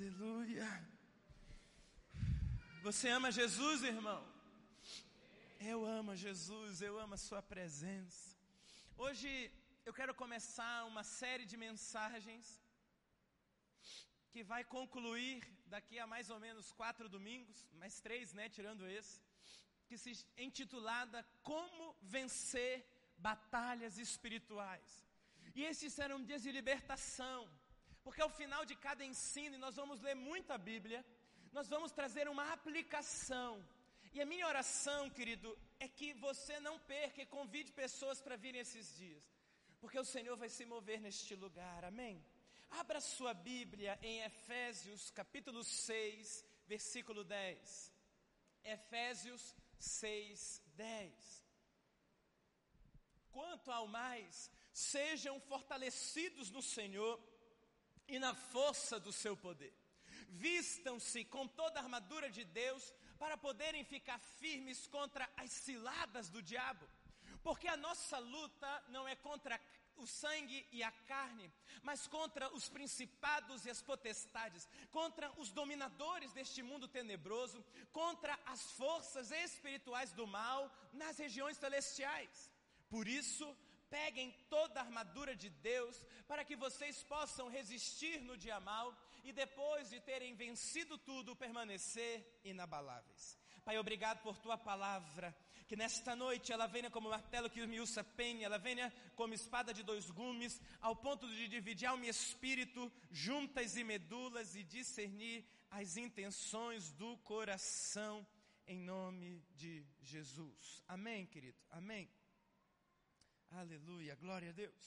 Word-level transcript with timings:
Aleluia. 0.00 0.66
Você 2.86 3.06
ama 3.16 3.30
Jesus, 3.38 3.82
irmão? 3.82 4.20
Eu 5.72 5.78
amo 5.84 6.16
Jesus, 6.16 6.80
eu 6.80 6.94
amo 6.98 7.12
a 7.16 7.22
Sua 7.26 7.42
presença. 7.42 8.34
Hoje 8.96 9.28
eu 9.84 9.92
quero 9.98 10.14
começar 10.22 10.86
uma 10.92 11.04
série 11.04 11.44
de 11.50 11.58
mensagens 11.66 12.46
que 14.30 14.42
vai 14.52 14.62
concluir 14.76 15.36
daqui 15.74 15.98
a 15.98 16.06
mais 16.06 16.30
ou 16.30 16.40
menos 16.46 16.72
quatro 16.80 17.06
domingos, 17.16 17.68
mais 17.82 18.00
três, 18.00 18.32
né, 18.32 18.48
tirando 18.48 18.88
esse, 18.98 19.20
que 19.86 19.98
se 19.98 20.12
intitulada 20.48 21.26
Como 21.42 21.94
Vencer 22.00 22.86
Batalhas 23.18 23.98
Espirituais. 23.98 24.90
E 25.54 25.62
esses 25.62 25.92
serão 25.92 26.24
dias 26.24 26.42
de 26.42 26.52
libertação, 26.60 27.40
porque 28.02 28.22
ao 28.22 28.30
final 28.30 28.64
de 28.64 28.74
cada 28.74 29.04
ensino, 29.04 29.54
e 29.56 29.58
nós 29.58 29.76
vamos 29.76 30.00
ler 30.00 30.14
muito 30.14 30.52
a 30.52 30.58
Bíblia, 30.58 31.04
nós 31.52 31.68
vamos 31.68 31.92
trazer 31.92 32.28
uma 32.28 32.52
aplicação. 32.52 33.64
E 34.12 34.20
a 34.20 34.26
minha 34.26 34.46
oração, 34.46 35.08
querido, 35.10 35.56
é 35.78 35.86
que 35.88 36.12
você 36.14 36.58
não 36.60 36.78
perca 36.80 37.22
e 37.22 37.26
convide 37.26 37.72
pessoas 37.72 38.20
para 38.20 38.36
virem 38.36 38.60
esses 38.60 38.96
dias, 38.96 39.24
porque 39.80 39.98
o 39.98 40.04
Senhor 40.04 40.36
vai 40.36 40.48
se 40.48 40.64
mover 40.64 41.00
neste 41.00 41.34
lugar, 41.34 41.84
amém? 41.84 42.24
Abra 42.70 43.00
sua 43.00 43.34
Bíblia 43.34 43.98
em 44.02 44.20
Efésios 44.22 45.10
capítulo 45.10 45.62
6, 45.64 46.44
versículo 46.66 47.24
10. 47.24 47.92
Efésios 48.64 49.54
6, 49.78 50.62
10. 50.76 51.44
Quanto 53.30 53.70
ao 53.70 53.86
mais, 53.86 54.50
sejam 54.72 55.40
fortalecidos 55.40 56.50
no 56.50 56.62
Senhor 56.62 57.18
e 58.10 58.18
na 58.18 58.34
força 58.34 58.98
do 59.00 59.12
seu 59.12 59.36
poder. 59.36 59.74
Vistam-se 60.28 61.24
com 61.24 61.46
toda 61.46 61.78
a 61.78 61.82
armadura 61.82 62.30
de 62.30 62.44
Deus 62.44 62.92
para 63.18 63.36
poderem 63.36 63.84
ficar 63.84 64.18
firmes 64.18 64.86
contra 64.86 65.28
as 65.36 65.50
ciladas 65.50 66.28
do 66.28 66.42
diabo. 66.42 66.86
Porque 67.42 67.68
a 67.68 67.76
nossa 67.76 68.18
luta 68.18 68.84
não 68.88 69.08
é 69.08 69.16
contra 69.16 69.60
o 69.96 70.06
sangue 70.06 70.66
e 70.72 70.82
a 70.82 70.90
carne, 70.90 71.52
mas 71.82 72.06
contra 72.06 72.52
os 72.54 72.68
principados 72.68 73.64
e 73.64 73.70
as 73.70 73.82
potestades, 73.82 74.66
contra 74.90 75.30
os 75.38 75.50
dominadores 75.50 76.32
deste 76.32 76.62
mundo 76.62 76.88
tenebroso, 76.88 77.62
contra 77.92 78.38
as 78.46 78.62
forças 78.72 79.30
espirituais 79.30 80.12
do 80.12 80.26
mal 80.26 80.72
nas 80.92 81.18
regiões 81.18 81.58
celestiais. 81.58 82.50
Por 82.88 83.06
isso, 83.06 83.56
peguem 83.90 84.30
toda 84.48 84.80
a 84.80 84.84
armadura 84.84 85.34
de 85.34 85.50
Deus 85.50 85.96
para 86.26 86.44
que 86.44 86.56
vocês 86.56 87.02
possam 87.02 87.48
resistir 87.48 88.20
no 88.22 88.36
dia 88.36 88.58
mal 88.60 88.96
e 89.24 89.32
depois 89.32 89.90
de 89.90 90.00
terem 90.00 90.34
vencido 90.34 90.96
tudo, 90.96 91.36
permanecer 91.36 92.40
inabaláveis. 92.44 93.38
Pai, 93.64 93.76
obrigado 93.78 94.22
por 94.22 94.38
tua 94.38 94.56
palavra, 94.56 95.36
que 95.68 95.76
nesta 95.76 96.16
noite 96.16 96.52
ela 96.52 96.66
venha 96.66 96.90
como 96.90 97.10
martelo 97.10 97.50
que 97.50 97.66
miúça 97.66 98.02
penha, 98.02 98.46
ela 98.46 98.58
venha 98.58 98.92
como 99.14 99.34
espada 99.34 99.74
de 99.74 99.82
dois 99.82 100.10
gumes, 100.10 100.60
ao 100.80 100.96
ponto 100.96 101.28
de 101.28 101.46
dividir 101.46 101.86
alma 101.86 102.06
e 102.06 102.08
espírito, 102.08 102.90
juntas 103.10 103.76
e 103.76 103.84
medulas 103.84 104.56
e 104.56 104.62
discernir 104.62 105.44
as 105.70 105.96
intenções 105.96 106.90
do 106.92 107.16
coração, 107.18 108.26
em 108.66 108.78
nome 108.78 109.44
de 109.54 109.84
Jesus. 110.00 110.82
Amém, 110.88 111.26
querido? 111.26 111.58
Amém. 111.70 112.08
Aleluia, 113.58 114.14
glória 114.14 114.50
a 114.50 114.52
Deus. 114.52 114.84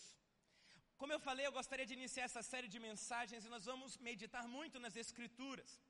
Como 0.97 1.11
eu 1.11 1.19
falei, 1.19 1.45
eu 1.45 1.51
gostaria 1.51 1.85
de 1.85 1.93
iniciar 1.93 2.23
essa 2.23 2.41
série 2.41 2.69
de 2.73 2.79
mensagens 2.79 3.43
e 3.43 3.49
nós 3.49 3.65
vamos 3.65 3.97
meditar 3.97 4.47
muito 4.47 4.79
nas 4.79 4.95
Escrituras. 4.95 5.81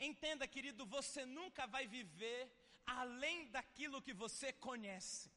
Entenda, 0.00 0.48
querido, 0.48 0.86
você 0.86 1.26
nunca 1.26 1.66
vai 1.66 1.86
viver 1.86 2.50
além 2.86 3.46
daquilo 3.50 4.00
que 4.00 4.14
você 4.14 4.52
conhece. 4.54 5.30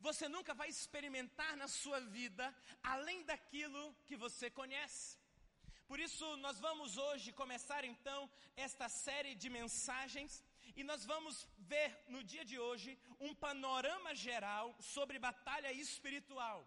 Você 0.00 0.28
nunca 0.28 0.52
vai 0.54 0.68
experimentar 0.68 1.56
na 1.56 1.68
sua 1.68 2.00
vida 2.00 2.52
além 2.82 3.22
daquilo 3.24 3.94
que 4.04 4.16
você 4.16 4.50
conhece. 4.50 5.16
Por 5.86 6.00
isso, 6.00 6.36
nós 6.38 6.58
vamos 6.58 6.96
hoje 6.96 7.32
começar 7.32 7.84
então 7.84 8.28
esta 8.56 8.88
série 8.88 9.36
de 9.36 9.48
mensagens 9.48 10.42
e 10.76 10.82
nós 10.90 11.04
vamos 11.04 11.48
ver 11.58 11.90
no 12.08 12.22
dia 12.22 12.44
de 12.44 12.58
hoje 12.58 12.98
um 13.20 13.34
panorama 13.34 14.14
geral 14.14 14.74
sobre 14.80 15.18
batalha 15.18 15.72
espiritual. 15.72 16.58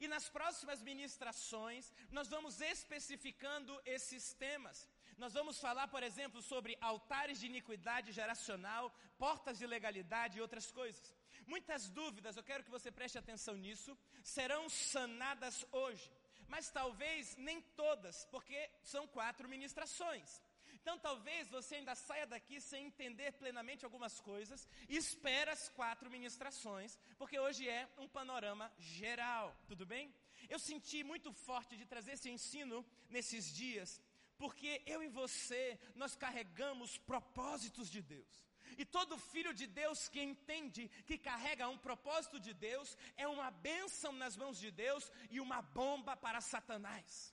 E 0.00 0.08
nas 0.08 0.28
próximas 0.28 0.80
ministrações, 0.82 1.92
nós 2.10 2.28
vamos 2.28 2.60
especificando 2.60 3.80
esses 3.84 4.32
temas. 4.34 4.88
Nós 5.18 5.34
vamos 5.34 5.60
falar, 5.60 5.86
por 5.88 6.02
exemplo, 6.02 6.40
sobre 6.42 6.76
altares 6.80 7.38
de 7.40 7.46
iniquidade 7.46 8.10
geracional, 8.10 8.84
portas 9.18 9.58
de 9.58 9.66
legalidade 9.66 10.38
e 10.38 10.40
outras 10.40 10.70
coisas. 10.70 11.14
Muitas 11.46 11.88
dúvidas, 11.88 12.36
eu 12.36 12.42
quero 12.42 12.64
que 12.64 12.70
você 12.70 12.90
preste 12.90 13.18
atenção 13.18 13.54
nisso, 13.56 13.96
serão 14.22 14.68
sanadas 14.68 15.64
hoje. 15.70 16.10
Mas 16.48 16.70
talvez 16.70 17.36
nem 17.36 17.60
todas, 17.82 18.24
porque 18.26 18.70
são 18.82 19.06
quatro 19.06 19.48
ministrações. 19.48 20.42
Então 20.82 20.98
talvez 20.98 21.48
você 21.48 21.76
ainda 21.76 21.94
saia 21.94 22.26
daqui 22.26 22.60
sem 22.60 22.86
entender 22.86 23.30
plenamente 23.34 23.84
algumas 23.84 24.20
coisas, 24.20 24.68
espera 24.88 25.52
as 25.52 25.68
quatro 25.68 26.10
ministrações, 26.10 26.98
porque 27.16 27.38
hoje 27.38 27.68
é 27.68 27.88
um 27.96 28.08
panorama 28.08 28.70
geral, 28.78 29.56
tudo 29.68 29.86
bem? 29.86 30.12
Eu 30.48 30.58
senti 30.58 31.04
muito 31.04 31.32
forte 31.32 31.76
de 31.76 31.86
trazer 31.86 32.12
esse 32.14 32.28
ensino 32.28 32.84
nesses 33.08 33.54
dias, 33.54 34.02
porque 34.36 34.82
eu 34.84 35.00
e 35.04 35.08
você, 35.08 35.78
nós 35.94 36.16
carregamos 36.16 36.98
propósitos 36.98 37.88
de 37.88 38.02
Deus. 38.02 38.44
E 38.76 38.84
todo 38.84 39.16
filho 39.32 39.54
de 39.54 39.68
Deus 39.68 40.08
que 40.08 40.20
entende 40.20 40.88
que 41.06 41.16
carrega 41.16 41.68
um 41.68 41.78
propósito 41.78 42.40
de 42.40 42.52
Deus 42.52 42.96
é 43.16 43.28
uma 43.28 43.52
bênção 43.52 44.12
nas 44.12 44.36
mãos 44.36 44.58
de 44.58 44.72
Deus 44.72 45.12
e 45.30 45.38
uma 45.38 45.62
bomba 45.62 46.16
para 46.16 46.40
Satanás. 46.40 47.32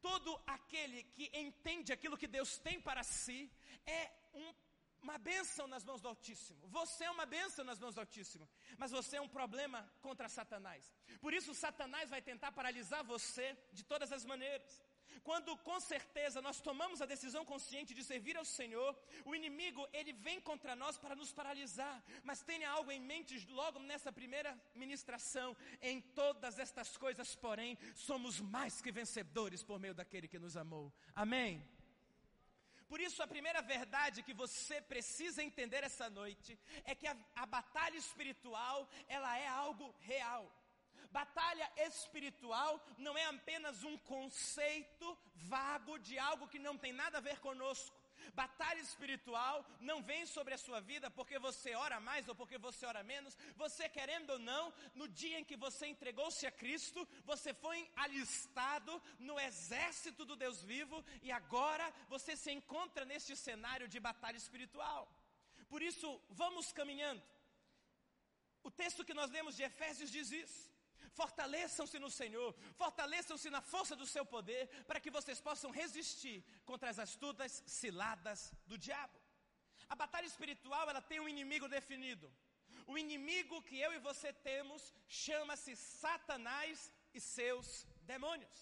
Todo 0.00 0.40
aquele 0.46 1.02
que 1.14 1.30
entende 1.32 1.92
aquilo 1.92 2.16
que 2.16 2.26
Deus 2.26 2.58
tem 2.58 2.80
para 2.80 3.02
si 3.02 3.50
é 3.84 4.10
um, 4.34 4.54
uma 5.02 5.18
bênção 5.18 5.66
nas 5.66 5.84
mãos 5.84 6.00
do 6.00 6.08
Altíssimo. 6.08 6.66
Você 6.68 7.04
é 7.04 7.10
uma 7.10 7.26
bênção 7.26 7.64
nas 7.64 7.78
mãos 7.78 7.94
do 7.94 8.00
Altíssimo, 8.00 8.48
mas 8.76 8.90
você 8.90 9.16
é 9.16 9.20
um 9.20 9.28
problema 9.28 9.90
contra 10.00 10.28
Satanás. 10.28 10.92
Por 11.20 11.32
isso, 11.32 11.54
Satanás 11.54 12.10
vai 12.10 12.22
tentar 12.22 12.52
paralisar 12.52 13.02
você 13.04 13.56
de 13.72 13.84
todas 13.84 14.12
as 14.12 14.24
maneiras. 14.24 14.82
Quando 15.20 15.56
com 15.58 15.78
certeza 15.80 16.42
nós 16.42 16.60
tomamos 16.60 17.00
a 17.00 17.06
decisão 17.06 17.44
consciente 17.44 17.94
de 17.94 18.04
servir 18.04 18.36
ao 18.36 18.44
Senhor, 18.44 18.96
o 19.24 19.34
inimigo 19.34 19.86
ele 19.92 20.12
vem 20.12 20.40
contra 20.40 20.74
nós 20.76 20.98
para 20.98 21.14
nos 21.14 21.32
paralisar. 21.32 22.02
Mas 22.22 22.42
tenha 22.42 22.70
algo 22.70 22.90
em 22.90 23.00
mente 23.00 23.46
logo 23.50 23.78
nessa 23.78 24.12
primeira 24.12 24.58
ministração. 24.74 25.56
Em 25.80 26.00
todas 26.00 26.58
estas 26.58 26.96
coisas, 26.96 27.34
porém, 27.34 27.78
somos 27.94 28.40
mais 28.40 28.80
que 28.80 28.92
vencedores 28.92 29.62
por 29.62 29.78
meio 29.78 29.94
daquele 29.94 30.28
que 30.28 30.38
nos 30.38 30.56
amou. 30.56 30.92
Amém. 31.14 31.62
Por 32.88 33.00
isso, 33.00 33.22
a 33.22 33.26
primeira 33.26 33.60
verdade 33.60 34.22
que 34.22 34.32
você 34.32 34.80
precisa 34.80 35.42
entender 35.42 35.84
essa 35.84 36.08
noite 36.08 36.58
é 36.84 36.94
que 36.94 37.06
a, 37.06 37.14
a 37.36 37.44
batalha 37.44 37.98
espiritual 37.98 38.88
ela 39.06 39.38
é 39.38 39.46
algo 39.46 39.94
real. 40.00 40.50
Batalha 41.10 41.70
espiritual 41.76 42.84
não 42.98 43.16
é 43.16 43.24
apenas 43.24 43.82
um 43.82 43.96
conceito 43.98 45.18
vago 45.34 45.98
de 45.98 46.18
algo 46.18 46.48
que 46.48 46.58
não 46.58 46.76
tem 46.76 46.92
nada 46.92 47.18
a 47.18 47.20
ver 47.20 47.38
conosco. 47.40 47.96
Batalha 48.34 48.80
espiritual 48.80 49.64
não 49.80 50.02
vem 50.02 50.26
sobre 50.26 50.52
a 50.54 50.58
sua 50.58 50.80
vida 50.80 51.10
porque 51.10 51.38
você 51.38 51.74
ora 51.74 51.98
mais 51.98 52.28
ou 52.28 52.34
porque 52.34 52.58
você 52.58 52.84
ora 52.84 53.02
menos. 53.02 53.36
Você 53.56 53.88
querendo 53.88 54.30
ou 54.30 54.38
não, 54.38 54.72
no 54.94 55.08
dia 55.08 55.38
em 55.38 55.44
que 55.44 55.56
você 55.56 55.86
entregou-se 55.86 56.46
a 56.46 56.50
Cristo, 56.50 57.08
você 57.24 57.54
foi 57.54 57.90
alistado 57.96 59.02
no 59.18 59.38
exército 59.40 60.24
do 60.24 60.36
Deus 60.36 60.62
vivo 60.62 61.04
e 61.22 61.32
agora 61.32 61.92
você 62.08 62.36
se 62.36 62.50
encontra 62.50 63.04
neste 63.04 63.34
cenário 63.36 63.88
de 63.88 63.98
batalha 63.98 64.36
espiritual. 64.36 65.10
Por 65.68 65.82
isso, 65.82 66.20
vamos 66.28 66.72
caminhando. 66.72 67.22
O 68.62 68.70
texto 68.70 69.04
que 69.04 69.14
nós 69.14 69.30
lemos 69.30 69.56
de 69.56 69.62
Efésios 69.62 70.10
diz 70.10 70.30
isso. 70.32 70.68
Fortaleçam-se 71.20 71.98
no 72.04 72.10
Senhor, 72.18 72.50
fortaleçam-se 72.82 73.48
na 73.54 73.60
força 73.72 73.94
do 74.00 74.06
seu 74.14 74.24
poder, 74.34 74.62
para 74.88 75.00
que 75.04 75.14
vocês 75.16 75.40
possam 75.48 75.70
resistir 75.80 76.36
contra 76.70 76.88
as 76.92 76.98
astutas 77.06 77.52
ciladas 77.80 78.40
do 78.70 78.78
diabo. 78.86 79.18
A 79.92 79.96
batalha 80.02 80.28
espiritual, 80.32 80.84
ela 80.88 81.02
tem 81.10 81.20
um 81.20 81.30
inimigo 81.34 81.68
definido. 81.76 82.26
O 82.92 82.96
inimigo 83.04 83.62
que 83.68 83.76
eu 83.86 83.90
e 83.96 84.04
você 84.08 84.30
temos 84.50 84.82
chama-se 85.24 85.74
Satanás 85.76 86.92
e 87.12 87.20
seus 87.20 87.68
demônios. 88.12 88.56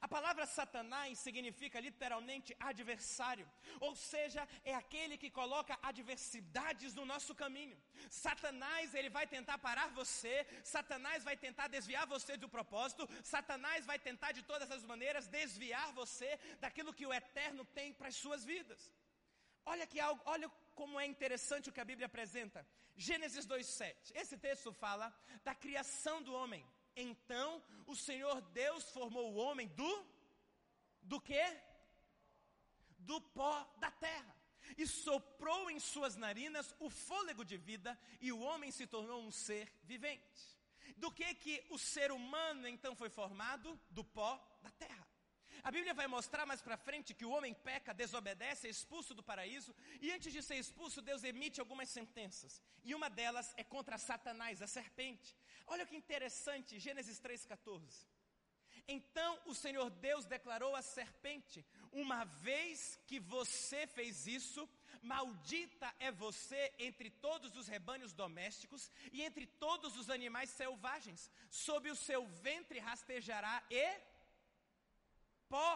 A 0.00 0.08
palavra 0.08 0.46
Satanás 0.46 1.18
significa 1.18 1.80
literalmente 1.80 2.56
adversário, 2.58 3.50
ou 3.80 3.94
seja, 3.94 4.48
é 4.64 4.74
aquele 4.74 5.16
que 5.16 5.30
coloca 5.30 5.78
adversidades 5.82 6.94
no 6.94 7.04
nosso 7.04 7.34
caminho. 7.34 7.76
Satanás, 8.10 8.94
ele 8.94 9.10
vai 9.10 9.26
tentar 9.26 9.58
parar 9.58 9.88
você, 9.88 10.46
Satanás 10.64 11.24
vai 11.24 11.36
tentar 11.36 11.68
desviar 11.68 12.06
você 12.06 12.36
do 12.36 12.48
propósito, 12.48 13.08
Satanás 13.22 13.86
vai 13.86 13.98
tentar 13.98 14.32
de 14.32 14.42
todas 14.42 14.70
as 14.70 14.84
maneiras 14.84 15.28
desviar 15.28 15.92
você 15.92 16.38
daquilo 16.60 16.94
que 16.94 17.06
o 17.06 17.12
eterno 17.12 17.64
tem 17.64 17.92
para 17.92 18.08
as 18.08 18.16
suas 18.16 18.44
vidas. 18.44 18.92
Olha 19.64 19.86
que 19.86 20.00
algo, 20.00 20.20
olha 20.24 20.48
como 20.74 20.98
é 20.98 21.06
interessante 21.06 21.68
o 21.68 21.72
que 21.72 21.80
a 21.80 21.84
Bíblia 21.84 22.06
apresenta. 22.06 22.66
Gênesis 22.96 23.46
2:7. 23.46 24.12
Esse 24.14 24.36
texto 24.36 24.72
fala 24.72 25.14
da 25.44 25.54
criação 25.54 26.22
do 26.22 26.34
homem. 26.34 26.64
Então 26.94 27.62
o 27.86 27.96
Senhor 27.96 28.40
Deus 28.52 28.84
formou 28.90 29.32
o 29.32 29.36
homem 29.36 29.68
do 29.68 30.06
do 31.02 31.20
quê? 31.20 31.44
Do 32.98 33.20
pó 33.20 33.64
da 33.78 33.90
terra. 33.90 34.36
E 34.78 34.86
soprou 34.86 35.70
em 35.70 35.80
suas 35.80 36.16
narinas 36.16 36.74
o 36.78 36.88
fôlego 36.88 37.44
de 37.44 37.56
vida, 37.56 37.98
e 38.20 38.32
o 38.32 38.40
homem 38.40 38.70
se 38.70 38.86
tornou 38.86 39.20
um 39.22 39.30
ser 39.30 39.70
vivente. 39.82 40.52
Do 40.96 41.10
que 41.10 41.34
que 41.34 41.66
o 41.70 41.78
ser 41.78 42.12
humano 42.12 42.68
então 42.68 42.94
foi 42.94 43.10
formado? 43.10 43.78
Do 43.90 44.04
pó 44.04 44.40
da 44.62 44.70
terra. 44.70 45.01
A 45.62 45.70
Bíblia 45.70 45.94
vai 45.94 46.08
mostrar 46.08 46.44
mais 46.44 46.60
para 46.60 46.76
frente 46.76 47.14
que 47.14 47.24
o 47.24 47.30
homem 47.30 47.54
peca, 47.54 47.94
desobedece, 47.94 48.66
é 48.66 48.70
expulso 48.70 49.14
do 49.14 49.22
paraíso, 49.22 49.74
e 50.00 50.10
antes 50.10 50.32
de 50.32 50.42
ser 50.42 50.56
expulso, 50.56 51.00
Deus 51.00 51.22
emite 51.22 51.60
algumas 51.60 51.88
sentenças. 51.88 52.60
E 52.82 52.94
uma 52.94 53.08
delas 53.08 53.54
é 53.56 53.62
contra 53.62 53.96
Satanás, 53.96 54.60
a 54.60 54.66
serpente. 54.66 55.36
Olha 55.66 55.86
que 55.86 55.94
interessante, 55.94 56.80
Gênesis 56.80 57.20
3,14. 57.20 58.06
Então 58.88 59.40
o 59.46 59.54
Senhor 59.54 59.88
Deus 59.90 60.26
declarou 60.26 60.74
à 60.74 60.82
serpente: 60.82 61.64
Uma 61.92 62.24
vez 62.24 62.98
que 63.06 63.20
você 63.20 63.86
fez 63.86 64.26
isso, 64.26 64.68
maldita 65.00 65.94
é 66.00 66.10
você 66.10 66.72
entre 66.78 67.08
todos 67.08 67.56
os 67.56 67.68
rebanhos 67.68 68.12
domésticos 68.12 68.90
e 69.12 69.22
entre 69.22 69.46
todos 69.46 69.96
os 69.96 70.10
animais 70.10 70.50
selvagens. 70.50 71.30
Sob 71.48 71.88
o 71.88 71.96
seu 71.96 72.26
ventre 72.26 72.80
rastejará 72.80 73.62
e 73.70 74.11
pó 75.52 75.68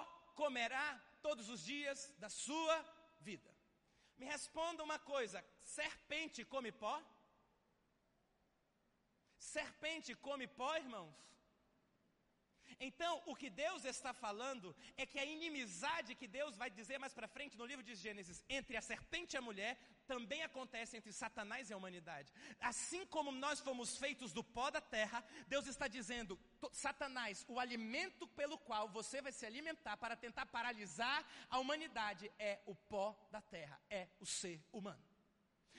comerá 0.43 0.87
todos 1.27 1.47
os 1.55 1.61
dias 1.73 1.99
da 2.23 2.31
sua 2.45 2.77
vida. 3.29 3.51
Me 4.19 4.27
responda 4.35 4.83
uma 4.89 4.99
coisa: 4.99 5.39
serpente 5.77 6.45
come 6.55 6.73
pó? 6.85 6.95
Serpente 9.39 10.15
come 10.27 10.47
pó, 10.61 10.71
irmãos? 10.85 11.15
Então, 12.79 13.23
o 13.27 13.35
que 13.35 13.51
Deus 13.51 13.85
está 13.85 14.13
falando 14.13 14.75
é 14.97 15.07
que 15.07 15.19
a 15.19 15.25
inimizade 15.25 16.15
que 16.15 16.27
Deus 16.27 16.57
vai 16.57 16.71
dizer 16.71 16.99
mais 16.99 17.15
para 17.15 17.29
frente 17.29 17.57
no 17.57 17.67
livro 17.67 17.83
de 17.83 17.95
Gênesis 17.95 18.45
entre 18.49 18.77
a 18.77 18.83
serpente 18.83 19.35
e 19.35 19.39
a 19.39 19.43
mulher 19.43 19.79
também 20.07 20.43
acontece 20.43 20.97
entre 20.97 21.13
Satanás 21.13 21.69
e 21.69 21.73
a 21.73 21.77
humanidade. 21.77 22.33
Assim 22.61 23.05
como 23.07 23.33
nós 23.33 23.61
fomos 23.61 23.97
feitos 23.97 24.33
do 24.33 24.45
pó 24.45 24.71
da 24.71 24.81
terra, 24.81 25.25
Deus 25.49 25.67
está 25.67 25.89
dizendo: 25.89 26.39
Satanás, 26.73 27.45
o 27.49 27.59
alimento 27.59 28.27
pelo 28.29 28.59
qual 28.59 28.89
você 28.89 29.21
vai 29.21 29.33
se 29.33 29.47
alimentar 29.47 29.97
para 29.97 30.17
tentar 30.17 30.47
paralisar 30.47 31.27
a 31.51 31.59
humanidade 31.59 32.31
é 32.39 32.61
o 32.67 32.75
pó 32.75 33.17
da 33.31 33.41
terra, 33.41 33.81
é 33.91 34.09
o 34.21 34.27
ser 34.27 34.61
humano. 34.73 35.16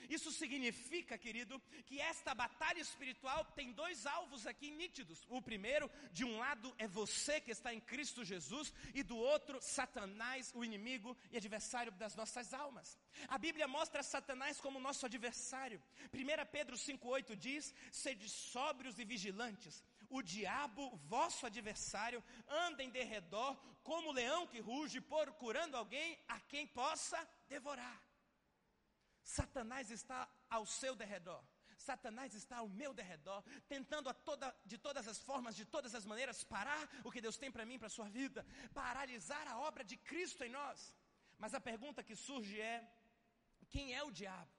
Isso 0.08 0.32
significa, 0.32 1.18
querido, 1.18 1.60
que 1.84 2.00
esta 2.00 2.34
batalha 2.34 2.80
espiritual 2.80 3.44
tem 3.44 3.72
dois 3.72 4.06
alvos 4.06 4.46
aqui 4.46 4.70
nítidos. 4.70 5.26
O 5.28 5.42
primeiro, 5.42 5.90
de 6.12 6.24
um 6.24 6.38
lado, 6.38 6.74
é 6.78 6.88
você 6.88 7.40
que 7.40 7.50
está 7.50 7.74
em 7.74 7.80
Cristo 7.80 8.24
Jesus, 8.24 8.72
e 8.94 9.02
do 9.02 9.16
outro, 9.16 9.60
Satanás, 9.60 10.50
o 10.54 10.64
inimigo 10.64 11.16
e 11.30 11.36
adversário 11.36 11.92
das 11.92 12.16
nossas 12.16 12.54
almas. 12.54 12.98
A 13.28 13.36
Bíblia 13.36 13.68
mostra 13.68 14.02
Satanás 14.02 14.60
como 14.60 14.80
nosso 14.80 15.04
adversário. 15.04 15.82
1 16.12 16.46
Pedro 16.50 16.76
5,8 16.76 17.36
diz: 17.36 17.74
Sede 17.92 18.28
sóbrios 18.28 18.98
e 18.98 19.04
vigilantes. 19.04 19.84
O 20.08 20.22
diabo, 20.22 20.96
vosso 21.04 21.44
adversário, 21.44 22.24
anda 22.48 22.82
em 22.82 22.88
derredor 22.88 23.56
como 23.82 24.12
leão 24.12 24.46
que 24.46 24.60
ruge, 24.60 25.00
procurando 25.00 25.76
alguém 25.76 26.18
a 26.26 26.40
quem 26.40 26.66
possa 26.66 27.18
devorar. 27.48 28.07
Satanás 29.28 29.90
está 29.90 30.26
ao 30.48 30.64
seu 30.64 30.96
derredor. 30.96 31.44
Satanás 31.76 32.34
está 32.34 32.56
ao 32.58 32.68
meu 32.68 32.92
derredor, 32.94 33.44
tentando 33.68 34.12
toda, 34.28 34.56
de 34.64 34.78
todas 34.78 35.06
as 35.06 35.18
formas, 35.18 35.54
de 35.54 35.66
todas 35.66 35.94
as 35.94 36.06
maneiras, 36.06 36.42
parar 36.42 36.88
o 37.04 37.12
que 37.12 37.20
Deus 37.20 37.36
tem 37.36 37.50
para 37.52 37.66
mim, 37.66 37.78
para 37.78 37.88
a 37.88 37.96
sua 37.98 38.08
vida, 38.08 38.44
paralisar 38.72 39.46
a 39.46 39.58
obra 39.58 39.84
de 39.84 39.96
Cristo 39.98 40.42
em 40.44 40.48
nós. 40.48 40.94
Mas 41.38 41.52
a 41.52 41.60
pergunta 41.60 42.02
que 42.02 42.16
surge 42.16 42.58
é: 42.58 42.90
quem 43.68 43.94
é 43.94 44.02
o 44.02 44.10
diabo? 44.10 44.50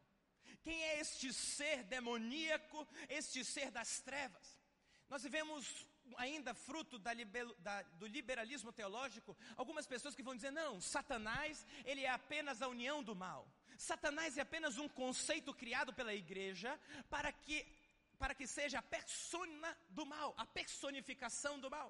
Quem 0.62 0.84
é 0.84 1.00
este 1.00 1.34
ser 1.34 1.84
demoníaco, 1.84 2.88
este 3.10 3.44
ser 3.44 3.72
das 3.72 4.00
trevas? 4.02 4.48
Nós 5.10 5.24
vivemos 5.24 5.88
ainda 6.16 6.54
fruto 6.54 7.00
da, 7.00 7.12
da, 7.58 7.82
do 8.00 8.06
liberalismo 8.06 8.72
teológico, 8.72 9.36
algumas 9.58 9.88
pessoas 9.88 10.14
que 10.14 10.24
vão 10.24 10.36
dizer: 10.36 10.52
não, 10.52 10.80
Satanás, 10.80 11.66
ele 11.84 12.04
é 12.04 12.10
apenas 12.12 12.62
a 12.62 12.68
união 12.68 13.02
do 13.04 13.16
mal. 13.16 13.52
Satanás 13.80 14.38
é 14.38 14.42
apenas 14.42 14.78
um 14.78 14.90
conceito 14.90 15.54
criado 15.54 15.94
pela 15.94 16.14
igreja 16.14 16.78
para 17.10 17.32
que, 17.32 17.66
para 18.18 18.36
que 18.36 18.46
seja 18.46 18.80
a 18.80 18.82
persona 18.82 19.70
do 19.90 20.06
mal, 20.06 20.36
a 20.38 20.46
personificação 20.46 21.58
do 21.58 21.70
mal. 21.72 21.90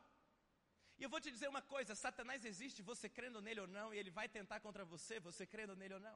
E 0.99 1.03
eu 1.03 1.09
vou 1.09 1.19
te 1.19 1.31
dizer 1.31 1.49
uma 1.49 1.63
coisa: 1.63 1.95
Satanás 1.95 2.45
existe, 2.45 2.83
você 2.83 3.09
crendo 3.09 3.41
nele 3.41 3.61
ou 3.61 3.67
não, 3.67 3.91
e 3.91 3.97
ele 3.97 4.11
vai 4.11 4.29
tentar 4.29 4.59
contra 4.59 4.85
você, 4.85 5.19
você 5.19 5.47
crendo 5.47 5.75
nele 5.75 5.95
ou 5.95 5.99
não. 5.99 6.15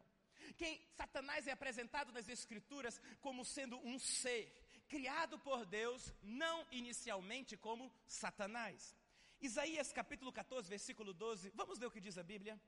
Quem 0.58 0.80
Satanás 0.96 1.48
é 1.48 1.52
apresentado 1.52 2.12
nas 2.12 2.30
Escrituras 2.30 3.02
como 3.20 3.44
sendo 3.44 3.78
um 3.80 3.98
ser 3.98 4.44
criado 4.88 5.40
por 5.40 5.66
Deus, 5.66 6.14
não 6.22 6.68
inicialmente 6.72 7.58
como 7.58 7.92
Satanás. 8.06 8.96
Isaías 9.42 9.92
capítulo 9.92 10.32
14, 10.32 10.70
versículo 10.70 11.14
12, 11.14 11.52
vamos 11.56 11.80
ler 11.80 11.88
o 11.88 11.92
que 11.92 12.00
diz 12.00 12.18
a 12.20 12.24
Bíblia? 12.24 12.62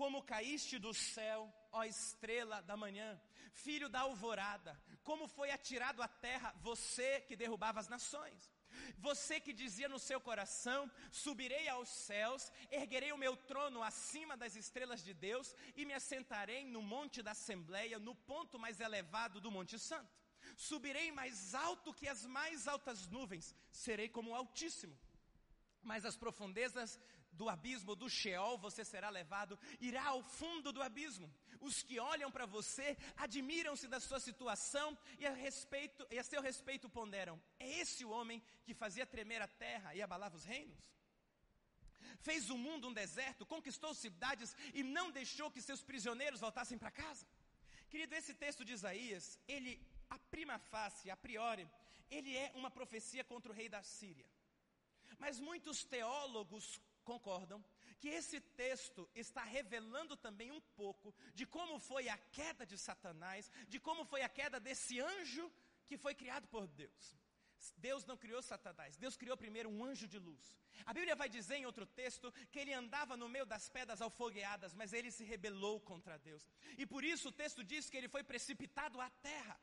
Como 0.00 0.22
caíste 0.22 0.78
do 0.78 0.94
céu, 0.94 1.40
ó 1.70 1.84
estrela 1.84 2.62
da 2.62 2.74
manhã, 2.74 3.20
filho 3.52 3.86
da 3.86 4.00
alvorada, 4.00 4.72
como 5.04 5.28
foi 5.28 5.50
atirado 5.50 6.00
à 6.00 6.08
terra 6.08 6.54
você 6.62 7.20
que 7.26 7.36
derrubava 7.36 7.80
as 7.80 7.88
nações. 7.94 8.50
Você 8.96 9.38
que 9.38 9.52
dizia 9.52 9.90
no 9.90 9.98
seu 9.98 10.18
coração: 10.18 10.90
Subirei 11.12 11.68
aos 11.68 11.90
céus, 11.90 12.50
erguerei 12.70 13.12
o 13.12 13.18
meu 13.18 13.36
trono 13.36 13.82
acima 13.82 14.38
das 14.38 14.56
estrelas 14.56 15.04
de 15.04 15.12
Deus 15.12 15.54
e 15.76 15.84
me 15.84 15.92
assentarei 15.92 16.64
no 16.64 16.80
monte 16.80 17.22
da 17.22 17.32
Assembleia, 17.32 17.98
no 17.98 18.14
ponto 18.14 18.58
mais 18.58 18.80
elevado 18.80 19.38
do 19.38 19.50
Monte 19.50 19.78
Santo. 19.78 20.10
Subirei 20.56 21.12
mais 21.12 21.54
alto 21.54 21.92
que 21.92 22.08
as 22.08 22.24
mais 22.24 22.66
altas 22.66 23.06
nuvens, 23.06 23.54
serei 23.70 24.08
como 24.08 24.30
o 24.30 24.34
Altíssimo. 24.34 24.98
Mas 25.82 26.06
as 26.06 26.16
profundezas 26.16 26.98
do 27.32 27.48
abismo, 27.48 27.96
do 27.96 28.08
Sheol, 28.08 28.58
você 28.58 28.84
será 28.84 29.08
levado, 29.08 29.58
irá 29.80 30.04
ao 30.06 30.22
fundo 30.22 30.72
do 30.72 30.82
abismo. 30.82 31.32
Os 31.60 31.82
que 31.82 31.98
olham 31.98 32.30
para 32.30 32.46
você 32.46 32.96
admiram-se 33.16 33.86
da 33.88 34.00
sua 34.00 34.20
situação 34.20 34.96
e 35.18 35.26
a, 35.26 35.32
respeito, 35.32 36.06
e 36.10 36.18
a 36.18 36.24
seu 36.24 36.42
respeito 36.42 36.88
ponderam: 36.88 37.40
é 37.58 37.68
esse 37.78 38.04
o 38.04 38.10
homem 38.10 38.42
que 38.64 38.74
fazia 38.74 39.06
tremer 39.06 39.42
a 39.42 39.48
terra 39.48 39.94
e 39.94 40.02
abalava 40.02 40.36
os 40.36 40.44
reinos? 40.44 40.78
Fez 42.20 42.50
o 42.50 42.58
mundo 42.58 42.88
um 42.88 42.92
deserto, 42.92 43.46
conquistou 43.46 43.94
cidades 43.94 44.54
e 44.74 44.82
não 44.82 45.10
deixou 45.10 45.50
que 45.50 45.62
seus 45.62 45.82
prisioneiros 45.82 46.40
voltassem 46.40 46.76
para 46.76 46.90
casa. 46.90 47.26
Querido, 47.88 48.14
esse 48.14 48.34
texto 48.34 48.64
de 48.64 48.72
Isaías, 48.72 49.38
ele, 49.48 49.80
a 50.08 50.18
prima 50.18 50.58
facie, 50.58 51.10
a 51.10 51.16
priori, 51.16 51.68
ele 52.10 52.36
é 52.36 52.52
uma 52.54 52.70
profecia 52.70 53.24
contra 53.24 53.50
o 53.50 53.54
rei 53.54 53.68
da 53.68 53.82
Síria. 53.82 54.26
Mas 55.18 55.40
muitos 55.40 55.84
teólogos 55.84 56.80
concordam 57.04 57.64
que 57.98 58.08
esse 58.08 58.40
texto 58.40 59.08
está 59.14 59.42
revelando 59.42 60.16
também 60.16 60.50
um 60.50 60.60
pouco 60.60 61.14
de 61.34 61.44
como 61.46 61.78
foi 61.78 62.08
a 62.08 62.16
queda 62.16 62.64
de 62.64 62.78
Satanás, 62.78 63.50
de 63.68 63.78
como 63.78 64.04
foi 64.04 64.22
a 64.22 64.28
queda 64.28 64.58
desse 64.58 65.00
anjo 65.00 65.52
que 65.86 65.98
foi 65.98 66.14
criado 66.14 66.48
por 66.48 66.66
Deus. 66.66 67.16
Deus 67.76 68.06
não 68.06 68.16
criou 68.16 68.40
Satanás, 68.40 68.96
Deus 68.96 69.16
criou 69.16 69.36
primeiro 69.36 69.68
um 69.68 69.84
anjo 69.84 70.08
de 70.08 70.18
luz. 70.18 70.56
A 70.86 70.94
Bíblia 70.94 71.14
vai 71.14 71.28
dizer 71.28 71.56
em 71.56 71.66
outro 71.66 71.84
texto 71.84 72.32
que 72.50 72.58
ele 72.58 72.72
andava 72.72 73.16
no 73.16 73.28
meio 73.28 73.44
das 73.44 73.68
pedras 73.68 74.00
alfogueadas, 74.00 74.72
mas 74.74 74.94
ele 74.94 75.10
se 75.10 75.24
rebelou 75.24 75.78
contra 75.80 76.18
Deus. 76.18 76.48
E 76.78 76.86
por 76.86 77.04
isso 77.04 77.28
o 77.28 77.32
texto 77.32 77.62
diz 77.62 77.90
que 77.90 77.98
ele 77.98 78.08
foi 78.08 78.22
precipitado 78.22 78.98
à 78.98 79.10
terra. 79.10 79.60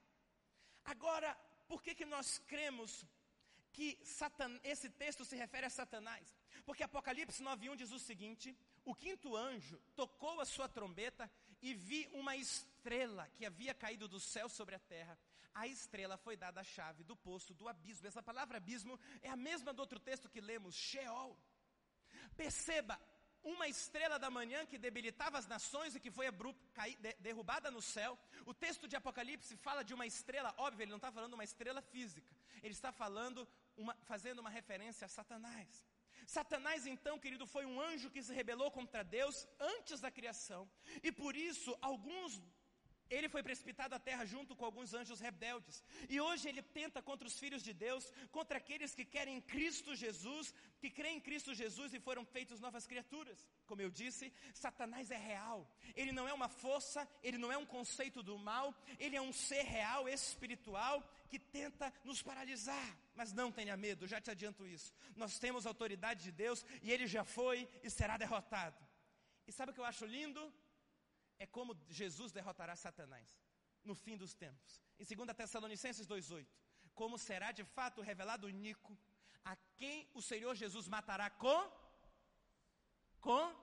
Agora, 0.86 1.36
por 1.68 1.82
que, 1.82 1.96
que 1.96 2.06
nós 2.06 2.38
cremos 2.38 3.04
que 3.74 4.00
Satan, 4.04 4.60
esse 4.64 4.90
texto 4.90 5.26
se 5.26 5.36
refere 5.36 5.66
a 5.66 5.70
Satanás? 5.70 6.37
Porque 6.66 6.84
Apocalipse 6.84 7.44
9:1 7.44 7.76
diz 7.76 7.92
o 7.92 8.00
seguinte: 8.00 8.58
O 8.86 8.94
quinto 8.94 9.36
anjo 9.36 9.80
tocou 9.96 10.40
a 10.40 10.46
sua 10.46 10.68
trombeta 10.68 11.30
e 11.62 11.74
vi 11.74 12.08
uma 12.14 12.36
estrela 12.36 13.28
que 13.36 13.46
havia 13.46 13.74
caído 13.74 14.08
do 14.08 14.20
céu 14.20 14.48
sobre 14.50 14.76
a 14.76 14.80
terra. 14.80 15.18
A 15.54 15.68
estrela 15.68 16.18
foi 16.18 16.38
dada 16.38 16.62
a 16.62 16.64
chave 16.64 17.04
do 17.04 17.16
poço 17.16 17.54
do 17.54 17.68
abismo. 17.68 18.08
Essa 18.08 18.22
palavra 18.22 18.58
abismo 18.58 19.00
é 19.22 19.30
a 19.30 19.36
mesma 19.36 19.74
do 19.74 19.80
outro 19.80 20.00
texto 20.00 20.30
que 20.30 20.40
lemos, 20.40 20.76
Sheol. 20.76 21.36
Perceba, 22.36 23.00
uma 23.44 23.68
estrela 23.68 24.20
da 24.20 24.30
manhã 24.30 24.66
que 24.66 24.78
debilitava 24.78 25.38
as 25.38 25.48
nações 25.48 25.96
e 25.96 26.00
que 26.00 26.12
foi 26.12 26.28
derrubada 27.20 27.72
no 27.72 27.82
céu. 27.82 28.18
O 28.46 28.54
texto 28.54 28.88
de 28.88 28.96
Apocalipse 28.96 29.56
fala 29.58 29.84
de 29.84 29.94
uma 29.94 30.06
estrela, 30.06 30.54
óbvio, 30.58 30.84
ele 30.84 30.92
não 30.92 30.98
está 30.98 31.12
falando 31.12 31.34
uma 31.34 31.44
estrela 31.44 31.82
física, 31.82 32.36
ele 32.62 32.74
está 32.74 32.92
falando, 32.92 33.48
uma, 33.76 33.96
fazendo 34.04 34.40
uma 34.40 34.50
referência 34.50 35.06
a 35.06 35.10
Satanás. 35.10 35.86
Satanás, 36.28 36.86
então, 36.86 37.18
querido, 37.18 37.48
foi 37.48 37.66
um 37.66 37.80
anjo 37.80 38.12
que 38.12 38.22
se 38.22 38.34
rebelou 38.34 38.70
contra 38.70 39.02
Deus 39.02 39.48
antes 39.58 40.02
da 40.02 40.12
criação, 40.12 40.70
e 41.02 41.10
por 41.10 41.38
isso 41.38 41.76
alguns 41.82 42.42
ele 43.10 43.30
foi 43.30 43.44
precipitado 43.44 43.96
à 43.96 44.00
terra 44.00 44.26
junto 44.26 44.56
com 44.56 44.66
alguns 44.66 44.94
anjos 44.94 45.20
rebeldes. 45.20 45.84
E 46.10 46.20
hoje 46.20 46.48
ele 46.50 46.62
tenta 46.62 47.02
contra 47.02 47.28
os 47.28 47.38
filhos 47.40 47.64
de 47.64 47.74
Deus, 47.74 48.12
contra 48.32 48.58
aqueles 48.58 48.94
que 48.94 49.06
querem 49.06 49.42
Cristo 49.42 49.96
Jesus, 49.96 50.54
que 50.80 50.90
creem 50.90 51.18
em 51.18 51.22
Cristo 51.22 51.54
Jesus 51.54 51.94
e 51.94 52.00
foram 52.00 52.26
feitos 52.26 52.60
novas 52.60 52.86
criaturas. 52.86 53.46
Como 53.66 53.82
eu 53.82 53.90
disse, 53.90 54.32
Satanás 54.54 55.12
é 55.12 55.18
real. 55.18 55.70
Ele 55.96 56.12
não 56.12 56.28
é 56.28 56.34
uma 56.34 56.50
força, 56.50 57.08
ele 57.24 57.38
não 57.38 57.52
é 57.52 57.58
um 57.58 57.66
conceito 57.66 58.22
do 58.22 58.38
mal, 58.38 58.74
ele 59.00 59.16
é 59.16 59.22
um 59.22 59.34
ser 59.34 59.64
real, 59.64 60.08
espiritual, 60.08 61.04
que 61.30 61.40
tenta 61.40 61.94
nos 62.04 62.22
paralisar. 62.22 62.98
Mas 63.16 63.34
não 63.34 63.52
tenha 63.52 63.76
medo, 63.76 64.08
já 64.08 64.22
te 64.22 64.32
adianto 64.32 64.66
isso. 64.68 64.94
Nós 65.16 65.40
temos 65.40 65.66
autoridade 65.66 66.24
de 66.24 66.32
Deus 66.32 66.66
e 66.82 66.92
ele 66.92 67.08
já 67.08 67.24
foi 67.24 67.68
e 67.84 67.90
será 67.90 68.18
derrotado. 68.18 68.78
E 69.48 69.52
sabe 69.52 69.72
o 69.72 69.74
que 69.74 69.80
eu 69.80 69.86
acho 69.86 70.06
lindo? 70.06 70.54
É 71.40 71.46
como 71.46 71.78
Jesus 71.90 72.32
derrotará 72.32 72.76
Satanás 72.76 73.38
no 73.84 73.96
fim 73.96 74.18
dos 74.18 74.34
tempos. 74.34 74.82
Em 75.00 75.06
2 75.06 75.36
Tessalonicenses 75.36 76.08
2,8: 76.08 76.48
Como 76.94 77.18
será 77.18 77.52
de 77.52 77.64
fato 77.64 78.02
revelado 78.02 78.48
o 78.48 78.50
Nico, 78.50 78.98
a 79.44 79.56
quem 79.76 80.10
o 80.14 80.22
Senhor 80.22 80.56
Jesus 80.56 80.88
matará 80.88 81.30
com, 81.30 81.72
com 83.22 83.56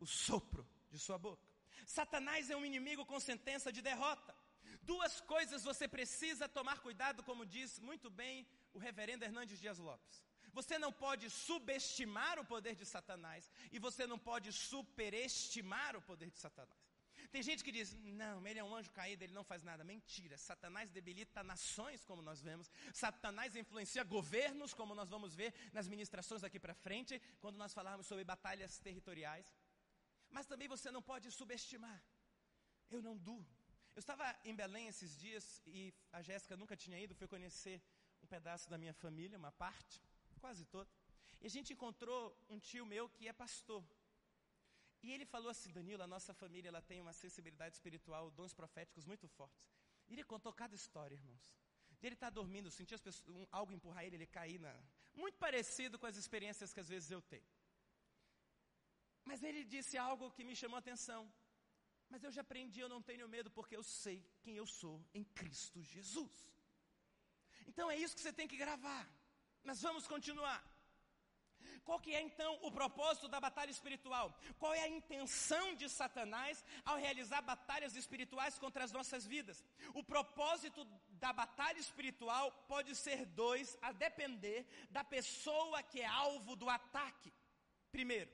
o 0.00 0.06
sopro 0.06 0.66
de 0.90 0.98
sua 0.98 1.18
boca. 1.18 1.46
Satanás 1.86 2.50
é 2.50 2.56
um 2.56 2.64
inimigo 2.64 3.04
com 3.04 3.18
sentença 3.20 3.72
de 3.72 3.82
derrota. 3.82 4.34
Duas 4.82 5.20
coisas 5.20 5.64
você 5.64 5.86
precisa 5.86 6.48
tomar 6.48 6.80
cuidado, 6.80 7.22
como 7.22 7.44
diz 7.44 7.78
muito 7.78 8.08
bem 8.10 8.46
o 8.72 8.78
reverendo 8.78 9.24
Hernandes 9.24 9.58
Dias 9.58 9.78
Lopes. 9.78 10.22
Você 10.52 10.78
não 10.78 10.92
pode 10.92 11.28
subestimar 11.30 12.38
o 12.38 12.44
poder 12.44 12.74
de 12.74 12.84
Satanás 12.84 13.50
e 13.70 13.78
você 13.78 14.06
não 14.06 14.18
pode 14.18 14.52
superestimar 14.52 15.96
o 15.96 16.02
poder 16.02 16.30
de 16.30 16.38
Satanás. 16.38 16.88
Tem 17.30 17.42
gente 17.42 17.62
que 17.62 17.72
diz: 17.72 17.94
não, 18.22 18.46
ele 18.46 18.58
é 18.58 18.64
um 18.64 18.74
anjo 18.74 18.90
caído, 18.90 19.22
ele 19.22 19.32
não 19.32 19.44
faz 19.44 19.62
nada. 19.62 19.84
Mentira. 19.84 20.38
Satanás 20.38 20.90
debilita 20.90 21.42
nações, 21.42 22.04
como 22.04 22.22
nós 22.22 22.40
vemos. 22.40 22.70
Satanás 22.92 23.54
influencia 23.54 24.02
governos, 24.02 24.72
como 24.72 24.94
nós 24.94 25.10
vamos 25.10 25.34
ver 25.34 25.52
nas 25.72 25.86
ministrações 25.86 26.42
daqui 26.42 26.58
para 26.58 26.74
frente, 26.74 27.20
quando 27.40 27.56
nós 27.56 27.74
falarmos 27.74 28.06
sobre 28.06 28.24
batalhas 28.24 28.78
territoriais. 28.78 29.46
Mas 30.30 30.46
também 30.46 30.68
você 30.68 30.90
não 30.90 31.02
pode 31.02 31.30
subestimar. 31.30 32.02
Eu 32.90 33.02
não 33.02 33.16
durmo. 33.16 33.46
Eu 33.94 34.00
estava 34.00 34.34
em 34.44 34.54
Belém 34.54 34.86
esses 34.86 35.18
dias 35.18 35.60
e 35.66 35.92
a 36.12 36.22
Jéssica 36.22 36.56
nunca 36.56 36.76
tinha 36.76 36.98
ido, 36.98 37.14
foi 37.14 37.26
conhecer 37.26 37.82
um 38.22 38.26
pedaço 38.26 38.68
da 38.70 38.78
minha 38.78 38.94
família, 38.94 39.36
uma 39.36 39.52
parte 39.52 40.00
quase 40.38 40.64
toda. 40.66 40.90
E 41.40 41.46
a 41.46 41.50
gente 41.50 41.72
encontrou 41.72 42.36
um 42.48 42.58
tio 42.58 42.84
meu 42.84 43.08
que 43.08 43.28
é 43.28 43.32
pastor. 43.32 43.84
E 45.02 45.12
ele 45.12 45.24
falou 45.24 45.50
assim, 45.50 45.70
Danilo, 45.70 46.02
a 46.02 46.06
nossa 46.06 46.34
família 46.34 46.68
ela 46.68 46.82
tem 46.82 47.00
uma 47.00 47.12
sensibilidade 47.12 47.76
espiritual, 47.76 48.30
dons 48.30 48.52
proféticos 48.52 49.04
muito 49.04 49.28
fortes. 49.28 49.64
E 50.08 50.14
ele 50.14 50.24
contou 50.24 50.52
cada 50.52 50.74
história, 50.74 51.14
irmãos. 51.14 51.54
De 52.00 52.06
ele 52.06 52.14
estar 52.14 52.28
tá 52.28 52.30
dormindo, 52.30 52.70
sentir 52.70 52.94
as 52.94 53.00
pessoas, 53.00 53.28
um, 53.36 53.46
algo 53.50 53.72
empurrar 53.72 54.04
ele, 54.04 54.16
ele 54.16 54.26
cair 54.26 54.58
na... 54.58 54.74
Muito 55.14 55.38
parecido 55.38 55.98
com 55.98 56.06
as 56.06 56.16
experiências 56.16 56.72
que 56.72 56.80
às 56.80 56.88
vezes 56.88 57.10
eu 57.10 57.22
tenho. 57.22 57.46
Mas 59.24 59.42
ele 59.42 59.64
disse 59.64 59.96
algo 59.98 60.30
que 60.30 60.44
me 60.44 60.56
chamou 60.56 60.76
a 60.76 60.78
atenção. 60.78 61.30
Mas 62.08 62.24
eu 62.24 62.30
já 62.30 62.40
aprendi, 62.40 62.80
eu 62.80 62.88
não 62.88 63.02
tenho 63.02 63.28
medo, 63.28 63.50
porque 63.50 63.76
eu 63.76 63.82
sei 63.82 64.24
quem 64.42 64.56
eu 64.56 64.66
sou 64.66 65.04
em 65.12 65.24
Cristo 65.24 65.82
Jesus. 65.82 66.48
Então 67.66 67.90
é 67.90 67.96
isso 67.96 68.16
que 68.16 68.22
você 68.22 68.32
tem 68.32 68.48
que 68.48 68.56
gravar. 68.56 69.06
Mas 69.62 69.82
vamos 69.82 70.06
continuar. 70.06 70.62
Qual 71.84 72.00
que 72.00 72.14
é 72.14 72.20
então 72.20 72.58
o 72.62 72.70
propósito 72.70 73.28
da 73.28 73.40
batalha 73.40 73.70
espiritual? 73.70 74.38
Qual 74.58 74.74
é 74.74 74.82
a 74.82 74.88
intenção 74.88 75.74
de 75.74 75.88
Satanás 75.88 76.62
ao 76.84 76.98
realizar 76.98 77.40
batalhas 77.40 77.96
espirituais 77.96 78.58
contra 78.58 78.84
as 78.84 78.92
nossas 78.92 79.26
vidas? 79.26 79.64
O 79.94 80.04
propósito 80.04 80.84
da 81.24 81.32
batalha 81.32 81.78
espiritual 81.78 82.52
pode 82.68 82.94
ser 82.94 83.24
dois, 83.24 83.76
a 83.80 83.90
depender 83.92 84.66
da 84.90 85.02
pessoa 85.02 85.82
que 85.82 86.02
é 86.02 86.06
alvo 86.06 86.54
do 86.56 86.68
ataque. 86.68 87.32
Primeiro, 87.90 88.30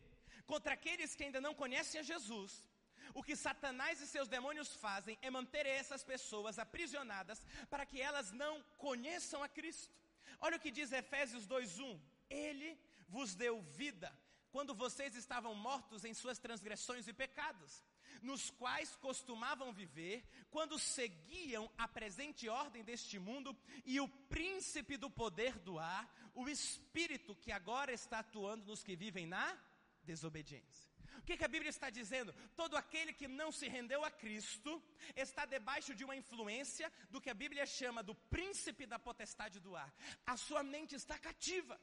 contra 0.46 0.74
aqueles 0.74 1.14
que 1.14 1.22
ainda 1.22 1.40
não 1.40 1.54
conhecem 1.54 2.00
a 2.00 2.04
Jesus, 2.12 2.68
o 3.14 3.22
que 3.22 3.36
Satanás 3.36 4.00
e 4.00 4.06
seus 4.08 4.26
demônios 4.26 4.74
fazem 4.74 5.16
é 5.22 5.30
manter 5.30 5.64
essas 5.64 6.02
pessoas 6.02 6.58
aprisionadas 6.58 7.40
para 7.70 7.86
que 7.86 8.00
elas 8.00 8.32
não 8.32 8.60
conheçam 8.78 9.42
a 9.44 9.48
Cristo. 9.48 9.94
Olha 10.40 10.56
o 10.56 10.60
que 10.60 10.70
diz 10.70 10.92
Efésios 10.92 11.46
2:1. 11.46 12.00
Ele 12.28 12.78
vos 13.08 13.34
deu 13.34 13.60
vida 13.62 14.12
quando 14.54 14.72
vocês 14.72 15.16
estavam 15.16 15.52
mortos 15.52 16.04
em 16.04 16.14
suas 16.14 16.38
transgressões 16.38 17.08
e 17.08 17.12
pecados, 17.12 17.84
nos 18.22 18.50
quais 18.50 18.94
costumavam 18.94 19.72
viver 19.72 20.24
quando 20.48 20.78
seguiam 20.78 21.68
a 21.76 21.88
presente 21.88 22.48
ordem 22.48 22.84
deste 22.84 23.18
mundo 23.18 23.56
e 23.84 24.00
o 24.00 24.08
príncipe 24.08 24.96
do 24.96 25.10
poder 25.10 25.58
do 25.58 25.76
ar, 25.76 26.08
o 26.34 26.48
espírito 26.48 27.34
que 27.34 27.50
agora 27.50 27.92
está 27.92 28.20
atuando 28.20 28.66
nos 28.66 28.84
que 28.84 28.94
vivem 28.94 29.26
na 29.26 29.60
desobediência. 30.04 30.93
O 31.18 31.22
que, 31.22 31.36
que, 31.36 31.44
a 31.44 31.48
Bíblia 31.48 31.70
está 31.70 31.88
dizendo? 31.90 32.34
Todo 32.56 32.76
aquele 32.76 33.12
que 33.12 33.26
não 33.26 33.50
se 33.50 33.68
rendeu 33.68 34.04
a 34.04 34.10
Cristo 34.10 34.82
está 35.16 35.44
debaixo 35.46 35.94
de 35.94 36.04
uma 36.04 36.16
influência 36.16 36.92
do 37.10 37.20
que 37.20 37.30
a 37.30 37.34
Bíblia 37.34 37.66
chama 37.66 38.02
do 38.02 38.14
príncipe 38.14 38.86
da 38.86 38.98
potestade 38.98 39.60
do 39.60 39.74
ar. 39.74 39.92
A 40.26 40.36
sua 40.36 40.62
mente 40.62 40.94
está 40.94 41.18
cativa. 41.18 41.80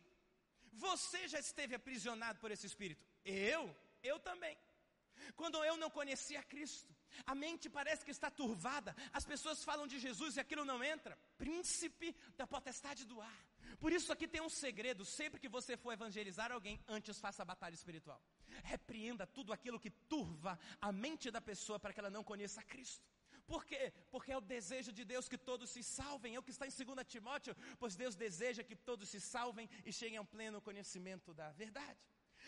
Você 0.74 1.28
já 1.28 1.40
esteve 1.40 1.76
aprisionado 1.76 2.40
por 2.40 2.52
esse 2.52 2.66
espírito? 2.66 3.04
Eu? 3.26 3.76
Eu 4.04 4.20
também. 4.20 4.58
Quando 5.36 5.64
eu 5.64 5.78
não 5.78 5.90
conhecia 5.90 6.42
Cristo, 6.44 6.94
a 7.26 7.36
mente 7.36 7.70
parece 7.70 8.04
que 8.06 8.12
está 8.12 8.30
turvada, 8.30 8.96
as 9.14 9.26
pessoas 9.26 9.64
falam 9.64 9.88
de 9.88 10.00
Jesus 10.00 10.38
e 10.38 10.40
aquilo 10.40 10.66
não 10.66 10.84
entra. 10.84 11.18
Príncipe 11.38 12.16
da 12.38 12.48
potestade 12.48 13.06
do 13.06 13.20
ar. 13.22 13.51
Por 13.84 13.92
isso 13.98 14.10
aqui 14.14 14.28
tem 14.34 14.42
um 14.48 14.54
segredo: 14.64 15.04
sempre 15.04 15.40
que 15.44 15.50
você 15.58 15.76
for 15.76 15.92
evangelizar 15.92 16.50
alguém, 16.52 16.80
antes 16.98 17.20
faça 17.26 17.42
a 17.42 17.50
batalha 17.54 17.74
espiritual. 17.74 18.22
Repreenda 18.64 19.26
tudo 19.38 19.52
aquilo 19.52 19.80
que 19.80 19.92
turva 20.14 20.54
a 20.80 20.92
mente 20.92 21.32
da 21.36 21.42
pessoa 21.42 21.80
para 21.80 21.92
que 21.94 22.00
ela 22.00 22.16
não 22.18 22.24
conheça 22.32 22.62
Cristo. 22.74 23.08
Por 23.52 23.66
quê? 23.66 23.92
Porque 24.12 24.32
é 24.32 24.38
o 24.38 24.48
desejo 24.56 24.92
de 24.98 25.04
Deus 25.04 25.28
que 25.28 25.38
todos 25.50 25.72
se 25.76 25.84
salvem. 25.84 26.36
É 26.36 26.40
o 26.40 26.44
que 26.44 26.52
está 26.56 26.66
em 26.68 26.70
2 26.70 27.08
Timóteo, 27.14 27.56
pois 27.80 27.96
Deus 27.96 28.16
deseja 28.16 28.64
que 28.64 28.76
todos 28.90 29.10
se 29.10 29.20
salvem 29.20 29.68
e 29.84 29.92
cheguem 29.92 30.20
ao 30.20 30.26
pleno 30.26 30.62
conhecimento 30.62 31.34
da 31.34 31.52
verdade. 31.64 32.00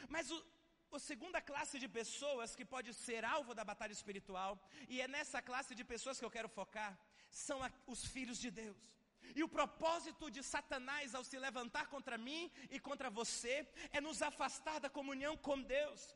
Mas 0.08 0.30
o, 0.30 0.38
a 0.92 1.00
segunda 1.00 1.42
classe 1.42 1.80
de 1.84 1.90
pessoas 2.00 2.56
que 2.56 2.64
pode 2.64 2.94
ser 2.94 3.26
alvo 3.26 3.56
da 3.60 3.66
batalha 3.66 3.92
espiritual, 4.00 4.52
e 4.88 5.02
é 5.02 5.08
nessa 5.08 5.42
classe 5.42 5.74
de 5.74 5.84
pessoas 5.84 6.20
que 6.20 6.26
eu 6.26 6.36
quero 6.38 6.48
focar, 6.48 6.92
são 7.32 7.62
a, 7.64 7.72
os 7.88 8.06
filhos 8.06 8.40
de 8.46 8.52
Deus. 8.52 8.78
E 9.36 9.44
o 9.44 9.50
propósito 9.50 10.30
de 10.30 10.44
Satanás 10.44 11.16
ao 11.16 11.24
se 11.24 11.38
levantar 11.38 11.88
contra 11.88 12.18
mim 12.18 12.52
e 12.70 12.80
contra 12.80 13.10
você 13.10 13.68
é 13.92 14.00
nos 14.00 14.22
afastar 14.22 14.80
da 14.80 14.90
comunhão 14.90 15.36
com 15.38 15.62
Deus. 15.62 16.16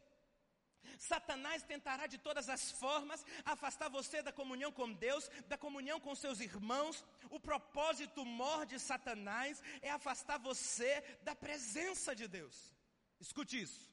Satanás 0.97 1.63
tentará 1.63 2.07
de 2.07 2.17
todas 2.17 2.47
as 2.49 2.71
formas 2.71 3.25
afastar 3.43 3.89
você 3.89 4.21
da 4.21 4.31
comunhão 4.31 4.71
com 4.71 4.91
Deus, 4.91 5.29
da 5.47 5.57
comunhão 5.57 5.99
com 5.99 6.15
seus 6.15 6.39
irmãos. 6.39 7.05
O 7.29 7.39
propósito 7.39 8.25
maior 8.25 8.65
de 8.65 8.79
Satanás 8.79 9.61
é 9.81 9.91
afastar 9.91 10.37
você 10.39 11.01
da 11.23 11.35
presença 11.35 12.15
de 12.15 12.27
Deus. 12.27 12.73
Escute 13.19 13.61
isso. 13.61 13.91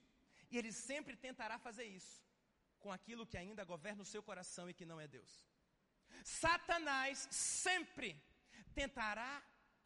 E 0.51 0.59
ele 0.59 0.73
sempre 0.73 1.17
tentará 1.17 1.59
fazer 1.59 1.85
isso 1.85 2.23
com 2.79 2.93
aquilo 2.93 3.27
que 3.27 3.39
ainda 3.39 3.65
governa 3.65 4.03
o 4.03 4.07
seu 4.07 4.23
coração 4.23 4.69
e 4.69 4.75
que 4.75 4.85
não 4.85 5.01
é 5.01 5.09
Deus. 5.09 5.43
Satanás 6.23 7.27
sempre 7.31 8.23
tentará 8.81 9.33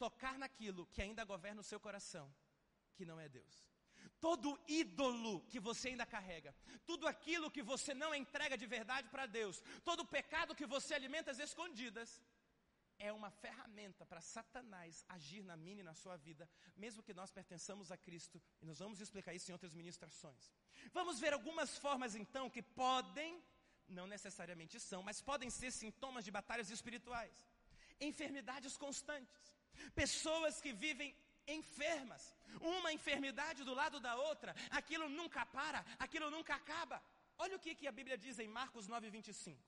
tocar 0.03 0.35
naquilo 0.43 0.87
que 0.93 1.01
ainda 1.05 1.23
governa 1.33 1.61
o 1.61 1.69
seu 1.71 1.79
coração, 1.87 2.25
que 2.95 3.05
não 3.09 3.19
é 3.19 3.27
Deus. 3.39 3.55
Todo 4.25 4.59
ídolo 4.67 5.33
que 5.51 5.59
você 5.67 5.89
ainda 5.89 6.05
carrega, 6.15 6.51
tudo 6.85 7.07
aquilo 7.07 7.51
que 7.55 7.63
você 7.71 7.93
não 7.93 8.13
entrega 8.13 8.57
de 8.57 8.67
verdade 8.77 9.07
para 9.13 9.25
Deus, 9.25 9.61
todo 9.89 10.11
pecado 10.17 10.57
que 10.59 10.65
você 10.65 10.93
alimenta 10.93 11.31
às 11.31 11.39
escondidas, 11.39 12.21
é 13.07 13.13
uma 13.13 13.29
ferramenta 13.43 14.05
para 14.05 14.21
Satanás 14.21 15.05
agir 15.07 15.43
na 15.49 15.55
minha 15.65 15.81
e 15.83 15.89
na 15.89 15.93
sua 15.93 16.17
vida, 16.17 16.49
mesmo 16.75 17.03
que 17.07 17.13
nós 17.13 17.31
pertençamos 17.31 17.91
a 17.91 17.97
Cristo, 17.97 18.41
e 18.61 18.65
nós 18.65 18.79
vamos 18.79 18.99
explicar 18.99 19.33
isso 19.33 19.49
em 19.49 19.53
outras 19.57 19.73
ministrações. 19.73 20.51
Vamos 20.91 21.17
ver 21.23 21.31
algumas 21.33 21.77
formas 21.77 22.13
então 22.13 22.49
que 22.49 22.61
podem, 22.61 23.41
não 23.87 24.05
necessariamente 24.05 24.79
são, 24.89 25.01
mas 25.01 25.21
podem 25.21 25.49
ser 25.49 25.71
sintomas 25.71 26.25
de 26.25 26.31
batalhas 26.39 26.69
espirituais 26.69 27.37
enfermidades 27.99 28.77
constantes, 28.77 29.53
pessoas 29.93 30.61
que 30.61 30.73
vivem 30.73 31.15
enfermas, 31.47 32.35
uma 32.61 32.93
enfermidade 32.93 33.63
do 33.63 33.73
lado 33.73 33.99
da 33.99 34.15
outra, 34.15 34.55
aquilo 34.69 35.09
nunca 35.09 35.45
para, 35.45 35.85
aquilo 35.97 36.29
nunca 36.29 36.55
acaba. 36.55 37.01
Olha 37.37 37.55
o 37.55 37.59
que, 37.59 37.75
que 37.75 37.87
a 37.87 37.91
Bíblia 37.91 38.17
diz 38.17 38.37
em 38.39 38.47
Marcos 38.47 38.87
9, 38.87 39.09
25. 39.09 39.59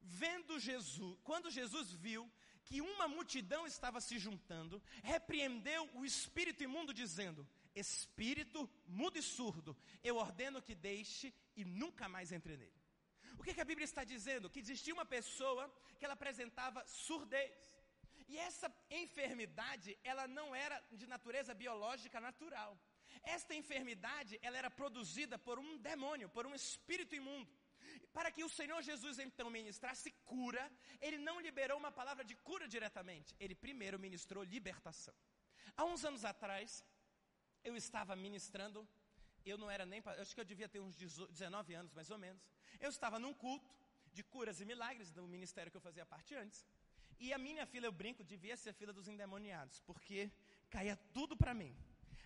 Vendo 0.00 0.58
Jesus, 0.58 1.18
quando 1.22 1.50
Jesus 1.50 1.92
viu 1.92 2.30
que 2.64 2.80
uma 2.80 3.08
multidão 3.08 3.66
estava 3.66 4.00
se 4.00 4.18
juntando, 4.18 4.82
repreendeu 5.02 5.88
o 5.94 6.04
espírito 6.04 6.62
imundo, 6.62 6.94
dizendo: 6.94 7.46
Espírito 7.74 8.68
mudo 8.86 9.18
e 9.18 9.22
surdo, 9.22 9.76
eu 10.02 10.16
ordeno 10.16 10.62
que 10.62 10.74
deixe 10.74 11.32
e 11.56 11.64
nunca 11.64 12.08
mais 12.08 12.32
entre 12.32 12.56
nele. 12.56 12.81
O 13.38 13.42
que, 13.42 13.54
que 13.54 13.60
a 13.60 13.70
Bíblia 13.70 13.84
está 13.84 14.04
dizendo? 14.04 14.50
Que 14.50 14.60
existia 14.60 14.94
uma 14.94 15.04
pessoa 15.04 15.64
que 15.98 16.04
ela 16.04 16.14
apresentava 16.14 16.84
surdez. 16.86 17.52
E 18.28 18.38
essa 18.38 18.68
enfermidade, 18.90 19.98
ela 20.02 20.26
não 20.28 20.54
era 20.54 20.76
de 20.92 21.06
natureza 21.06 21.52
biológica 21.54 22.20
natural. 22.20 22.78
Esta 23.22 23.54
enfermidade, 23.54 24.38
ela 24.42 24.56
era 24.56 24.70
produzida 24.70 25.38
por 25.38 25.58
um 25.58 25.76
demônio, 25.78 26.28
por 26.28 26.46
um 26.46 26.54
espírito 26.54 27.14
imundo. 27.14 27.50
Para 28.12 28.30
que 28.30 28.44
o 28.44 28.48
Senhor 28.48 28.80
Jesus 28.82 29.18
então 29.18 29.50
ministrasse 29.50 30.10
cura, 30.24 30.70
ele 31.00 31.18
não 31.18 31.40
liberou 31.40 31.78
uma 31.78 31.92
palavra 31.92 32.24
de 32.24 32.34
cura 32.36 32.66
diretamente, 32.68 33.34
ele 33.40 33.54
primeiro 33.54 33.98
ministrou 33.98 34.44
libertação. 34.44 35.14
Há 35.76 35.84
uns 35.84 36.04
anos 36.04 36.24
atrás, 36.24 36.84
eu 37.64 37.74
estava 37.76 38.14
ministrando, 38.14 38.86
eu 39.50 39.58
não 39.58 39.70
era 39.70 39.84
nem, 39.84 40.02
acho 40.20 40.34
que 40.34 40.40
eu 40.40 40.44
devia 40.44 40.68
ter 40.68 40.80
uns 40.80 40.96
19 40.96 41.74
anos 41.74 41.92
mais 41.92 42.10
ou 42.10 42.18
menos. 42.18 42.42
Eu 42.80 42.90
estava 42.90 43.18
num 43.18 43.34
culto 43.34 43.70
de 44.12 44.22
curas 44.22 44.60
e 44.60 44.64
milagres 44.64 45.10
do 45.10 45.26
ministério 45.26 45.70
que 45.70 45.76
eu 45.76 45.80
fazia 45.80 46.04
parte 46.04 46.34
antes. 46.34 46.66
E 47.18 47.32
a 47.32 47.38
minha 47.38 47.64
fila, 47.66 47.86
eu 47.86 47.92
brinco, 47.92 48.24
devia 48.24 48.56
ser 48.56 48.70
a 48.70 48.72
fila 48.72 48.92
dos 48.92 49.08
endemoniados, 49.08 49.80
porque 49.80 50.30
caía 50.70 50.96
tudo 51.12 51.36
para 51.36 51.54
mim. 51.54 51.74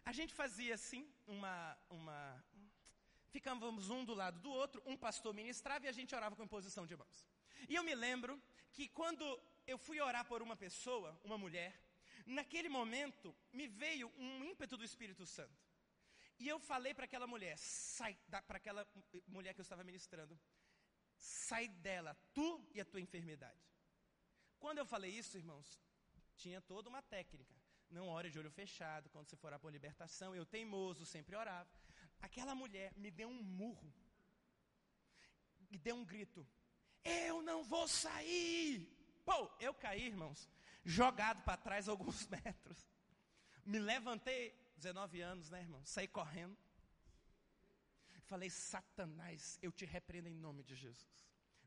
A 0.04 0.12
gente 0.12 0.32
fazia 0.32 0.75
assim, 0.75 1.06
uma, 1.26 1.76
uma. 1.90 2.44
Ficávamos 3.30 3.90
um 3.90 4.04
do 4.04 4.14
lado 4.14 4.40
do 4.40 4.50
outro, 4.50 4.82
um 4.87 4.96
pastor 4.96 5.35
ministrava 5.35 5.85
e 5.85 5.88
a 5.88 5.92
gente 5.92 6.14
orava 6.14 6.37
com 6.37 6.44
imposição 6.44 6.87
de 6.87 6.96
mãos. 6.96 7.28
E 7.68 7.75
eu 7.75 7.82
me 7.82 7.94
lembro 7.94 8.40
que 8.73 8.88
quando 8.88 9.25
eu 9.66 9.76
fui 9.76 10.00
orar 10.00 10.25
por 10.25 10.40
uma 10.42 10.56
pessoa, 10.56 11.18
uma 11.25 11.37
mulher, 11.37 11.75
naquele 12.25 12.68
momento 12.68 13.35
me 13.52 13.66
veio 13.66 14.12
um 14.16 14.44
ímpeto 14.44 14.76
do 14.76 14.85
Espírito 14.85 15.26
Santo. 15.26 15.65
E 16.38 16.49
eu 16.49 16.59
falei 16.59 16.93
para 16.93 17.07
aquela 17.07 17.26
mulher, 17.26 17.57
sai, 17.59 18.16
para 18.47 18.57
aquela 18.57 18.87
mulher 19.26 19.55
que 19.55 19.61
eu 19.61 19.62
estava 19.69 19.83
ministrando, 19.83 20.38
sai 21.16 21.69
dela, 21.69 22.14
tu 22.35 22.69
e 22.75 22.81
a 22.81 22.85
tua 22.85 23.00
enfermidade. 23.00 23.64
Quando 24.59 24.78
eu 24.78 24.87
falei 24.87 25.11
isso, 25.11 25.37
irmãos, 25.37 25.81
tinha 26.37 26.61
toda 26.61 26.88
uma 26.88 27.02
técnica. 27.02 27.55
Não 27.90 28.09
ore 28.09 28.31
de 28.31 28.38
olho 28.38 28.50
fechado, 28.50 29.09
quando 29.11 29.28
você 29.28 29.37
for 29.37 29.49
orar 29.49 29.61
por 29.61 29.73
libertação. 29.73 30.35
Eu, 30.35 30.45
teimoso, 30.45 31.07
sempre 31.07 31.37
orava. 31.37 31.71
Aquela 32.21 32.55
mulher 32.55 32.93
me 32.97 33.11
deu 33.11 33.28
um 33.28 33.43
murro. 33.43 33.93
E 35.71 35.78
deu 35.78 35.97
um 35.97 36.05
grito. 36.05 36.47
Eu 37.05 37.43
não 37.43 37.62
vou 37.62 37.87
sair. 37.87 38.88
Pô, 39.25 39.50
eu 39.61 39.73
caí, 39.75 40.07
irmãos, 40.07 40.49
jogado 40.85 41.43
para 41.43 41.57
trás 41.57 41.88
alguns 41.88 42.26
metros. 42.28 42.78
Me 43.64 43.78
levantei, 43.78 44.55
19 44.76 45.21
anos, 45.21 45.50
né, 45.50 45.61
irmão? 45.61 45.83
Saí 45.85 46.09
correndo. 46.09 46.56
Falei, 48.30 48.50
Satanás, 48.50 49.59
eu 49.62 49.71
te 49.71 49.85
repreendo 49.85 50.28
em 50.28 50.35
nome 50.35 50.62
de 50.62 50.75
Jesus. 50.75 51.16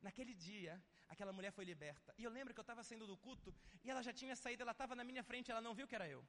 Naquele 0.01 0.33
dia, 0.33 0.81
aquela 1.07 1.33
mulher 1.37 1.51
foi 1.51 1.65
liberta. 1.65 2.13
E 2.17 2.23
eu 2.23 2.31
lembro 2.31 2.53
que 2.53 2.59
eu 2.59 2.67
estava 2.67 2.83
saindo 2.83 3.07
do 3.07 3.17
culto 3.17 3.53
e 3.83 3.89
ela 3.89 4.01
já 4.01 4.13
tinha 4.13 4.35
saído, 4.35 4.63
ela 4.63 4.71
estava 4.71 4.95
na 4.95 5.03
minha 5.03 5.23
frente, 5.23 5.51
ela 5.51 5.61
não 5.61 5.73
viu 5.73 5.87
que 5.87 5.95
era 5.95 6.07
eu. 6.07 6.23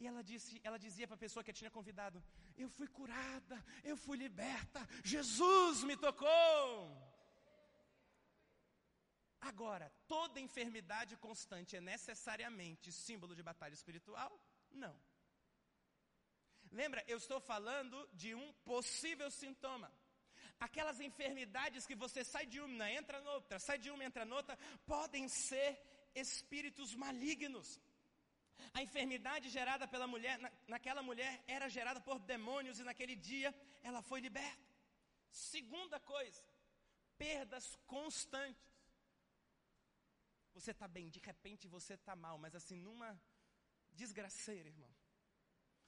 E 0.00 0.06
ela, 0.06 0.22
disse, 0.22 0.60
ela 0.64 0.78
dizia 0.78 1.06
para 1.06 1.14
a 1.14 1.24
pessoa 1.24 1.44
que 1.44 1.52
tinha 1.52 1.70
convidado: 1.70 2.22
Eu 2.56 2.68
fui 2.68 2.88
curada, 2.88 3.64
eu 3.84 3.96
fui 3.96 4.16
liberta, 4.16 4.80
Jesus 5.04 5.84
me 5.84 5.96
tocou. 5.96 7.14
Agora, 9.40 9.92
toda 10.08 10.40
enfermidade 10.40 11.16
constante 11.16 11.76
é 11.76 11.80
necessariamente 11.80 12.90
símbolo 12.90 13.34
de 13.34 13.42
batalha 13.42 13.74
espiritual? 13.74 14.32
Não. 14.70 14.94
Lembra, 16.80 17.04
eu 17.06 17.18
estou 17.18 17.40
falando 17.52 17.96
de 18.12 18.34
um 18.34 18.52
possível 18.70 19.30
sintoma. 19.30 19.88
Aquelas 20.58 20.98
enfermidades 21.08 21.86
que 21.86 21.94
você 21.94 22.24
sai 22.24 22.46
de 22.46 22.60
uma, 22.60 22.90
entra 22.90 23.20
noutra, 23.20 23.58
sai 23.60 23.78
de 23.78 23.90
uma, 23.92 24.04
entra 24.04 24.24
noutra, 24.24 24.58
podem 24.84 25.28
ser 25.28 25.70
espíritos 26.14 26.94
malignos. 27.04 27.80
A 28.72 28.82
enfermidade 28.82 29.48
gerada 29.50 29.86
pela 29.86 30.08
mulher, 30.14 30.36
na, 30.38 30.50
naquela 30.66 31.02
mulher, 31.02 31.32
era 31.46 31.68
gerada 31.68 32.00
por 32.00 32.18
demônios 32.18 32.80
e 32.80 32.84
naquele 32.90 33.14
dia 33.14 33.54
ela 33.82 34.02
foi 34.02 34.20
liberta. 34.20 34.68
Segunda 35.30 36.00
coisa, 36.00 36.42
perdas 37.16 37.76
constantes. 37.86 38.74
Você 40.54 40.72
está 40.72 40.88
bem, 40.88 41.08
de 41.08 41.20
repente 41.20 41.68
você 41.68 41.94
está 41.94 42.16
mal, 42.16 42.36
mas 42.36 42.54
assim, 42.54 42.80
numa 42.80 43.10
desgraceira, 43.92 44.68
irmão, 44.68 44.92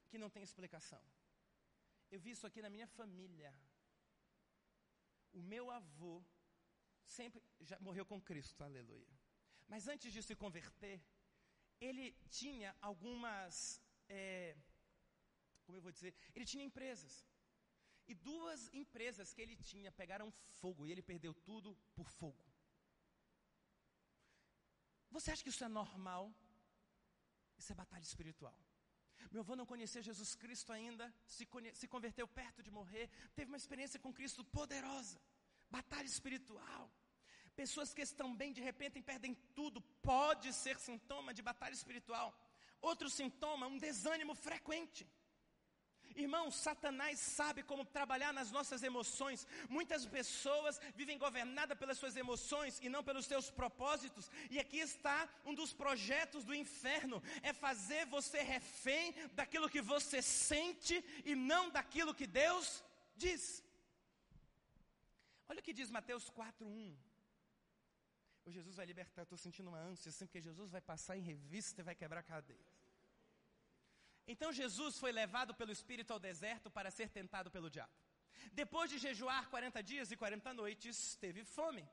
que 0.08 0.18
não 0.22 0.30
tem 0.30 0.42
explicação. 0.42 1.02
Eu 2.10 2.20
vi 2.20 2.30
isso 2.30 2.46
aqui 2.46 2.62
na 2.62 2.70
minha 2.70 2.86
família. 2.86 3.52
O 5.32 5.42
meu 5.42 5.70
avô 5.70 6.24
sempre 7.04 7.42
já 7.60 7.78
morreu 7.80 8.04
com 8.06 8.20
Cristo, 8.20 8.62
aleluia. 8.62 9.14
Mas 9.68 9.88
antes 9.88 10.12
de 10.12 10.22
se 10.22 10.34
converter, 10.34 11.00
ele 11.80 12.12
tinha 12.30 12.74
algumas, 12.80 13.80
é, 14.08 14.56
como 15.64 15.76
eu 15.78 15.82
vou 15.82 15.92
dizer, 15.92 16.14
ele 16.34 16.46
tinha 16.46 16.64
empresas. 16.64 17.26
E 18.08 18.14
duas 18.14 18.72
empresas 18.72 19.32
que 19.34 19.42
ele 19.42 19.56
tinha 19.56 19.90
pegaram 19.90 20.30
fogo 20.60 20.86
e 20.86 20.92
ele 20.92 21.02
perdeu 21.02 21.34
tudo 21.34 21.76
por 21.94 22.08
fogo. 22.08 22.44
Você 25.10 25.30
acha 25.30 25.42
que 25.42 25.48
isso 25.48 25.64
é 25.64 25.68
normal? 25.68 26.32
Isso 27.58 27.72
é 27.72 27.74
batalha 27.74 28.02
espiritual. 28.02 28.56
Meu 29.30 29.42
avô 29.42 29.54
não 29.56 29.66
conhecia 29.66 30.02
Jesus 30.02 30.34
Cristo 30.34 30.72
ainda, 30.72 31.12
se, 31.26 31.46
se 31.74 31.88
converteu 31.88 32.26
perto 32.26 32.62
de 32.62 32.70
morrer, 32.70 33.10
teve 33.34 33.50
uma 33.50 33.56
experiência 33.56 33.98
com 34.00 34.12
Cristo 34.12 34.44
poderosa, 34.44 35.20
batalha 35.70 36.06
espiritual. 36.06 36.90
Pessoas 37.54 37.92
que 37.94 38.02
estão 38.02 38.34
bem, 38.34 38.52
de 38.52 38.60
repente 38.60 39.00
perdem 39.00 39.34
tudo, 39.54 39.80
pode 40.12 40.52
ser 40.52 40.78
sintoma 40.78 41.32
de 41.32 41.42
batalha 41.42 41.74
espiritual. 41.74 42.28
Outro 42.80 43.08
sintoma, 43.08 43.66
um 43.66 43.78
desânimo 43.78 44.34
frequente. 44.34 45.06
Irmão, 46.16 46.50
Satanás 46.50 47.18
sabe 47.18 47.62
como 47.62 47.84
trabalhar 47.84 48.32
nas 48.32 48.50
nossas 48.50 48.82
emoções. 48.82 49.46
Muitas 49.68 50.06
pessoas 50.06 50.80
vivem 50.94 51.18
governadas 51.18 51.78
pelas 51.78 51.98
suas 51.98 52.16
emoções 52.16 52.80
e 52.82 52.88
não 52.88 53.04
pelos 53.04 53.26
seus 53.26 53.50
propósitos. 53.50 54.30
E 54.50 54.58
aqui 54.58 54.78
está 54.78 55.28
um 55.44 55.54
dos 55.54 55.72
projetos 55.72 56.44
do 56.44 56.54
inferno: 56.54 57.22
é 57.42 57.52
fazer 57.52 58.06
você 58.06 58.42
refém 58.42 59.14
daquilo 59.34 59.68
que 59.68 59.82
você 59.82 60.22
sente 60.22 61.04
e 61.24 61.34
não 61.34 61.70
daquilo 61.70 62.14
que 62.14 62.26
Deus 62.26 62.82
diz. 63.16 63.62
Olha 65.48 65.60
o 65.60 65.62
que 65.62 65.72
diz 65.72 65.90
Mateus 65.90 66.30
4:1. 66.30 66.96
O 68.46 68.50
Jesus 68.50 68.76
vai 68.76 68.86
libertar, 68.86 69.22
estou 69.22 69.36
sentindo 69.36 69.68
uma 69.68 69.78
ânsia 69.78 70.10
assim, 70.10 70.26
porque 70.26 70.40
Jesus 70.40 70.70
vai 70.70 70.80
passar 70.80 71.16
em 71.16 71.20
revista 71.20 71.80
e 71.80 71.84
vai 71.84 71.96
quebrar 71.96 72.22
cadeias. 72.22 72.75
Então 74.26 74.52
Jesus 74.52 74.98
foi 74.98 75.12
levado 75.12 75.54
pelo 75.54 75.70
Espírito 75.70 76.12
ao 76.12 76.18
deserto 76.18 76.70
para 76.70 76.90
ser 76.90 77.08
tentado 77.08 77.50
pelo 77.50 77.70
diabo. 77.70 77.92
Depois 78.52 78.90
de 78.90 78.98
jejuar 78.98 79.48
40 79.48 79.82
dias 79.82 80.10
e 80.10 80.16
40 80.16 80.52
noites, 80.54 81.16
teve 81.16 81.44
fome. 81.44 81.88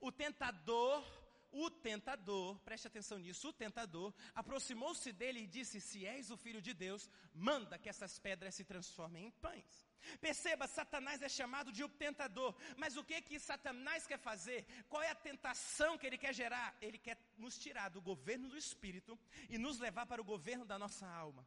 O 0.00 0.12
tentador, 0.12 1.02
o 1.50 1.70
tentador, 1.70 2.58
preste 2.60 2.86
atenção 2.86 3.18
nisso, 3.18 3.48
o 3.48 3.52
tentador 3.52 4.14
aproximou-se 4.34 5.12
dele 5.12 5.40
e 5.40 5.46
disse: 5.46 5.80
Se 5.80 6.04
és 6.04 6.30
o 6.30 6.36
filho 6.36 6.60
de 6.60 6.74
Deus, 6.74 7.10
manda 7.32 7.78
que 7.78 7.88
essas 7.88 8.18
pedras 8.18 8.54
se 8.54 8.64
transformem 8.64 9.26
em 9.26 9.30
pães. 9.30 9.88
Perceba, 10.20 10.66
Satanás 10.66 11.22
é 11.22 11.28
chamado 11.28 11.72
de 11.72 11.82
o 11.82 11.88
tentador. 11.88 12.54
Mas 12.76 12.96
o 12.96 13.04
que 13.04 13.20
que 13.22 13.38
Satanás 13.38 14.06
quer 14.06 14.18
fazer? 14.18 14.66
Qual 14.88 15.02
é 15.02 15.10
a 15.10 15.14
tentação 15.14 15.96
que 15.96 16.06
ele 16.06 16.18
quer 16.18 16.34
gerar? 16.34 16.76
Ele 16.80 16.98
quer 16.98 17.18
nos 17.36 17.58
tirar 17.58 17.88
do 17.88 18.00
governo 18.00 18.48
do 18.48 18.56
espírito 18.56 19.18
e 19.48 19.58
nos 19.58 19.78
levar 19.78 20.06
para 20.06 20.20
o 20.20 20.24
governo 20.24 20.64
da 20.64 20.78
nossa 20.78 21.06
alma 21.06 21.46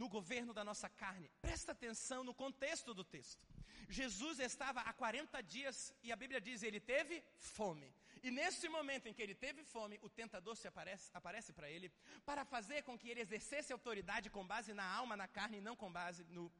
no 0.00 0.08
governo 0.08 0.52
da 0.54 0.64
nossa 0.64 0.88
carne. 0.88 1.30
Presta 1.42 1.72
atenção 1.72 2.24
no 2.24 2.34
contexto 2.42 2.94
do 2.94 3.04
texto. 3.04 3.46
Jesus 3.86 4.38
estava 4.38 4.80
há 4.80 4.92
40 4.94 5.42
dias 5.42 5.94
e 6.02 6.10
a 6.10 6.16
Bíblia 6.16 6.40
diz 6.40 6.62
ele 6.62 6.80
teve 6.80 7.22
fome. 7.36 7.88
E 8.22 8.30
nesse 8.30 8.66
momento 8.76 9.08
em 9.08 9.12
que 9.12 9.22
ele 9.22 9.34
teve 9.34 9.62
fome, 9.62 9.98
o 10.02 10.08
tentador 10.08 10.56
se 10.56 10.66
aparece, 10.66 11.10
aparece 11.12 11.52
para 11.52 11.68
ele 11.70 11.92
para 12.24 12.46
fazer 12.46 12.82
com 12.82 12.98
que 12.98 13.10
ele 13.10 13.20
exercesse 13.20 13.74
autoridade 13.74 14.30
com 14.30 14.46
base 14.46 14.72
na 14.72 14.86
alma, 15.00 15.18
na 15.22 15.28
carne 15.28 15.58
e 15.58 15.66
não 15.68 15.76
com 15.76 15.92
base 15.92 16.24
no 16.30 16.50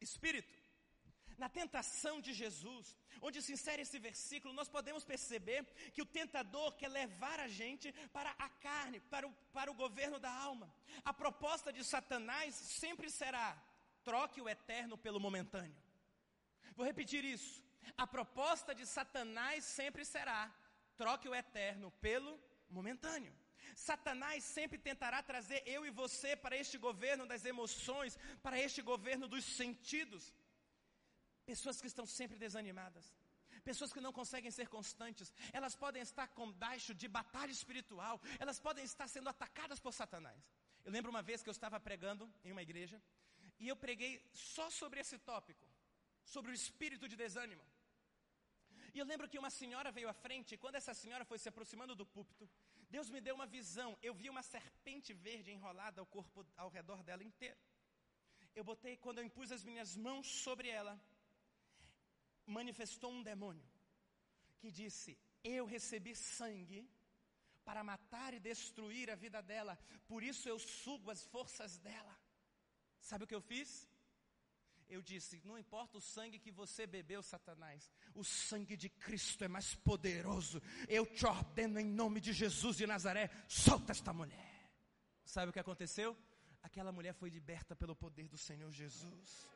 espírito. 0.00 0.61
Na 1.38 1.48
tentação 1.48 2.20
de 2.20 2.32
Jesus, 2.32 2.96
onde 3.20 3.42
se 3.42 3.52
insere 3.52 3.82
esse 3.82 3.98
versículo, 3.98 4.54
nós 4.54 4.68
podemos 4.68 5.04
perceber 5.04 5.64
que 5.94 6.02
o 6.02 6.06
tentador 6.06 6.72
quer 6.76 6.88
levar 6.88 7.38
a 7.40 7.48
gente 7.48 7.92
para 8.12 8.30
a 8.38 8.48
carne, 8.48 9.00
para 9.00 9.26
o, 9.26 9.32
para 9.52 9.70
o 9.70 9.74
governo 9.74 10.18
da 10.18 10.30
alma. 10.30 10.72
A 11.04 11.12
proposta 11.12 11.72
de 11.72 11.84
Satanás 11.84 12.54
sempre 12.54 13.10
será: 13.10 13.60
troque 14.04 14.40
o 14.40 14.48
eterno 14.48 14.96
pelo 14.98 15.20
momentâneo. 15.20 15.76
Vou 16.74 16.86
repetir 16.86 17.24
isso. 17.24 17.62
A 17.96 18.06
proposta 18.06 18.74
de 18.74 18.86
Satanás 18.86 19.64
sempre 19.64 20.04
será: 20.04 20.52
troque 20.96 21.28
o 21.28 21.34
eterno 21.34 21.90
pelo 22.00 22.38
momentâneo. 22.70 23.34
Satanás 23.74 24.44
sempre 24.44 24.78
tentará 24.78 25.22
trazer 25.22 25.62
eu 25.66 25.86
e 25.86 25.90
você 25.90 26.36
para 26.36 26.56
este 26.56 26.76
governo 26.76 27.26
das 27.26 27.44
emoções, 27.44 28.18
para 28.42 28.58
este 28.58 28.82
governo 28.82 29.26
dos 29.28 29.44
sentidos. 29.44 30.32
Pessoas 31.52 31.78
que 31.82 31.90
estão 31.92 32.06
sempre 32.18 32.36
desanimadas. 32.44 33.06
Pessoas 33.68 33.92
que 33.94 34.04
não 34.06 34.12
conseguem 34.18 34.52
ser 34.58 34.68
constantes. 34.76 35.28
Elas 35.58 35.74
podem 35.82 36.02
estar 36.08 36.28
com 36.36 36.46
baixo 36.66 36.92
de 37.00 37.08
batalha 37.18 37.52
espiritual. 37.58 38.16
Elas 38.42 38.58
podem 38.66 38.84
estar 38.90 39.06
sendo 39.14 39.28
atacadas 39.34 39.78
por 39.84 39.92
Satanás. 40.00 40.40
Eu 40.86 40.92
lembro 40.96 41.10
uma 41.14 41.22
vez 41.28 41.42
que 41.42 41.50
eu 41.52 41.56
estava 41.58 41.78
pregando 41.88 42.24
em 42.46 42.52
uma 42.54 42.64
igreja. 42.68 42.98
E 43.62 43.68
eu 43.72 43.76
preguei 43.84 44.12
só 44.54 44.66
sobre 44.80 44.98
esse 45.02 45.18
tópico. 45.30 45.66
Sobre 46.34 46.50
o 46.52 46.58
espírito 46.60 47.06
de 47.12 47.16
desânimo. 47.24 47.64
E 48.94 48.98
eu 48.98 49.06
lembro 49.10 49.28
que 49.30 49.38
uma 49.42 49.52
senhora 49.60 49.90
veio 49.98 50.08
à 50.08 50.16
frente, 50.24 50.50
e 50.54 50.58
quando 50.62 50.76
essa 50.80 50.94
senhora 51.02 51.24
foi 51.30 51.38
se 51.38 51.48
aproximando 51.50 51.94
do 52.00 52.06
púlpito, 52.14 52.46
Deus 52.94 53.08
me 53.14 53.20
deu 53.26 53.34
uma 53.38 53.46
visão. 53.58 53.90
Eu 54.08 54.14
vi 54.20 54.28
uma 54.34 54.42
serpente 54.54 55.12
verde 55.26 55.50
enrolada 55.50 56.00
ao 56.00 56.06
corpo 56.16 56.46
ao 56.56 56.68
redor 56.78 57.00
dela 57.02 57.24
inteiro. 57.30 57.60
Eu 58.54 58.64
botei, 58.70 58.94
quando 59.04 59.18
eu 59.18 59.24
impus 59.24 59.50
as 59.50 59.64
minhas 59.64 59.96
mãos 60.06 60.26
sobre 60.46 60.68
ela, 60.68 60.94
manifestou 62.46 63.10
um 63.12 63.22
demônio 63.22 63.66
que 64.58 64.70
disse: 64.70 65.18
Eu 65.42 65.66
recebi 65.66 66.14
sangue 66.14 66.88
para 67.64 67.84
matar 67.84 68.34
e 68.34 68.40
destruir 68.40 69.10
a 69.10 69.14
vida 69.14 69.40
dela, 69.42 69.78
por 70.06 70.22
isso 70.22 70.48
eu 70.48 70.58
sugo 70.58 71.10
as 71.10 71.24
forças 71.24 71.78
dela. 71.78 72.16
Sabe 73.00 73.24
o 73.24 73.26
que 73.26 73.34
eu 73.34 73.40
fiz? 73.40 73.88
Eu 74.88 75.00
disse: 75.00 75.40
Não 75.44 75.58
importa 75.58 75.98
o 75.98 76.00
sangue 76.00 76.38
que 76.38 76.50
você 76.50 76.86
bebeu, 76.86 77.22
Satanás, 77.22 77.90
o 78.14 78.22
sangue 78.22 78.76
de 78.76 78.88
Cristo 78.88 79.42
é 79.44 79.48
mais 79.48 79.74
poderoso. 79.74 80.60
Eu 80.88 81.06
te 81.06 81.24
ordeno 81.26 81.80
em 81.80 81.86
nome 81.86 82.20
de 82.20 82.32
Jesus 82.32 82.76
de 82.76 82.86
Nazaré, 82.86 83.30
solta 83.48 83.92
esta 83.92 84.12
mulher. 84.12 84.52
Sabe 85.24 85.50
o 85.50 85.52
que 85.52 85.60
aconteceu? 85.60 86.16
Aquela 86.62 86.92
mulher 86.92 87.14
foi 87.14 87.30
liberta 87.30 87.74
pelo 87.74 87.96
poder 87.96 88.28
do 88.28 88.38
Senhor 88.38 88.70
Jesus. 88.70 89.48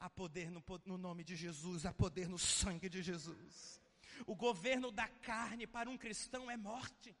Há 0.00 0.08
poder 0.08 0.50
no, 0.50 0.62
no 0.84 0.96
nome 0.96 1.24
de 1.24 1.34
Jesus, 1.34 1.84
há 1.84 1.92
poder 1.92 2.28
no 2.28 2.38
sangue 2.38 2.88
de 2.88 3.02
Jesus. 3.02 3.80
O 4.26 4.34
governo 4.34 4.90
da 4.90 5.08
carne 5.08 5.66
para 5.66 5.90
um 5.90 5.98
cristão 5.98 6.50
é 6.50 6.56
morte. 6.56 7.16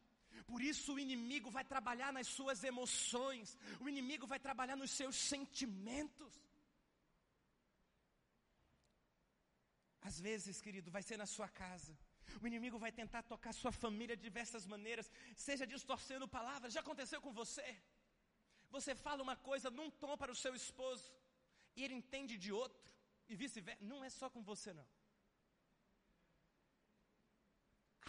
Por 0.46 0.62
isso 0.62 0.94
o 0.94 0.98
inimigo 0.98 1.50
vai 1.50 1.64
trabalhar 1.64 2.12
nas 2.12 2.26
suas 2.26 2.62
emoções, 2.64 3.56
o 3.80 3.88
inimigo 3.88 4.26
vai 4.26 4.38
trabalhar 4.38 4.76
nos 4.76 4.90
seus 4.90 5.16
sentimentos. 5.16 6.32
Às 10.00 10.18
vezes, 10.20 10.60
querido, 10.60 10.90
vai 10.90 11.02
ser 11.02 11.18
na 11.18 11.26
sua 11.26 11.48
casa. 11.48 11.92
O 12.42 12.46
inimigo 12.46 12.78
vai 12.78 12.92
tentar 12.92 13.22
tocar 13.22 13.52
sua 13.52 13.72
família 13.72 14.16
de 14.16 14.22
diversas 14.22 14.64
maneiras, 14.66 15.10
seja 15.36 15.66
distorcendo 15.66 16.26
palavras. 16.28 16.72
Já 16.72 16.80
aconteceu 16.80 17.20
com 17.20 17.32
você? 17.32 17.76
Você 18.70 18.94
fala 18.94 19.22
uma 19.22 19.36
coisa 19.36 19.70
num 19.70 19.90
tom 19.90 20.16
para 20.16 20.32
o 20.32 20.36
seu 20.36 20.54
esposo, 20.54 21.10
e 21.78 21.84
ele 21.84 21.94
entende 22.02 22.36
de 22.44 22.50
outro, 22.52 22.90
e 23.28 23.34
vice-versa. 23.42 23.84
Não 23.92 24.02
é 24.02 24.10
só 24.10 24.28
com 24.34 24.42
você, 24.42 24.72
não. 24.72 24.88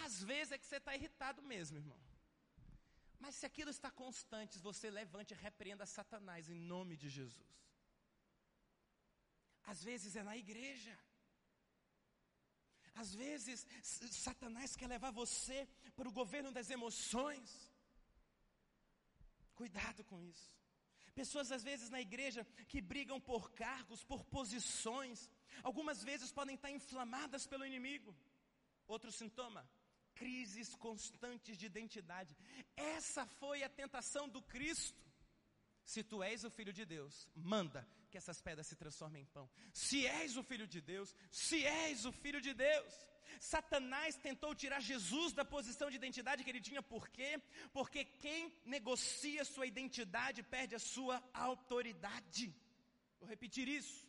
Às 0.06 0.16
vezes 0.30 0.54
é 0.54 0.58
que 0.58 0.66
você 0.66 0.78
está 0.78 0.96
irritado 0.96 1.42
mesmo, 1.54 1.78
irmão. 1.78 2.00
Mas 3.20 3.36
se 3.36 3.46
aquilo 3.46 3.70
está 3.70 3.92
constante, 3.92 4.58
você 4.68 4.90
levante 4.90 5.34
e 5.34 5.38
repreenda 5.48 5.86
Satanás 5.86 6.50
em 6.50 6.60
nome 6.74 6.96
de 6.98 7.10
Jesus. 7.10 7.54
Às 9.72 9.84
vezes 9.84 10.16
é 10.16 10.24
na 10.24 10.36
igreja. 10.36 10.98
Às 12.96 13.14
vezes, 13.14 13.68
Satanás 14.28 14.76
quer 14.76 14.88
levar 14.88 15.12
você 15.12 15.68
para 15.96 16.10
o 16.10 16.18
governo 16.22 16.52
das 16.52 16.70
emoções. 16.70 17.50
Cuidado 19.54 20.04
com 20.06 20.20
isso. 20.24 20.59
Pessoas, 21.16 21.52
às 21.52 21.64
vezes, 21.64 21.90
na 21.90 22.02
igreja 22.02 22.46
que 22.68 22.82
brigam 22.82 23.20
por 23.20 23.52
cargos, 23.52 24.04
por 24.04 24.24
posições, 24.26 25.30
algumas 25.64 26.04
vezes 26.04 26.32
podem 26.32 26.56
estar 26.56 26.72
inflamadas 26.72 27.46
pelo 27.46 27.66
inimigo. 27.66 28.16
Outro 28.88 29.12
sintoma: 29.12 29.70
crises 30.16 30.76
constantes 30.76 31.58
de 31.58 31.66
identidade. 31.66 32.36
Essa 32.76 33.26
foi 33.26 33.64
a 33.64 33.70
tentação 33.70 34.28
do 34.28 34.42
Cristo. 34.42 35.10
Se 35.84 36.04
tu 36.04 36.22
és 36.22 36.44
o 36.44 36.52
filho 36.52 36.72
de 36.72 36.86
Deus, 36.86 37.28
manda 37.36 37.88
que 38.12 38.18
essas 38.18 38.40
pedras 38.42 38.68
se 38.68 38.76
transformem 38.76 39.24
em 39.24 39.26
pão. 39.26 39.50
Se 39.74 40.06
és 40.06 40.38
o 40.38 40.44
filho 40.44 40.68
de 40.68 40.82
Deus, 40.82 41.16
se 41.32 41.66
és 41.66 42.06
o 42.06 42.12
filho 42.12 42.42
de 42.42 42.54
Deus. 42.54 42.94
Satanás 43.40 44.16
tentou 44.16 44.54
tirar 44.54 44.82
Jesus 44.82 45.34
da 45.34 45.46
posição 45.46 45.90
de 45.90 45.96
identidade 45.96 46.44
que 46.44 46.50
ele 46.50 46.62
tinha, 46.62 46.82
por 46.82 47.08
quê? 47.10 47.42
Porque 47.72 48.04
negocia 48.80 49.44
sua 49.54 49.66
identidade 49.74 50.40
perde 50.56 50.74
a 50.80 50.84
sua 50.94 51.16
autoridade. 51.50 52.46
Vou 53.20 53.30
repetir 53.34 53.68
isso. 53.80 54.00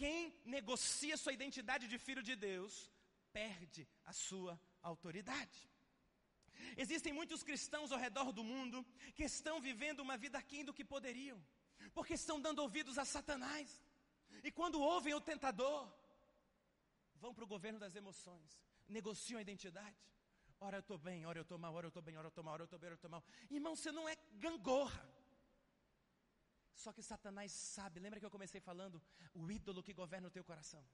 Quem 0.00 0.18
negocia 0.56 1.16
sua 1.22 1.36
identidade 1.38 1.86
de 1.92 1.98
filho 2.06 2.22
de 2.28 2.34
Deus 2.48 2.74
perde 3.40 3.82
a 4.10 4.12
sua 4.28 4.52
autoridade. 4.90 5.60
Existem 6.84 7.12
muitos 7.18 7.42
cristãos 7.48 7.92
ao 7.92 8.02
redor 8.06 8.28
do 8.38 8.44
mundo 8.52 8.78
que 9.16 9.24
estão 9.32 9.56
vivendo 9.68 10.00
uma 10.06 10.16
vida 10.24 10.36
aquém 10.38 10.64
do 10.68 10.76
que 10.76 10.84
poderiam, 10.94 11.38
porque 11.96 12.14
estão 12.14 12.38
dando 12.46 12.62
ouvidos 12.66 12.98
a 13.02 13.06
Satanás. 13.16 13.68
E 14.46 14.50
quando 14.58 14.80
ouvem 14.94 15.14
o 15.14 15.26
tentador, 15.30 15.80
vão 17.22 17.32
para 17.34 17.46
o 17.46 17.52
governo 17.54 17.80
das 17.84 17.94
emoções, 18.02 18.50
negociam 18.98 19.38
a 19.38 19.46
identidade. 19.48 20.00
Ora 20.60 20.76
eu 20.78 20.80
estou 20.80 20.98
bem, 20.98 21.24
ora 21.24 21.38
eu 21.38 21.42
estou 21.42 21.58
mal, 21.58 21.72
ora 21.74 21.86
eu 21.86 21.88
estou 21.88 22.02
bem, 22.02 22.16
ora 22.16 22.26
eu 22.26 22.30
estou 22.30 22.42
mal, 22.42 22.54
ora 22.54 22.62
eu 22.62 22.64
estou 22.64 22.78
bem, 22.78 22.88
ora 22.88 22.94
eu 22.94 22.96
estou 22.96 23.10
mal. 23.10 23.24
Irmão, 23.50 23.76
você 23.76 23.92
não 23.92 24.08
é 24.08 24.16
gangorra. 24.34 25.08
Só 26.74 26.92
que 26.92 27.02
Satanás 27.02 27.52
sabe, 27.52 28.00
lembra 28.00 28.18
que 28.20 28.26
eu 28.26 28.30
comecei 28.30 28.60
falando? 28.60 29.02
O 29.34 29.50
ídolo 29.50 29.82
que 29.82 29.92
governa 29.92 30.28
o 30.28 30.30
teu 30.30 30.44
coração. 30.44 30.84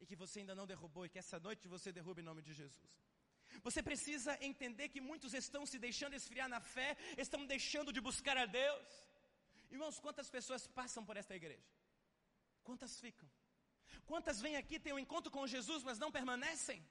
E 0.00 0.06
que 0.06 0.16
você 0.16 0.40
ainda 0.40 0.54
não 0.54 0.66
derrubou, 0.66 1.06
e 1.06 1.08
que 1.08 1.18
essa 1.18 1.38
noite 1.40 1.68
você 1.68 1.90
derruba 1.90 2.20
em 2.20 2.24
nome 2.24 2.42
de 2.42 2.52
Jesus. 2.52 2.90
Você 3.62 3.82
precisa 3.82 4.38
entender 4.44 4.88
que 4.90 5.00
muitos 5.00 5.32
estão 5.32 5.64
se 5.64 5.78
deixando 5.78 6.14
esfriar 6.14 6.48
na 6.48 6.60
fé, 6.60 6.96
estão 7.16 7.46
deixando 7.46 7.92
de 7.92 8.00
buscar 8.00 8.36
a 8.36 8.46
Deus. 8.46 8.88
Irmãos, 9.70 9.98
quantas 9.98 10.30
pessoas 10.30 10.66
passam 10.66 11.04
por 11.04 11.16
esta 11.16 11.34
igreja? 11.34 11.68
Quantas 12.62 13.00
ficam? 13.00 13.28
Quantas 14.06 14.40
vêm 14.40 14.56
aqui, 14.56 14.78
têm 14.78 14.92
um 14.92 14.98
encontro 14.98 15.30
com 15.30 15.46
Jesus, 15.46 15.82
mas 15.82 15.98
não 15.98 16.12
permanecem? 16.12 16.82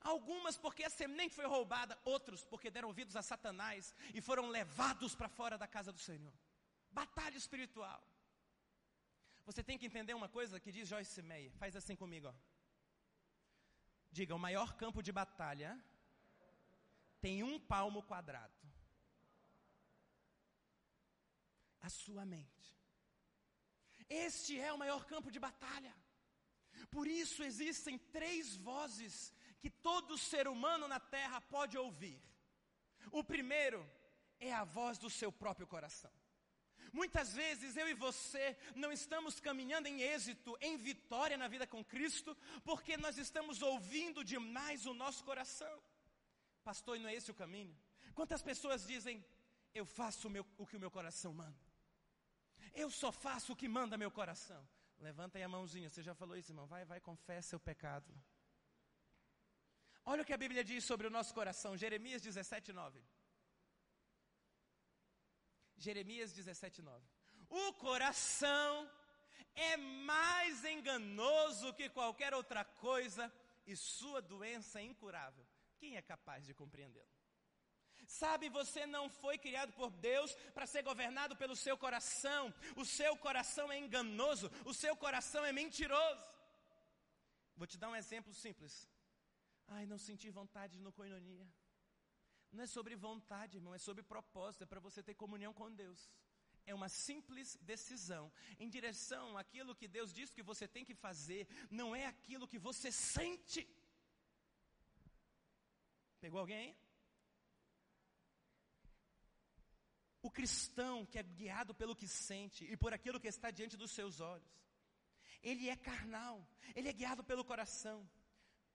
Algumas 0.00 0.56
porque 0.56 0.84
a 0.84 0.90
semente 0.90 1.34
foi 1.34 1.46
roubada, 1.46 1.98
outros 2.04 2.44
porque 2.44 2.70
deram 2.70 2.88
ouvidos 2.88 3.16
a 3.16 3.22
Satanás 3.22 3.94
e 4.14 4.20
foram 4.20 4.48
levados 4.48 5.14
para 5.14 5.28
fora 5.28 5.58
da 5.58 5.66
casa 5.66 5.92
do 5.92 5.98
Senhor. 5.98 6.32
Batalha 6.90 7.36
espiritual. 7.36 8.02
Você 9.44 9.62
tem 9.62 9.78
que 9.78 9.86
entender 9.86 10.14
uma 10.14 10.28
coisa 10.28 10.60
que 10.60 10.70
diz 10.70 10.88
Joyce 10.88 11.22
Meyer. 11.22 11.52
Faz 11.52 11.74
assim 11.74 11.96
comigo, 11.96 12.28
ó. 12.28 12.34
Diga, 14.10 14.34
o 14.34 14.38
maior 14.38 14.76
campo 14.76 15.02
de 15.02 15.12
batalha 15.12 15.78
tem 17.20 17.42
um 17.42 17.58
palmo 17.58 18.02
quadrado. 18.02 18.54
A 21.80 21.88
sua 21.88 22.24
mente. 22.24 22.76
Este 24.08 24.58
é 24.58 24.72
o 24.72 24.78
maior 24.78 25.04
campo 25.04 25.30
de 25.30 25.40
batalha. 25.40 25.94
Por 26.90 27.06
isso 27.06 27.42
existem 27.42 27.98
três 27.98 28.56
vozes 28.56 29.32
que 29.60 29.70
todo 29.70 30.18
ser 30.18 30.46
humano 30.48 30.86
na 30.88 31.00
terra 31.00 31.40
pode 31.40 31.76
ouvir. 31.76 32.20
O 33.10 33.22
primeiro 33.24 33.88
é 34.40 34.52
a 34.52 34.64
voz 34.64 34.98
do 34.98 35.10
seu 35.10 35.30
próprio 35.32 35.66
coração. 35.66 36.12
Muitas 36.92 37.34
vezes 37.34 37.76
eu 37.76 37.88
e 37.88 37.94
você 37.94 38.56
não 38.74 38.90
estamos 38.90 39.38
caminhando 39.40 39.88
em 39.88 40.00
êxito, 40.00 40.56
em 40.60 40.76
vitória 40.76 41.36
na 41.36 41.48
vida 41.48 41.66
com 41.66 41.84
Cristo, 41.84 42.36
porque 42.64 42.96
nós 42.96 43.18
estamos 43.18 43.60
ouvindo 43.60 44.24
demais 44.24 44.86
o 44.86 44.94
nosso 44.94 45.22
coração. 45.24 45.82
Pastor, 46.64 46.96
e 46.96 47.00
não 47.00 47.08
é 47.08 47.14
esse 47.14 47.30
o 47.30 47.34
caminho? 47.34 47.76
Quantas 48.14 48.42
pessoas 48.42 48.86
dizem, 48.86 49.24
eu 49.74 49.84
faço 49.84 50.28
o, 50.28 50.30
meu, 50.30 50.46
o 50.56 50.66
que 50.66 50.76
o 50.76 50.80
meu 50.80 50.90
coração 50.90 51.32
manda? 51.32 51.58
Eu 52.74 52.90
só 52.90 53.10
faço 53.12 53.52
o 53.52 53.56
que 53.56 53.68
manda 53.68 53.98
meu 53.98 54.10
coração. 54.10 54.66
Levanta 54.98 55.38
aí 55.38 55.44
a 55.44 55.48
mãozinha, 55.48 55.88
você 55.88 56.02
já 56.02 56.14
falou 56.14 56.36
isso, 56.36 56.50
irmão? 56.50 56.66
Vai, 56.66 56.84
vai, 56.84 57.00
confessa 57.00 57.56
o 57.56 57.60
pecado. 57.60 58.12
Olha 60.10 60.22
o 60.22 60.28
que 60.28 60.36
a 60.36 60.42
Bíblia 60.42 60.62
diz 60.64 60.82
sobre 60.90 61.06
o 61.06 61.10
nosso 61.10 61.32
coração, 61.38 61.76
Jeremias 61.76 62.22
17, 62.22 62.72
9. 62.72 62.98
Jeremias 65.76 66.32
17, 66.32 66.80
9. 66.80 67.06
O 67.50 67.74
coração 67.74 68.90
é 69.54 69.76
mais 69.76 70.64
enganoso 70.64 71.74
que 71.74 71.90
qualquer 71.90 72.32
outra 72.32 72.64
coisa 72.64 73.30
e 73.66 73.76
sua 73.76 74.22
doença 74.22 74.80
é 74.80 74.84
incurável. 74.84 75.46
Quem 75.76 75.98
é 75.98 76.00
capaz 76.00 76.46
de 76.46 76.54
compreendê-lo? 76.54 77.14
Sabe, 78.06 78.48
você 78.48 78.86
não 78.86 79.10
foi 79.10 79.36
criado 79.36 79.74
por 79.74 79.90
Deus 79.90 80.34
para 80.54 80.66
ser 80.66 80.82
governado 80.90 81.36
pelo 81.36 81.54
seu 81.54 81.76
coração. 81.76 82.42
O 82.76 82.84
seu 82.98 83.14
coração 83.14 83.70
é 83.70 83.78
enganoso, 83.78 84.50
o 84.64 84.72
seu 84.72 84.96
coração 84.96 85.44
é 85.44 85.52
mentiroso. 85.52 86.26
Vou 87.58 87.66
te 87.66 87.76
dar 87.76 87.90
um 87.90 87.96
exemplo 88.04 88.32
simples. 88.32 88.88
Ai, 89.68 89.86
não 89.86 89.98
senti 89.98 90.30
vontade 90.30 90.80
no 90.80 90.92
coinonia. 90.92 91.46
Não 92.50 92.64
é 92.64 92.66
sobre 92.66 92.96
vontade, 92.96 93.58
irmão, 93.58 93.74
é 93.74 93.78
sobre 93.78 94.02
propósito, 94.02 94.62
é 94.64 94.66
para 94.66 94.80
você 94.80 95.02
ter 95.02 95.14
comunhão 95.14 95.52
com 95.52 95.70
Deus. 95.70 96.10
É 96.64 96.74
uma 96.74 96.88
simples 96.88 97.56
decisão 97.62 98.30
em 98.58 98.68
direção 98.68 99.36
àquilo 99.36 99.74
que 99.74 99.88
Deus 99.88 100.12
diz 100.12 100.32
que 100.32 100.42
você 100.42 100.66
tem 100.66 100.84
que 100.84 100.94
fazer, 100.94 101.46
não 101.70 101.94
é 101.94 102.06
aquilo 102.06 102.48
que 102.48 102.58
você 102.58 102.90
sente. 102.92 103.66
Pegou 106.20 106.40
alguém? 106.40 106.76
O 110.20 110.30
cristão 110.30 111.06
que 111.06 111.18
é 111.18 111.22
guiado 111.22 111.74
pelo 111.74 111.96
que 111.96 112.08
sente 112.08 112.64
e 112.64 112.76
por 112.76 112.92
aquilo 112.92 113.20
que 113.20 113.28
está 113.28 113.50
diante 113.50 113.76
dos 113.76 113.92
seus 113.92 114.20
olhos, 114.20 114.52
ele 115.42 115.68
é 115.68 115.76
carnal, 115.76 116.46
ele 116.74 116.88
é 116.88 116.92
guiado 116.92 117.22
pelo 117.22 117.44
coração. 117.44 118.08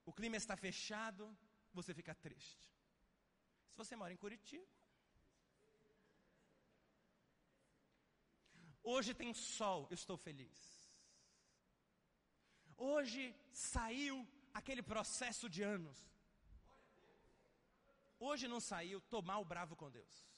O 0.04 0.12
clima 0.12 0.36
está 0.36 0.56
fechado, 0.56 1.24
você 1.72 1.92
fica 1.94 2.14
triste. 2.14 2.64
Se 3.70 3.76
você 3.76 3.96
mora 3.96 4.12
em 4.12 4.16
Curitiba, 4.16 4.66
hoje 8.82 9.14
tem 9.14 9.32
sol, 9.34 9.86
eu 9.90 9.94
estou 9.94 10.16
feliz. 10.16 10.58
Hoje 12.76 13.34
saiu 13.52 14.26
aquele 14.52 14.82
processo 14.82 15.48
de 15.48 15.62
anos. 15.62 15.98
Hoje 18.18 18.46
não 18.46 18.60
saiu, 18.60 18.98
estou 18.98 19.22
mal 19.22 19.44
bravo 19.44 19.74
com 19.74 19.90
Deus 19.90 20.34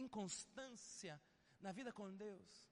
inconstância 0.00 1.20
na 1.60 1.72
vida 1.72 1.92
com 1.92 2.14
Deus. 2.14 2.69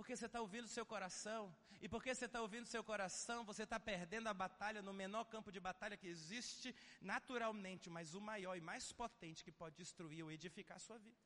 Porque 0.00 0.16
você 0.16 0.28
está 0.30 0.40
ouvindo 0.40 0.66
seu 0.66 0.84
coração, 0.92 1.42
e 1.84 1.86
porque 1.86 2.14
você 2.14 2.24
está 2.24 2.40
ouvindo 2.44 2.66
seu 2.74 2.82
coração, 2.90 3.38
você 3.50 3.64
está 3.64 3.78
perdendo 3.78 4.28
a 4.28 4.34
batalha 4.42 4.80
no 4.86 4.94
menor 5.00 5.24
campo 5.32 5.52
de 5.54 5.60
batalha 5.60 5.98
que 6.02 6.08
existe 6.14 6.68
naturalmente, 7.02 7.90
mas 7.96 8.14
o 8.18 8.20
maior 8.28 8.54
e 8.56 8.62
mais 8.62 8.84
potente 9.00 9.44
que 9.46 9.52
pode 9.52 9.76
destruir 9.76 10.22
ou 10.24 10.32
edificar 10.32 10.78
a 10.78 10.84
sua 10.86 10.96
vida. 11.06 11.20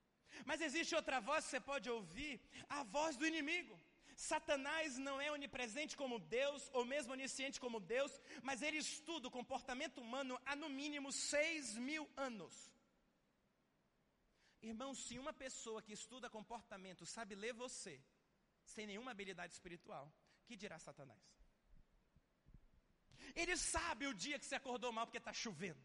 Mas 0.45 0.61
existe 0.61 0.93
outra 1.01 1.21
voz 1.21 1.45
que 1.45 1.51
você 1.53 1.61
pode 1.61 1.89
ouvir, 1.89 2.41
a 2.69 2.83
voz 2.83 3.17
do 3.17 3.25
inimigo. 3.25 3.79
Satanás 4.17 4.99
não 4.99 5.21
é 5.21 5.31
onipresente 5.31 5.97
como 5.97 6.19
Deus, 6.19 6.69
ou 6.73 6.85
mesmo 6.85 7.13
onisciente 7.13 7.61
como 7.61 7.79
Deus, 7.79 8.21
mas 8.43 8.61
ele 8.61 8.79
estuda 8.79 9.29
o 9.29 9.37
comportamento 9.39 10.01
humano 10.01 10.41
há 10.45 10.57
no 10.57 10.69
mínimo 10.69 11.13
seis 11.13 11.77
mil 11.77 12.11
anos. 12.17 12.57
Irmão, 14.71 14.91
se 15.05 15.17
uma 15.17 15.33
pessoa 15.45 15.81
que 15.81 15.93
estuda 15.93 16.29
comportamento 16.29 17.07
sabe 17.07 17.37
ler 17.37 17.53
você, 17.53 17.97
sem 18.64 18.87
nenhuma 18.87 19.11
habilidade 19.11 19.53
espiritual, 19.53 20.12
que 20.46 20.57
dirá 20.57 20.79
Satanás? 20.79 21.22
Ele 23.35 23.57
sabe 23.57 24.07
o 24.07 24.14
dia 24.14 24.38
que 24.38 24.44
você 24.44 24.55
acordou 24.55 24.92
mal 24.92 25.07
porque 25.07 25.18
está 25.18 25.33
chovendo. 25.33 25.85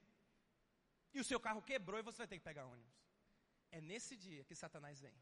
E 1.14 1.20
o 1.20 1.24
seu 1.24 1.40
carro 1.40 1.62
quebrou 1.62 2.00
e 2.00 2.04
você 2.04 2.18
vai 2.18 2.28
ter 2.28 2.38
que 2.38 2.44
pegar 2.44 2.66
ônibus. 2.66 3.00
É 3.72 3.82
nesse 3.82 4.16
dia 4.16 4.44
que 4.44 4.56
Satanás 4.56 5.00
vem. 5.00 5.16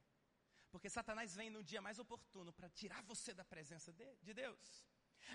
Porque 0.72 0.90
Satanás 0.90 1.36
vem 1.36 1.50
no 1.50 1.64
dia 1.64 1.82
mais 1.82 1.98
oportuno 2.00 2.52
para 2.52 2.70
tirar 2.70 3.02
você 3.04 3.34
da 3.34 3.46
presença 3.46 3.92
de, 3.94 4.06
de 4.18 4.34
Deus. 4.34 4.86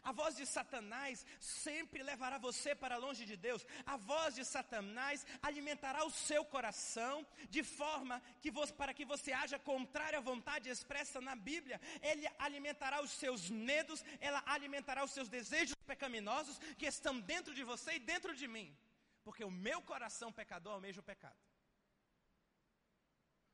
A 0.03 0.12
voz 0.12 0.37
de 0.37 0.45
Satanás 0.45 1.25
sempre 1.38 2.03
levará 2.03 2.38
você 2.38 2.75
para 2.75 2.97
longe 2.97 3.25
de 3.25 3.37
Deus. 3.37 3.64
A 3.87 3.97
voz 3.97 4.35
de 4.35 4.45
Satanás 4.45 5.25
alimentará 5.40 6.05
o 6.05 6.11
seu 6.11 6.45
coração 6.45 7.27
de 7.49 7.62
forma 7.62 8.21
que 8.40 8.51
você, 8.51 8.73
para 8.73 8.95
que 8.95 9.05
você 9.05 9.33
haja 9.33 9.59
contrário 9.59 10.18
à 10.18 10.23
vontade 10.23 10.68
expressa 10.68 11.21
na 11.21 11.37
Bíblia. 11.37 11.81
Ele 12.01 12.27
alimentará 12.38 13.01
os 13.01 13.12
seus 13.12 13.49
medos, 13.49 14.05
ela 14.21 14.42
alimentará 14.47 15.05
os 15.05 15.12
seus 15.12 15.29
desejos 15.29 15.77
pecaminosos 15.87 16.59
que 16.77 16.87
estão 16.87 17.21
dentro 17.21 17.55
de 17.55 17.62
você 17.62 17.95
e 17.95 18.01
dentro 18.01 18.35
de 18.35 18.49
mim. 18.49 18.77
Porque 19.23 19.45
o 19.45 19.51
meu 19.51 19.81
coração 19.83 20.33
pecador 20.33 20.73
almeja 20.75 21.01
o 21.01 21.05
pecado. 21.05 21.38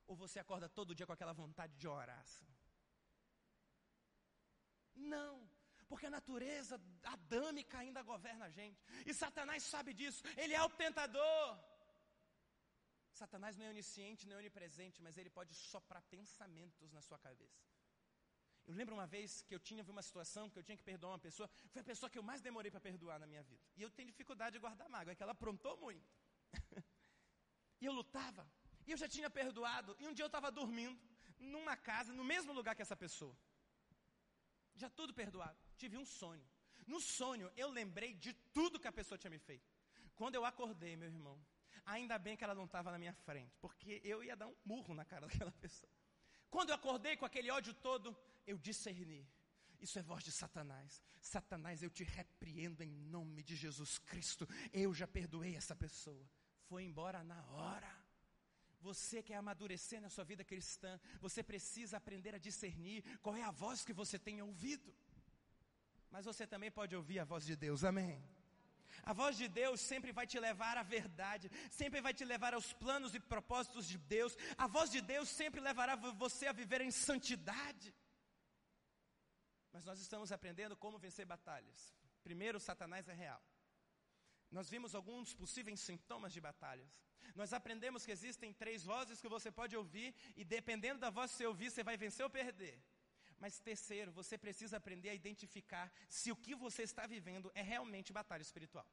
Ou 0.07 0.17
você 0.17 0.39
acorda 0.39 0.67
todo 0.69 0.95
dia 0.95 1.07
com 1.07 1.13
aquela 1.13 1.35
vontade 1.35 1.77
de 1.77 1.87
orar? 1.87 2.25
Não 4.97 5.47
porque 5.89 6.07
a 6.07 6.11
natureza 6.11 6.81
adâmica 7.15 7.79
ainda 7.79 8.03
governa 8.03 8.45
a 8.47 8.51
gente. 8.51 8.81
E 9.07 9.15
Satanás 9.15 9.63
sabe 9.63 9.95
disso, 9.95 10.23
ele 10.37 10.55
é 10.55 10.63
o 10.63 10.69
tentador. 10.69 11.59
Satanás 13.21 13.57
não 13.57 13.65
é 13.67 13.71
onisciente, 13.71 14.27
não 14.27 14.37
é 14.37 14.39
onipresente, 14.39 15.03
mas 15.03 15.17
ele 15.17 15.31
pode 15.31 15.55
soprar 15.55 16.03
pensamentos 16.17 16.93
na 16.93 17.01
sua 17.01 17.19
cabeça. 17.19 17.67
Eu 18.67 18.75
lembro 18.75 18.95
uma 18.95 19.07
vez 19.07 19.41
que 19.47 19.55
eu 19.55 19.61
tinha 19.69 19.83
uma 19.83 20.03
situação 20.03 20.51
que 20.51 20.59
eu 20.59 20.63
tinha 20.63 20.77
que 20.77 20.85
perdoar 20.85 21.13
uma 21.13 21.19
pessoa, 21.19 21.49
foi 21.73 21.81
a 21.81 21.85
pessoa 21.85 22.11
que 22.11 22.19
eu 22.19 22.23
mais 22.23 22.43
demorei 22.43 22.71
para 22.71 22.81
perdoar 22.81 23.19
na 23.19 23.27
minha 23.27 23.43
vida. 23.43 23.63
E 23.77 23.83
eu 23.83 23.91
tenho 23.91 24.09
dificuldade 24.09 24.53
de 24.57 24.59
guardar 24.59 24.89
mágoa, 24.91 25.13
é 25.13 25.15
que 25.15 25.23
ela 25.23 25.33
aprontou 25.33 25.79
muito. 25.79 26.07
e 27.81 27.87
eu 27.87 27.93
lutava, 27.93 28.47
e 28.87 28.93
eu 28.93 28.99
já 28.99 29.09
tinha 29.09 29.31
perdoado, 29.31 29.97
e 29.99 30.07
um 30.07 30.13
dia 30.13 30.25
eu 30.25 30.27
estava 30.27 30.51
dormindo 30.51 31.01
numa 31.39 31.77
casa, 31.77 32.13
no 32.13 32.25
mesmo 32.25 32.53
lugar 32.53 32.77
que 32.77 32.83
essa 32.83 32.97
pessoa. 32.97 33.35
Já 34.75 34.91
tudo 34.91 35.15
perdoado 35.15 35.68
tive 35.79 35.97
um 35.97 36.05
sonho. 36.05 36.47
No 36.87 37.01
sonho, 37.01 37.51
eu 37.57 37.71
lembrei 37.71 38.15
de 38.15 38.33
tudo 38.57 38.81
que 38.81 38.89
a 38.89 38.93
pessoa 38.93 39.19
tinha 39.19 39.31
me 39.31 39.39
feito. 39.39 39.71
Quando 40.15 40.35
eu 40.35 40.45
acordei, 40.45 40.97
meu 40.97 41.09
irmão, 41.09 41.39
ainda 41.85 42.19
bem 42.19 42.37
que 42.37 42.45
ela 42.45 42.55
não 42.55 42.65
estava 42.65 42.91
na 42.91 42.99
minha 42.99 43.13
frente, 43.13 43.57
porque 43.61 44.01
eu 44.05 44.23
ia 44.23 44.37
dar 44.37 44.49
um 44.49 44.57
murro 44.65 44.95
na 44.95 45.05
cara 45.05 45.27
daquela 45.29 45.53
pessoa. 45.53 45.93
Quando 46.51 46.71
eu 46.71 46.75
acordei 46.75 47.17
com 47.17 47.27
aquele 47.27 47.51
ódio 47.51 47.75
todo, 47.75 48.17
eu 48.47 48.59
discerni. 48.59 49.27
Isso 49.81 49.99
é 49.99 50.03
voz 50.03 50.25
de 50.25 50.33
Satanás. 50.33 51.03
Satanás, 51.21 51.83
eu 51.83 51.91
te 51.91 52.03
repreendo 52.03 52.83
em 52.83 52.91
nome 52.91 53.43
de 53.43 53.55
Jesus 53.55 53.99
Cristo. 53.99 54.49
Eu 54.73 54.93
já 54.93 55.07
perdoei 55.07 55.55
essa 55.55 55.77
pessoa. 55.77 56.29
Foi 56.69 56.83
embora 56.85 57.23
na 57.23 57.45
hora. 57.53 58.09
Você 58.81 59.23
quer 59.23 59.37
amadurecer 59.37 60.01
na 60.01 60.09
sua 60.09 60.25
vida 60.25 60.45
cristã, 60.45 61.01
você 61.21 61.43
precisa 61.43 61.97
aprender 61.97 62.35
a 62.35 62.39
discernir 62.39 63.03
qual 63.19 63.37
é 63.37 63.43
a 63.43 63.51
voz 63.51 63.85
que 63.85 63.93
você 63.93 64.19
tem 64.19 64.41
ouvido 64.41 64.95
mas 66.11 66.25
você 66.25 66.47
também 66.47 66.71
pode 66.71 66.95
ouvir 66.97 67.19
a 67.21 67.25
voz 67.25 67.45
de 67.45 67.57
Deus, 67.57 67.85
amém? 67.85 68.23
A 69.03 69.13
voz 69.13 69.37
de 69.37 69.49
Deus 69.49 69.81
sempre 69.81 70.13
vai 70.13 70.27
te 70.27 70.39
levar 70.39 70.77
à 70.77 70.83
verdade, 70.83 71.51
sempre 71.71 72.01
vai 72.01 72.13
te 72.13 72.25
levar 72.25 72.55
aos 72.55 72.73
planos 72.73 73.15
e 73.15 73.21
propósitos 73.21 73.87
de 73.87 73.99
Deus. 73.99 74.37
A 74.57 74.67
voz 74.67 74.91
de 74.91 75.01
Deus 75.01 75.29
sempre 75.29 75.61
levará 75.61 75.95
você 75.97 76.47
a 76.47 76.53
viver 76.53 76.81
em 76.81 76.91
santidade. 76.91 77.95
Mas 79.73 79.85
nós 79.85 80.01
estamos 80.01 80.33
aprendendo 80.33 80.77
como 80.77 80.99
vencer 80.99 81.27
batalhas. 81.27 81.95
Primeiro, 82.23 82.59
Satanás 82.59 83.09
é 83.09 83.15
real. 83.15 83.43
Nós 84.51 84.69
vimos 84.69 84.95
alguns 84.95 85.35
possíveis 85.35 85.81
sintomas 85.81 86.33
de 86.33 86.41
batalhas. 86.41 86.91
Nós 87.35 87.53
aprendemos 87.53 88.05
que 88.05 88.13
existem 88.13 88.53
três 88.53 88.85
vozes 88.85 89.21
que 89.21 89.29
você 89.29 89.51
pode 89.51 89.77
ouvir, 89.77 90.15
e 90.35 90.45
dependendo 90.45 90.99
da 90.99 91.11
voz 91.11 91.31
que 91.31 91.37
você 91.37 91.47
ouvir, 91.47 91.71
você 91.71 91.85
vai 91.85 91.97
vencer 91.97 92.25
ou 92.25 92.31
perder. 92.31 92.83
Mas 93.41 93.59
terceiro, 93.61 94.11
você 94.13 94.37
precisa 94.37 94.77
aprender 94.79 95.11
a 95.11 95.15
identificar 95.15 95.93
se 96.09 96.33
o 96.33 96.37
que 96.37 96.55
você 96.55 96.83
está 96.83 97.07
vivendo 97.07 97.51
é 97.55 97.63
realmente 97.63 98.13
batalha 98.13 98.43
espiritual. 98.43 98.87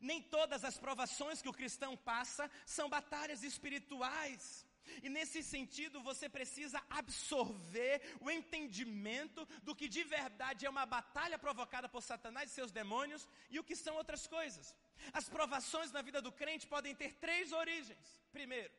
Nem 0.00 0.20
todas 0.22 0.64
as 0.64 0.76
provações 0.78 1.40
que 1.40 1.48
o 1.48 1.58
cristão 1.60 1.96
passa 1.96 2.50
são 2.66 2.88
batalhas 2.88 3.42
espirituais. 3.42 4.66
E 5.02 5.08
nesse 5.08 5.42
sentido, 5.42 6.00
você 6.00 6.28
precisa 6.28 6.82
absorver 6.88 8.00
o 8.20 8.30
entendimento 8.30 9.46
do 9.62 9.74
que 9.74 9.88
de 9.88 10.04
verdade 10.04 10.66
é 10.66 10.70
uma 10.70 10.86
batalha 10.86 11.38
provocada 11.38 11.88
por 11.88 12.02
Satanás 12.02 12.50
e 12.50 12.54
seus 12.54 12.70
demônios 12.70 13.28
e 13.50 13.58
o 13.58 13.64
que 13.64 13.76
são 13.76 13.96
outras 13.96 14.26
coisas. 14.26 14.74
As 15.12 15.28
provações 15.28 15.90
na 15.92 16.02
vida 16.02 16.22
do 16.22 16.32
crente 16.32 16.66
podem 16.66 16.94
ter 16.94 17.14
três 17.14 17.52
origens. 17.52 18.20
Primeiro, 18.32 18.72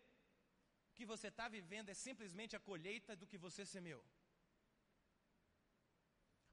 o 0.92 0.94
que 0.94 1.06
você 1.06 1.28
está 1.28 1.48
vivendo 1.48 1.90
é 1.90 1.94
simplesmente 1.94 2.56
a 2.56 2.60
colheita 2.60 3.16
do 3.16 3.28
que 3.28 3.38
você 3.38 3.66
semeou. 3.66 4.04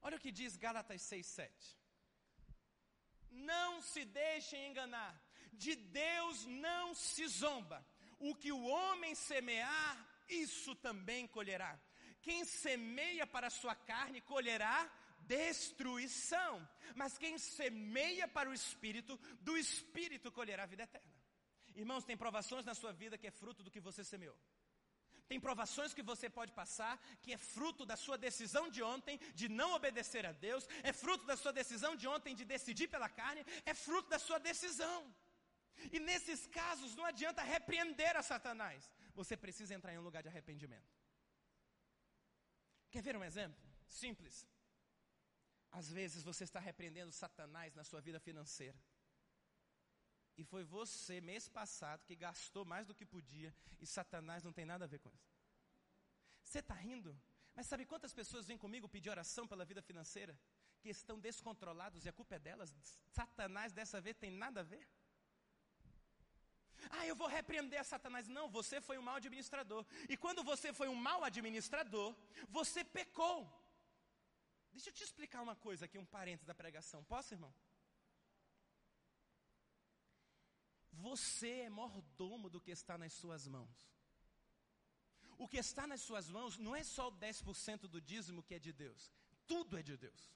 Olha 0.04 0.18
o 0.18 0.20
que 0.24 0.30
diz 0.40 0.56
Gálatas 0.64 1.02
6,7. 1.02 1.50
Não 3.30 3.82
se 3.82 4.04
deixem 4.04 4.70
enganar, 4.70 5.12
de 5.52 5.74
Deus 5.74 6.44
não 6.46 6.94
se 6.94 7.26
zomba. 7.26 7.84
O 8.18 8.34
que 8.34 8.52
o 8.52 8.64
homem 8.64 9.14
semear, 9.14 9.92
isso 10.28 10.74
também 10.76 11.26
colherá. 11.26 11.72
Quem 12.22 12.44
semeia 12.44 13.26
para 13.26 13.48
a 13.48 13.56
sua 13.60 13.74
carne 13.74 14.20
colherá 14.20 14.76
destruição, 15.26 16.68
mas 16.94 17.16
quem 17.18 17.38
semeia 17.38 18.28
para 18.28 18.48
o 18.48 18.54
espírito, 18.54 19.18
do 19.40 19.56
espírito 19.56 20.30
colherá 20.30 20.66
vida 20.66 20.84
eterna. 20.84 21.14
Irmãos, 21.74 22.04
tem 22.04 22.16
provações 22.16 22.64
na 22.64 22.74
sua 22.74 22.92
vida 22.92 23.18
que 23.18 23.26
é 23.26 23.30
fruto 23.30 23.62
do 23.62 23.70
que 23.70 23.80
você 23.80 24.04
semeou. 24.04 24.36
Tem 25.28 25.40
provações 25.40 25.94
que 25.94 26.02
você 26.02 26.28
pode 26.28 26.52
passar 26.52 26.94
que 27.22 27.32
é 27.32 27.38
fruto 27.38 27.84
da 27.86 27.96
sua 27.96 28.16
decisão 28.18 28.68
de 28.68 28.82
ontem 28.82 29.18
de 29.34 29.48
não 29.48 29.72
obedecer 29.72 30.24
a 30.26 30.32
Deus, 30.32 30.68
é 30.82 30.92
fruto 30.92 31.24
da 31.24 31.36
sua 31.36 31.52
decisão 31.52 31.96
de 31.96 32.06
ontem 32.06 32.34
de 32.34 32.44
decidir 32.44 32.88
pela 32.88 33.08
carne, 33.08 33.44
é 33.64 33.74
fruto 33.74 34.08
da 34.08 34.18
sua 34.18 34.38
decisão. 34.38 35.14
E 35.92 35.98
nesses 35.98 36.46
casos 36.46 36.94
não 36.94 37.04
adianta 37.04 37.42
repreender 37.42 38.16
a 38.16 38.22
Satanás, 38.22 38.90
você 39.14 39.36
precisa 39.36 39.74
entrar 39.74 39.92
em 39.92 39.98
um 39.98 40.02
lugar 40.08 40.22
de 40.22 40.28
arrependimento. 40.28 40.92
Quer 42.90 43.02
ver 43.02 43.16
um 43.16 43.24
exemplo? 43.24 43.60
Simples. 43.88 44.46
Às 45.70 45.90
vezes 45.90 46.22
você 46.22 46.44
está 46.44 46.60
repreendendo 46.60 47.10
Satanás 47.10 47.74
na 47.74 47.82
sua 47.82 48.00
vida 48.00 48.20
financeira. 48.20 48.78
E 50.36 50.44
foi 50.44 50.64
você, 50.64 51.20
mês 51.20 51.48
passado, 51.48 52.04
que 52.04 52.16
gastou 52.16 52.64
mais 52.64 52.86
do 52.86 52.94
que 52.94 53.06
podia, 53.06 53.54
e 53.80 53.86
Satanás 53.86 54.42
não 54.42 54.52
tem 54.52 54.64
nada 54.64 54.84
a 54.84 54.88
ver 54.88 54.98
com 54.98 55.10
isso. 55.10 55.34
Você 56.42 56.58
está 56.58 56.74
rindo? 56.74 57.18
Mas 57.54 57.66
sabe 57.66 57.86
quantas 57.86 58.12
pessoas 58.12 58.46
vêm 58.46 58.58
comigo 58.58 58.88
pedir 58.88 59.10
oração 59.10 59.46
pela 59.46 59.64
vida 59.64 59.80
financeira? 59.80 60.38
Que 60.80 60.88
estão 60.88 61.18
descontrolados 61.18 62.04
e 62.04 62.08
a 62.08 62.12
culpa 62.12 62.34
é 62.34 62.38
delas? 62.38 62.74
Satanás 63.06 63.72
dessa 63.72 64.00
vez 64.00 64.16
tem 64.16 64.30
nada 64.30 64.60
a 64.60 64.64
ver? 64.64 64.86
Ah, 66.90 67.06
eu 67.06 67.16
vou 67.16 67.28
repreender 67.28 67.80
a 67.80 67.84
Satanás. 67.84 68.28
Não, 68.28 68.48
você 68.48 68.80
foi 68.80 68.98
um 68.98 69.02
mau 69.02 69.16
administrador. 69.16 69.86
E 70.08 70.16
quando 70.16 70.42
você 70.42 70.72
foi 70.72 70.88
um 70.88 70.94
mau 70.94 71.22
administrador, 71.24 72.14
você 72.48 72.84
pecou. 72.84 73.48
Deixa 74.72 74.90
eu 74.90 74.92
te 74.92 75.04
explicar 75.04 75.40
uma 75.40 75.54
coisa 75.54 75.84
aqui, 75.84 75.96
um 75.96 76.04
parênteses 76.04 76.46
da 76.46 76.54
pregação. 76.54 77.02
Posso, 77.04 77.32
irmão? 77.32 77.54
Você 80.94 81.60
é 81.60 81.70
mordomo 81.70 82.48
do 82.48 82.60
que 82.60 82.70
está 82.70 82.96
nas 82.96 83.12
suas 83.12 83.46
mãos. 83.46 83.94
O 85.36 85.48
que 85.48 85.58
está 85.58 85.86
nas 85.86 86.00
suas 86.00 86.28
mãos 86.30 86.56
não 86.58 86.74
é 86.76 86.84
só 86.84 87.08
o 87.08 87.12
10% 87.12 87.88
do 87.88 88.00
dízimo 88.00 88.42
que 88.42 88.54
é 88.54 88.58
de 88.58 88.72
Deus. 88.72 89.12
Tudo 89.46 89.76
é 89.78 89.82
de 89.82 89.96
Deus. 89.96 90.32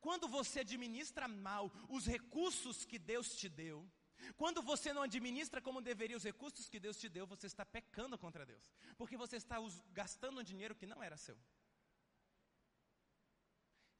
Quando 0.00 0.28
você 0.28 0.60
administra 0.60 1.28
mal 1.28 1.70
os 1.88 2.06
recursos 2.06 2.84
que 2.84 2.98
Deus 2.98 3.36
te 3.36 3.48
deu, 3.48 3.88
quando 4.36 4.62
você 4.62 4.92
não 4.92 5.02
administra 5.02 5.60
como 5.60 5.80
deveria 5.80 6.16
os 6.16 6.24
recursos 6.24 6.68
que 6.68 6.80
Deus 6.80 6.98
te 6.98 7.08
deu, 7.08 7.26
você 7.26 7.46
está 7.46 7.64
pecando 7.64 8.18
contra 8.18 8.44
Deus. 8.44 8.72
Porque 8.96 9.16
você 9.16 9.36
está 9.36 9.56
gastando 9.92 10.40
um 10.40 10.42
dinheiro 10.42 10.74
que 10.74 10.86
não 10.86 11.02
era 11.02 11.16
seu. 11.16 11.38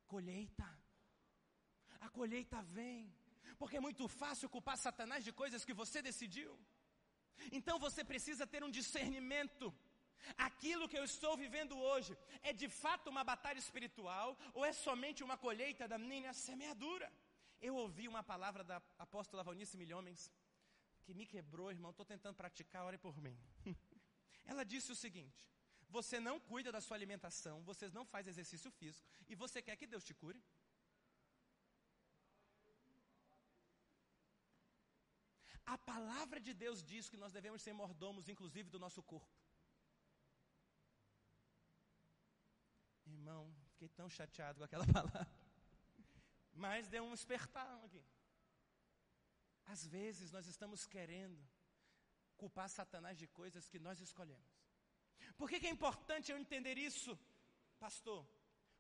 Colheita. 0.07 0.69
A 2.01 2.09
colheita 2.09 2.63
vem. 2.63 3.13
Porque 3.57 3.77
é 3.77 3.81
muito 3.81 4.07
fácil 4.09 4.49
culpar 4.49 4.77
Satanás 4.77 5.25
de 5.25 5.33
coisas 5.33 5.65
que 5.65 5.75
você 5.75 6.01
decidiu. 6.03 6.59
Então 7.53 7.79
você 7.79 8.05
precisa 8.05 8.47
ter 8.47 8.63
um 8.65 8.71
discernimento. 8.71 9.73
Aquilo 10.37 10.89
que 10.89 10.99
eu 10.99 11.05
estou 11.05 11.37
vivendo 11.37 11.79
hoje 11.79 12.17
é 12.43 12.53
de 12.53 12.69
fato 12.69 13.09
uma 13.09 13.23
batalha 13.23 13.59
espiritual 13.59 14.37
ou 14.53 14.65
é 14.65 14.73
somente 14.73 15.23
uma 15.23 15.37
colheita 15.37 15.87
da 15.87 15.99
minha 15.99 16.33
semeadura? 16.33 17.11
Eu 17.61 17.75
ouvi 17.77 18.07
uma 18.07 18.23
palavra 18.23 18.63
da 18.65 18.83
apóstola 18.99 19.43
Valnice 19.43 19.77
Milhomens 19.77 20.31
que 21.09 21.15
me 21.15 21.25
quebrou, 21.25 21.71
irmão. 21.71 21.91
Estou 21.91 22.05
tentando 22.05 22.35
praticar, 22.35 22.85
ore 22.85 22.99
por 22.99 23.17
mim. 23.21 23.37
Ela 24.45 24.65
disse 24.65 24.93
o 24.93 24.95
seguinte: 24.95 25.51
Você 25.89 26.21
não 26.21 26.39
cuida 26.39 26.71
da 26.71 26.81
sua 26.81 26.97
alimentação, 26.97 27.63
você 27.63 27.89
não 27.89 28.05
faz 28.05 28.27
exercício 28.27 28.71
físico 28.71 29.09
e 29.27 29.35
você 29.35 29.63
quer 29.63 29.77
que 29.77 29.87
Deus 29.87 30.05
te 30.05 30.15
cure? 30.15 30.43
A 35.75 35.77
palavra 35.93 36.39
de 36.47 36.53
Deus 36.63 36.79
diz 36.91 37.09
que 37.11 37.21
nós 37.23 37.33
devemos 37.37 37.61
ser 37.65 37.75
mordomos, 37.81 38.29
inclusive 38.33 38.71
do 38.75 38.79
nosso 38.85 39.03
corpo. 39.03 39.37
Irmão, 43.07 43.43
fiquei 43.73 43.89
tão 43.99 44.09
chateado 44.19 44.59
com 44.59 44.65
aquela 44.69 44.87
palavra. 44.97 45.27
Mas 46.65 46.89
deu 46.95 47.05
um 47.05 47.13
espertar 47.21 47.69
aqui. 47.85 48.03
Às 49.75 49.87
vezes 49.87 50.31
nós 50.37 50.47
estamos 50.47 50.87
querendo 50.87 51.39
culpar 52.41 52.69
Satanás 52.71 53.19
de 53.23 53.27
coisas 53.41 53.69
que 53.69 53.79
nós 53.87 54.01
escolhemos. 54.01 54.51
Por 55.37 55.49
que, 55.51 55.61
que 55.61 55.67
é 55.67 55.71
importante 55.79 56.31
eu 56.33 56.39
entender 56.39 56.79
isso, 56.79 57.13
pastor? 57.79 58.21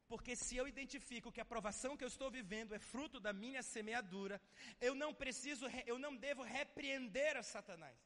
Porque 0.08 0.34
se 0.34 0.56
eu 0.56 0.66
identifico 0.66 1.30
que 1.30 1.40
a 1.40 1.44
provação 1.44 1.96
que 1.96 2.04
eu 2.04 2.08
estou 2.08 2.30
vivendo 2.30 2.74
é 2.74 2.78
fruto 2.78 3.20
da 3.20 3.32
minha 3.32 3.62
semeadura, 3.62 4.40
eu 4.80 4.94
não 4.94 5.12
preciso, 5.12 5.66
eu 5.86 5.98
não 5.98 6.16
devo 6.16 6.42
repreender 6.42 7.36
a 7.36 7.42
Satanás. 7.42 7.98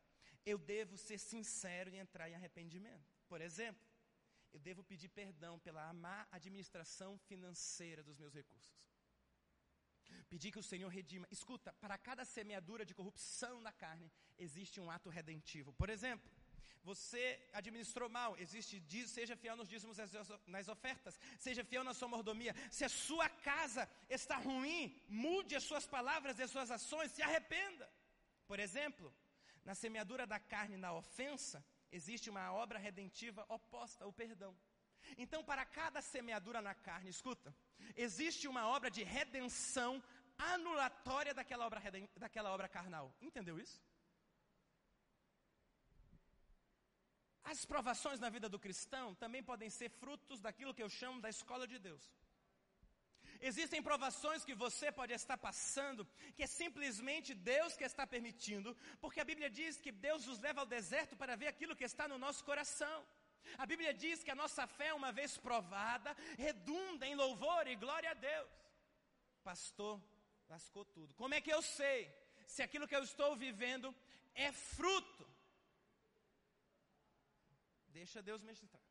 Eu 0.45 0.59
devo 0.59 0.97
ser 0.97 1.19
sincero 1.19 1.91
e 1.91 1.99
entrar 1.99 2.29
em 2.29 2.35
arrependimento. 2.35 3.09
Por 3.29 3.41
exemplo, 3.41 3.87
eu 4.53 4.59
devo 4.59 4.83
pedir 4.83 5.09
perdão 5.09 5.59
pela 5.61 5.93
má 5.93 6.27
administração 6.33 7.17
financeira 7.19 8.03
dos 8.03 8.19
meus 8.19 8.35
recursos. 8.35 8.83
Pedir 10.29 10.51
que 10.51 10.59
o 10.59 10.63
Senhor 10.63 10.89
redima. 10.89 11.27
Escuta, 11.31 11.73
para 11.75 11.97
cada 11.97 12.25
semeadura 12.25 12.85
de 12.85 12.95
corrupção 12.95 13.61
na 13.61 13.73
carne, 13.73 14.11
existe 14.39 14.81
um 14.81 14.91
ato 14.91 15.09
redentivo. 15.09 15.73
Por 15.75 15.89
exemplo, 15.89 16.31
você 16.83 17.41
administrou 17.53 18.09
mal, 18.09 18.37
existe, 18.39 18.83
seja 19.07 19.37
fiel 19.37 19.57
nos 19.57 19.69
dízimos 19.69 19.97
nas 20.47 20.69
ofertas, 20.69 21.19
seja 21.39 21.65
fiel 21.65 21.85
na 21.85 21.95
sua 21.95 22.09
mordomia. 22.09 22.55
Se 22.71 22.85
a 22.85 22.89
sua 22.89 23.29
casa 23.29 23.89
está 24.09 24.37
ruim, 24.37 24.95
mude 25.09 25.55
as 25.55 25.63
suas 25.63 25.87
palavras 25.87 26.39
e 26.39 26.43
as 26.43 26.51
suas 26.51 26.71
ações, 26.71 27.13
se 27.13 27.23
arrependa. 27.23 27.89
Por 28.47 28.59
exemplo, 28.59 29.15
na 29.65 29.75
semeadura 29.75 30.27
da 30.27 30.41
carne, 30.41 30.77
na 30.77 30.93
ofensa, 30.93 31.65
existe 31.91 32.29
uma 32.29 32.53
obra 32.53 32.79
redentiva 32.79 33.45
oposta, 33.49 34.07
o 34.07 34.13
perdão. 34.13 34.57
Então, 35.17 35.45
para 35.45 35.65
cada 35.65 36.01
semeadura 36.01 36.61
na 36.61 36.75
carne, 36.75 37.11
escuta, 37.11 37.55
existe 37.97 38.49
uma 38.49 38.67
obra 38.67 38.91
de 38.91 39.03
redenção 39.03 40.03
anulatória 40.39 41.35
daquela 41.35 41.67
obra, 41.67 41.81
daquela 42.17 42.51
obra 42.51 42.69
carnal. 42.69 43.15
Entendeu 43.21 43.59
isso? 43.59 43.81
As 47.45 47.65
provações 47.65 48.21
na 48.21 48.31
vida 48.31 48.49
do 48.49 48.59
cristão 48.59 49.15
também 49.15 49.43
podem 49.43 49.69
ser 49.69 49.91
frutos 49.91 50.41
daquilo 50.41 50.75
que 50.75 50.83
eu 50.83 50.89
chamo 50.89 51.21
da 51.21 51.29
escola 51.29 51.67
de 51.67 51.79
Deus. 51.79 52.05
Existem 53.41 53.83
provações 53.83 54.45
que 54.45 54.55
você 54.55 54.93
pode 54.93 55.13
estar 55.13 55.37
passando, 55.37 56.07
que 56.37 56.45
é 56.45 56.47
simplesmente 56.47 57.35
Deus 57.35 57.77
que 57.77 57.83
está 57.83 58.07
permitindo, 58.07 58.77
porque 59.01 59.21
a 59.21 59.25
Bíblia 59.25 59.51
diz 59.51 59.81
que 59.81 59.91
Deus 59.91 60.27
nos 60.27 60.39
leva 60.39 60.61
ao 60.61 60.67
deserto 60.67 61.17
para 61.17 61.35
ver 61.35 61.49
aquilo 61.49 61.75
que 61.75 61.83
está 61.85 62.07
no 62.07 62.19
nosso 62.19 62.45
coração. 62.45 63.05
A 63.59 63.67
Bíblia 63.67 63.93
diz 63.93 64.23
que 64.23 64.31
a 64.31 64.35
nossa 64.37 64.67
fé, 64.67 64.95
uma 64.95 65.11
vez 65.11 65.37
provada, 65.37 66.17
redunda 66.39 67.05
em 67.07 67.17
louvor 67.17 67.67
e 67.67 67.75
glória 67.75 68.13
a 68.13 68.15
Deus. 68.15 68.49
Pastor, 69.43 70.01
lascou 70.49 70.85
tudo. 70.85 71.13
Como 71.15 71.35
é 71.35 71.41
que 71.41 71.53
eu 71.53 71.63
sei 71.63 72.15
se 72.47 72.63
aquilo 72.63 72.87
que 72.87 72.95
eu 72.95 73.03
estou 73.03 73.35
vivendo 73.35 73.93
é 74.35 74.53
fruto? 74.53 75.32
Deixa 77.99 78.23
Deus 78.29 78.43
ministrar. 78.43 78.83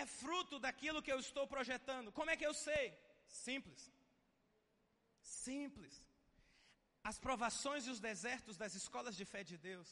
É 0.00 0.04
fruto 0.20 0.58
daquilo 0.58 1.02
que 1.02 1.12
eu 1.14 1.20
estou 1.26 1.46
projetando. 1.54 2.12
Como 2.18 2.30
é 2.30 2.36
que 2.36 2.46
eu 2.46 2.54
sei? 2.54 2.86
Simples. 3.26 3.82
Simples. 5.22 5.94
As 7.10 7.18
provações 7.26 7.86
e 7.86 7.90
os 7.94 8.00
desertos 8.00 8.56
das 8.62 8.74
escolas 8.74 9.16
de 9.16 9.24
fé 9.24 9.42
de 9.50 9.56
Deus 9.56 9.88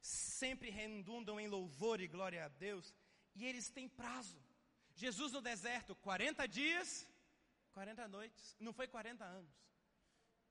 sempre 0.00 0.70
redundam 0.70 1.38
em 1.38 1.48
louvor 1.48 2.00
e 2.00 2.08
glória 2.16 2.44
a 2.44 2.48
Deus 2.48 2.94
e 3.34 3.44
eles 3.44 3.68
têm 3.70 3.88
prazo. 3.88 4.40
Jesus 4.94 5.32
no 5.32 5.40
deserto, 5.40 5.94
40 5.96 6.46
dias, 6.48 7.06
40 7.72 8.08
noites, 8.08 8.56
não 8.58 8.72
foi 8.72 8.86
40 8.88 9.24
anos. 9.24 9.54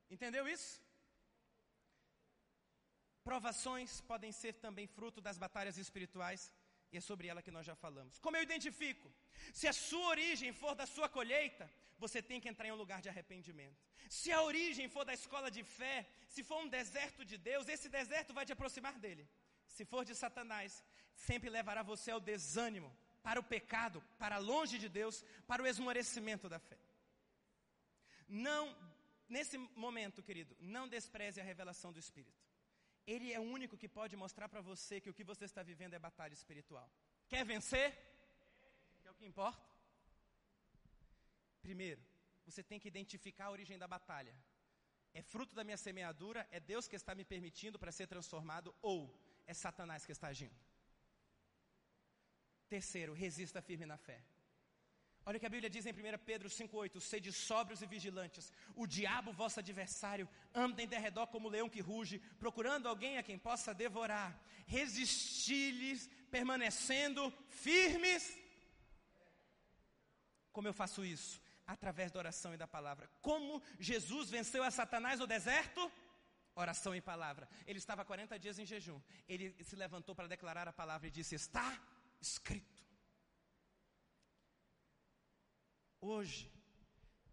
Entendeu 0.10 0.48
isso? 0.48 0.82
Provações 3.24 4.02
podem 4.02 4.32
ser 4.32 4.54
também 4.66 4.86
fruto 4.86 5.20
das 5.20 5.38
batalhas 5.38 5.78
espirituais, 5.80 6.54
e 6.96 7.00
é 7.00 7.02
sobre 7.02 7.28
ela 7.32 7.42
que 7.46 7.56
nós 7.56 7.66
já 7.70 7.76
falamos. 7.86 8.18
Como 8.26 8.38
eu 8.38 8.44
identifico? 8.50 9.08
Se 9.60 9.68
a 9.72 9.74
sua 9.88 10.08
origem 10.16 10.52
for 10.62 10.74
da 10.82 10.86
sua 10.96 11.08
colheita, 11.18 11.66
você 12.04 12.20
tem 12.30 12.40
que 12.42 12.50
entrar 12.52 12.68
em 12.68 12.74
um 12.76 12.82
lugar 12.84 13.00
de 13.02 13.10
arrependimento. 13.10 13.82
Se 14.20 14.32
a 14.32 14.42
origem 14.50 14.88
for 14.94 15.04
da 15.10 15.14
escola 15.14 15.50
de 15.58 15.64
fé, 15.80 16.08
se 16.34 16.42
for 16.50 16.60
um 16.64 16.70
deserto 16.78 17.24
de 17.32 17.38
Deus, 17.50 17.68
esse 17.76 17.90
deserto 17.90 18.34
vai 18.38 18.46
te 18.46 18.54
aproximar 18.54 18.96
dele. 19.06 19.28
Se 19.76 19.84
for 19.92 20.04
de 20.10 20.16
Satanás, 20.16 20.84
sempre 21.28 21.50
levará 21.50 21.84
você 21.84 22.12
ao 22.12 22.22
desânimo, 22.32 22.92
para 23.22 23.40
o 23.40 23.48
pecado, 23.56 24.02
para 24.18 24.38
longe 24.38 24.78
de 24.78 24.88
Deus, 24.88 25.26
para 25.48 25.64
o 25.64 25.68
esmorecimento 25.68 26.48
da 26.48 26.60
fé. 26.60 26.78
Não, 28.28 28.64
nesse 29.28 29.58
momento, 29.86 30.24
querido, 30.24 30.56
não 30.60 30.88
despreze 30.88 31.42
a 31.42 31.44
revelação 31.44 31.92
do 31.92 32.00
Espírito. 32.00 32.45
Ele 33.06 33.32
é 33.32 33.40
o 33.40 33.44
único 33.58 33.78
que 33.78 33.88
pode 33.88 34.16
mostrar 34.16 34.48
para 34.50 34.62
você 34.62 35.00
que 35.00 35.10
o 35.10 35.14
que 35.14 35.24
você 35.24 35.46
está 35.46 35.62
vivendo 35.62 35.94
é 35.94 36.00
batalha 36.00 36.34
espiritual. 36.34 36.90
Quer 37.28 37.46
vencer? 37.46 37.92
Que 39.02 39.08
é 39.08 39.12
o 39.12 39.16
que 39.16 39.26
importa. 39.26 39.70
Primeiro, 41.62 42.02
você 42.46 42.64
tem 42.64 42.80
que 42.80 42.88
identificar 42.88 43.46
a 43.46 43.52
origem 43.52 43.78
da 43.78 43.88
batalha. 43.88 44.36
É 45.14 45.22
fruto 45.22 45.56
da 45.56 45.64
minha 45.64 45.78
semeadura? 45.78 46.48
É 46.52 46.60
Deus 46.60 46.88
que 46.88 46.96
está 46.96 47.14
me 47.16 47.24
permitindo 47.24 47.80
para 47.80 47.92
ser 47.92 48.08
transformado? 48.08 48.76
Ou 48.82 49.00
é 49.46 49.54
Satanás 49.54 50.06
que 50.06 50.12
está 50.12 50.28
agindo? 50.28 50.56
Terceiro, 52.68 53.14
resista 53.14 53.62
firme 53.62 53.86
na 53.86 53.98
fé. 53.98 54.20
Olha 55.28 55.38
o 55.38 55.40
que 55.40 55.46
a 55.46 55.50
Bíblia 55.50 55.70
diz 55.70 55.86
em 55.88 55.92
1 55.92 56.20
Pedro 56.24 56.48
5,8: 56.48 57.00
Sede 57.00 57.32
sóbrios 57.34 57.82
e 57.82 57.88
vigilantes. 57.88 58.52
O 58.76 58.86
diabo, 58.86 59.34
vosso 59.34 59.60
adversário, 59.60 60.30
anda 60.54 60.84
em 60.84 60.88
derredor 60.88 61.26
como 61.28 61.50
leão 61.50 61.68
que 61.68 61.82
ruge, 61.82 62.20
procurando 62.40 62.88
alguém 62.88 63.18
a 63.18 63.24
quem 63.24 63.38
possa 63.38 63.74
devorar. 63.74 64.40
Resisti-lhes, 64.68 66.08
permanecendo 66.30 67.34
firmes. 67.50 68.38
Como 70.52 70.68
eu 70.68 70.74
faço 70.74 71.04
isso? 71.04 71.42
Através 71.66 72.12
da 72.12 72.20
oração 72.20 72.54
e 72.54 72.58
da 72.58 72.68
palavra. 72.68 73.10
Como 73.20 73.64
Jesus 73.80 74.30
venceu 74.30 74.64
a 74.64 74.70
Satanás 74.70 75.20
no 75.20 75.26
deserto? 75.26 75.92
Oração 76.54 76.96
e 76.96 77.02
palavra. 77.02 77.50
Ele 77.66 77.80
estava 77.80 78.06
40 78.06 78.38
dias 78.38 78.60
em 78.60 78.66
jejum. 78.66 79.02
Ele 79.28 79.56
se 79.64 79.76
levantou 79.76 80.14
para 80.14 80.28
declarar 80.28 80.68
a 80.68 80.74
palavra 80.74 81.08
e 81.08 81.12
disse: 81.12 81.34
Está 81.34 81.82
escrito. 82.22 82.75
Hoje, 86.06 86.52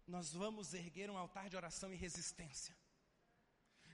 nós 0.07 0.33
vamos 0.33 0.73
erguer 0.73 1.07
um 1.09 1.17
altar 1.17 1.47
de 1.47 1.55
oração 1.55 1.93
e 1.93 1.95
resistência. 1.95 2.75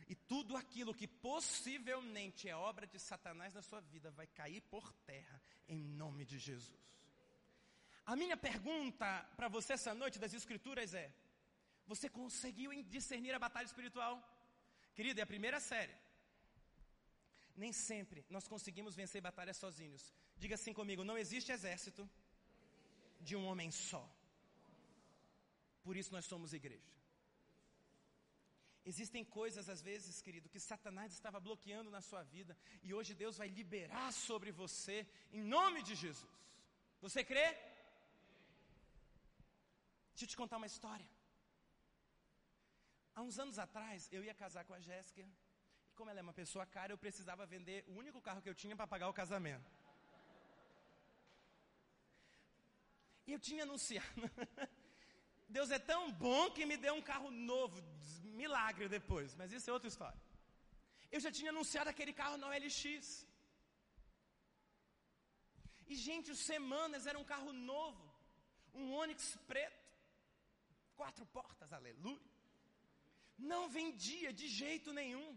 E 0.07 0.15
tudo 0.15 0.55
aquilo 0.55 0.93
que 0.99 1.07
possivelmente 1.07 2.47
é 2.47 2.55
obra 2.55 2.87
de 2.87 2.97
Satanás 2.97 3.53
na 3.53 3.61
sua 3.61 3.81
vida 3.81 4.09
vai 4.11 4.25
cair 4.25 4.61
por 4.61 4.93
terra, 5.11 5.41
em 5.67 5.83
nome 5.83 6.23
de 6.25 6.39
Jesus. 6.39 6.79
A 8.05 8.15
minha 8.15 8.37
pergunta 8.37 9.09
para 9.35 9.49
você 9.49 9.73
essa 9.73 9.93
noite 9.93 10.17
das 10.17 10.33
Escrituras 10.33 10.93
é: 10.93 11.13
você 11.85 12.07
conseguiu 12.09 12.71
discernir 12.83 13.33
a 13.33 13.39
batalha 13.39 13.65
espiritual? 13.65 14.15
Querido, 14.95 15.19
é 15.19 15.23
a 15.23 15.33
primeira 15.33 15.59
série. 15.59 15.95
Nem 17.55 17.73
sempre 17.73 18.25
nós 18.29 18.47
conseguimos 18.47 18.95
vencer 18.95 19.21
batalhas 19.21 19.57
sozinhos. 19.57 20.13
Diga 20.37 20.55
assim 20.55 20.73
comigo: 20.73 21.03
não 21.03 21.17
existe 21.17 21.51
exército 21.51 22.09
de 23.19 23.35
um 23.35 23.45
homem 23.45 23.69
só. 23.71 24.09
Por 25.89 25.97
isso 25.99 26.13
nós 26.15 26.25
somos 26.31 26.51
igreja. 26.57 26.91
Existem 28.91 29.23
coisas, 29.37 29.67
às 29.73 29.81
vezes, 29.87 30.21
querido, 30.25 30.51
que 30.53 30.59
Satanás 30.59 31.11
estava 31.13 31.39
bloqueando 31.47 31.89
na 31.95 32.01
sua 32.07 32.21
vida, 32.33 32.53
e 32.87 32.93
hoje 32.97 33.15
Deus 33.21 33.37
vai 33.41 33.47
liberar 33.59 34.09
sobre 34.13 34.51
você, 34.51 34.97
em 35.37 35.43
nome 35.55 35.81
de 35.87 35.95
Jesus. 36.03 36.35
Você 37.05 37.23
crê? 37.31 37.47
Deixa 40.11 40.25
eu 40.25 40.31
te 40.33 40.37
contar 40.41 40.57
uma 40.57 40.71
história. 40.73 41.09
Há 43.15 43.23
uns 43.27 43.39
anos 43.45 43.57
atrás, 43.57 44.07
eu 44.11 44.23
ia 44.23 44.35
casar 44.43 44.65
com 44.65 44.75
a 44.75 44.81
Jéssica, 44.89 45.21
e 45.21 45.27
como 45.95 46.11
ela 46.11 46.19
é 46.19 46.27
uma 46.27 46.39
pessoa 46.41 46.67
cara, 46.67 46.93
eu 46.93 46.99
precisava 47.05 47.47
vender 47.55 47.83
o 47.87 47.95
único 48.03 48.21
carro 48.21 48.43
que 48.43 48.51
eu 48.53 48.59
tinha 48.63 48.75
para 48.75 48.91
pagar 48.93 49.09
o 49.09 49.19
casamento. 49.21 49.71
E 53.25 53.33
eu 53.33 53.39
tinha 53.39 53.63
anunciado. 53.63 54.21
Deus 55.57 55.69
é 55.77 55.79
tão 55.91 56.01
bom 56.25 56.43
que 56.55 56.65
me 56.69 56.77
deu 56.85 56.93
um 56.99 57.05
carro 57.11 57.29
novo, 57.31 57.77
milagre 58.41 58.87
depois, 58.97 59.35
mas 59.39 59.51
isso 59.51 59.69
é 59.69 59.73
outra 59.73 59.89
história. 59.93 60.21
Eu 61.11 61.19
já 61.25 61.31
tinha 61.37 61.51
anunciado 61.53 61.89
aquele 61.89 62.13
carro 62.21 62.37
na 62.37 62.47
OLX. 62.49 63.25
E, 65.91 65.95
gente, 66.07 66.29
os 66.35 66.41
semanas 66.51 67.07
era 67.09 67.17
um 67.21 67.27
carro 67.33 67.51
novo, 67.51 68.03
um 68.81 68.91
Onix 69.01 69.23
preto, 69.51 69.87
quatro 70.95 71.25
portas, 71.37 71.73
aleluia. 71.73 72.29
Não 73.51 73.61
vendia 73.77 74.31
de 74.39 74.47
jeito 74.61 74.93
nenhum. 75.01 75.29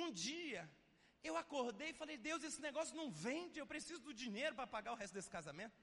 Um 0.00 0.08
dia, 0.12 0.62
eu 1.28 1.36
acordei 1.36 1.90
e 1.90 2.00
falei: 2.02 2.16
Deus, 2.28 2.44
esse 2.44 2.60
negócio 2.68 2.94
não 3.00 3.10
vende, 3.10 3.58
eu 3.58 3.66
preciso 3.66 4.00
do 4.08 4.14
dinheiro 4.14 4.54
para 4.54 4.72
pagar 4.76 4.92
o 4.92 5.00
resto 5.02 5.14
desse 5.14 5.30
casamento. 5.38 5.76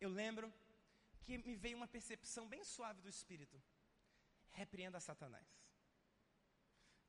Eu 0.00 0.08
lembro 0.08 0.46
que 1.24 1.38
me 1.38 1.54
veio 1.54 1.76
uma 1.76 1.88
percepção 1.88 2.48
bem 2.48 2.64
suave 2.64 3.00
do 3.00 3.08
Espírito. 3.08 3.60
Repreenda 4.50 5.00
Satanás. 5.00 5.48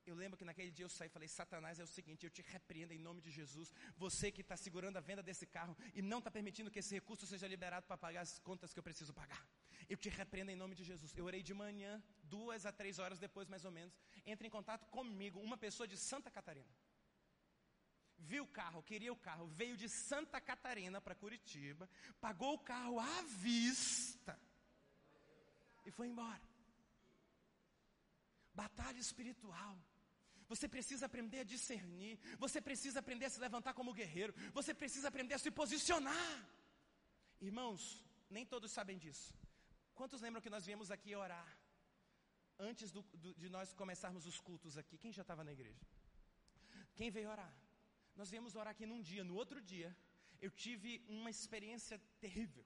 Eu 0.06 0.16
lembro 0.16 0.38
que 0.38 0.44
naquele 0.50 0.72
dia 0.78 0.86
eu 0.86 0.90
saí 0.90 1.08
e 1.08 1.16
falei: 1.16 1.30
Satanás 1.30 1.80
é 1.80 1.84
o 1.84 1.88
seguinte, 1.88 2.26
eu 2.26 2.30
te 2.30 2.42
repreendo 2.42 2.94
em 2.94 3.00
nome 3.00 3.22
de 3.22 3.32
Jesus. 3.32 3.74
Você 3.96 4.32
que 4.32 4.42
está 4.42 4.58
segurando 4.58 4.98
a 4.98 5.00
venda 5.10 5.24
desse 5.24 5.46
carro 5.46 5.78
e 5.94 6.02
não 6.02 6.20
está 6.20 6.30
permitindo 6.30 6.70
que 6.70 6.80
esse 6.80 6.94
recurso 6.94 7.26
seja 7.26 7.48
liberado 7.48 7.86
para 7.88 7.98
pagar 7.98 8.22
as 8.22 8.38
contas 8.40 8.74
que 8.74 8.80
eu 8.80 8.84
preciso 8.84 9.14
pagar. 9.14 9.46
Eu 9.90 9.98
te 9.98 10.10
repreendo 10.10 10.52
em 10.52 10.56
nome 10.56 10.76
de 10.76 10.84
Jesus. 10.84 11.14
Eu 11.16 11.26
orei 11.26 11.42
de 11.42 11.54
manhã, 11.54 12.02
duas 12.24 12.66
a 12.66 12.72
três 12.72 13.00
horas 13.00 13.20
depois, 13.20 13.48
mais 13.48 13.64
ou 13.64 13.72
menos. 13.72 13.98
Entre 14.26 14.48
em 14.48 14.50
contato 14.50 14.86
comigo, 14.88 15.40
uma 15.40 15.58
pessoa 15.58 15.88
de 15.88 15.98
Santa 15.98 16.30
Catarina 16.30 16.74
viu 18.18 18.44
o 18.44 18.48
carro, 18.48 18.84
queria 18.84 19.12
o 19.12 19.16
carro, 19.16 19.48
veio 19.48 19.76
de 19.78 19.90
Santa 19.90 20.40
Catarina 20.40 21.02
para 21.02 21.16
Curitiba, 21.16 21.90
pagou 22.20 22.54
o 22.56 22.60
carro 22.60 23.00
à 23.00 23.22
vista 23.24 24.40
e 25.86 25.92
foi 25.92 26.08
embora. 26.08 26.42
Batalha 28.54 29.00
espiritual. 29.00 29.78
Você 30.48 30.68
precisa 30.68 31.06
aprender 31.06 31.40
a 31.40 31.44
discernir, 31.44 32.20
você 32.38 32.62
precisa 32.62 33.00
aprender 33.00 33.26
a 33.26 33.30
se 33.30 33.40
levantar 33.40 33.74
como 33.74 33.94
guerreiro, 33.94 34.34
você 34.54 34.74
precisa 34.74 35.08
aprender 35.08 35.34
a 35.36 35.40
se 35.40 35.50
posicionar. 35.50 36.48
Irmãos, 37.42 38.04
nem 38.30 38.46
todos 38.46 38.72
sabem 38.72 38.98
disso. 38.98 39.34
Quantos 39.96 40.22
lembram 40.22 40.42
que 40.42 40.50
nós 40.50 40.66
viemos 40.66 40.92
aqui 40.92 41.16
orar 41.16 41.58
antes 42.60 42.92
do, 42.92 43.02
do, 43.14 43.34
de 43.36 43.50
nós 43.50 43.74
começarmos 43.74 44.26
os 44.26 44.40
cultos 44.40 44.78
aqui? 44.78 44.98
Quem 44.98 45.12
já 45.12 45.22
estava 45.22 45.44
na 45.44 45.52
igreja? 45.52 45.86
Quem 46.96 47.10
veio 47.10 47.30
orar? 47.30 47.54
Nós 48.16 48.30
viemos 48.30 48.56
orar 48.56 48.72
aqui 48.72 48.86
num 48.86 49.02
dia, 49.02 49.24
no 49.24 49.36
outro 49.36 49.60
dia, 49.62 49.96
eu 50.42 50.52
tive 50.52 51.04
uma 51.08 51.30
experiência 51.30 52.00
terrível. 52.20 52.66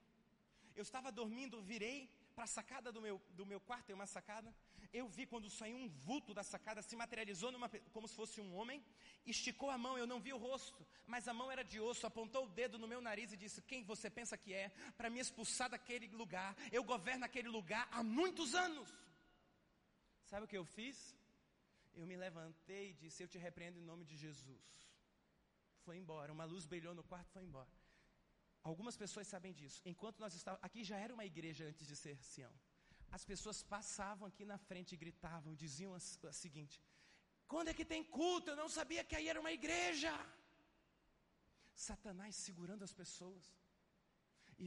Eu 0.76 0.84
estava 0.84 1.12
dormindo, 1.12 1.62
virei 1.62 2.10
para 2.36 2.44
a 2.44 2.48
sacada 2.48 2.92
do 2.92 3.02
meu, 3.02 3.20
do 3.32 3.46
meu 3.46 3.60
quarto, 3.60 3.86
tem 3.86 3.96
uma 3.96 4.06
sacada. 4.06 4.54
Eu 4.94 5.08
vi 5.08 5.26
quando 5.26 5.50
saiu 5.50 5.76
um 5.76 5.88
vulto 5.90 6.34
da 6.34 6.44
sacada, 6.44 6.82
se 6.82 6.96
materializou 6.96 7.52
numa, 7.52 7.70
como 7.92 8.08
se 8.08 8.16
fosse 8.16 8.40
um 8.40 8.56
homem, 8.56 8.84
esticou 9.26 9.70
a 9.72 9.78
mão, 9.78 9.98
eu 9.98 10.06
não 10.06 10.20
vi 10.20 10.34
o 10.34 10.38
rosto, 10.38 10.86
mas 11.06 11.28
a 11.28 11.34
mão 11.34 11.50
era 11.52 11.64
de 11.64 11.80
osso, 11.80 12.06
apontou 12.06 12.46
o 12.46 12.50
dedo 12.50 12.78
no 12.78 12.88
meu 12.88 13.02
nariz 13.02 13.32
e 13.32 13.38
disse: 13.38 13.62
Quem 13.62 13.84
você 13.84 14.10
pensa 14.10 14.38
que 14.38 14.54
é? 14.54 14.70
Para 14.96 15.10
me 15.10 15.20
expulsar 15.20 15.70
daquele 15.70 16.08
lugar. 16.10 16.56
Eu 16.72 16.84
governo 16.84 17.26
aquele 17.26 17.50
lugar 17.50 17.88
há 17.92 18.04
muitos 18.04 18.54
anos. 18.54 18.90
Sabe 20.26 20.46
o 20.46 20.48
que 20.48 20.58
eu 20.58 20.66
fiz? 20.66 21.16
Eu 21.96 22.06
me 22.06 22.16
levantei 22.16 22.92
e 22.92 22.94
disse: 22.94 23.24
Eu 23.24 23.28
te 23.28 23.38
repreendo 23.38 23.80
em 23.80 23.84
nome 23.84 24.06
de 24.06 24.16
Jesus 24.16 24.78
foi 25.88 25.98
embora. 26.04 26.30
Uma 26.38 26.48
luz 26.54 26.64
brilhou 26.74 26.94
no 27.00 27.04
quarto, 27.12 27.30
foi 27.36 27.44
embora. 27.50 27.72
Algumas 28.70 28.96
pessoas 29.04 29.26
sabem 29.34 29.54
disso. 29.60 29.80
Enquanto 29.92 30.18
nós 30.24 30.34
estávamos. 30.40 30.66
Aqui 30.68 30.82
já 30.90 30.98
era 31.06 31.14
uma 31.18 31.28
igreja 31.34 31.64
antes 31.72 31.86
de 31.92 31.96
ser 32.04 32.18
Sião. 32.32 32.54
As 33.18 33.24
pessoas 33.32 33.58
passavam 33.76 34.26
aqui 34.30 34.44
na 34.54 34.58
frente 34.70 34.92
e 34.94 35.02
gritavam, 35.04 35.60
diziam 35.66 35.94
a, 35.98 36.02
a 36.32 36.34
seguinte: 36.44 36.76
Quando 37.52 37.70
é 37.70 37.78
que 37.78 37.86
tem 37.94 38.04
culto? 38.18 38.50
Eu 38.52 38.60
não 38.64 38.70
sabia 38.80 39.06
que 39.10 39.16
aí 39.20 39.28
era 39.34 39.40
uma 39.44 39.54
igreja. 39.60 40.14
Satanás 41.90 42.36
segurando 42.48 42.84
as 42.88 42.94
pessoas. 43.02 43.46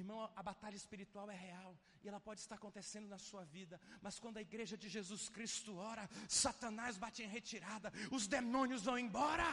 Irmão, 0.01 0.19
a 0.41 0.43
batalha 0.51 0.79
espiritual 0.83 1.29
é 1.37 1.39
real 1.49 1.73
e 2.03 2.09
ela 2.11 2.21
pode 2.29 2.41
estar 2.41 2.55
acontecendo 2.55 3.09
na 3.15 3.19
sua 3.19 3.45
vida, 3.57 3.79
mas 4.01 4.19
quando 4.23 4.39
a 4.39 4.47
igreja 4.49 4.77
de 4.83 4.89
Jesus 4.97 5.29
Cristo 5.37 5.77
ora, 5.77 6.09
Satanás 6.29 6.97
bate 7.05 7.23
em 7.25 7.33
retirada, 7.39 7.93
os 8.11 8.27
demônios 8.37 8.85
vão 8.85 8.99
embora. 9.07 9.51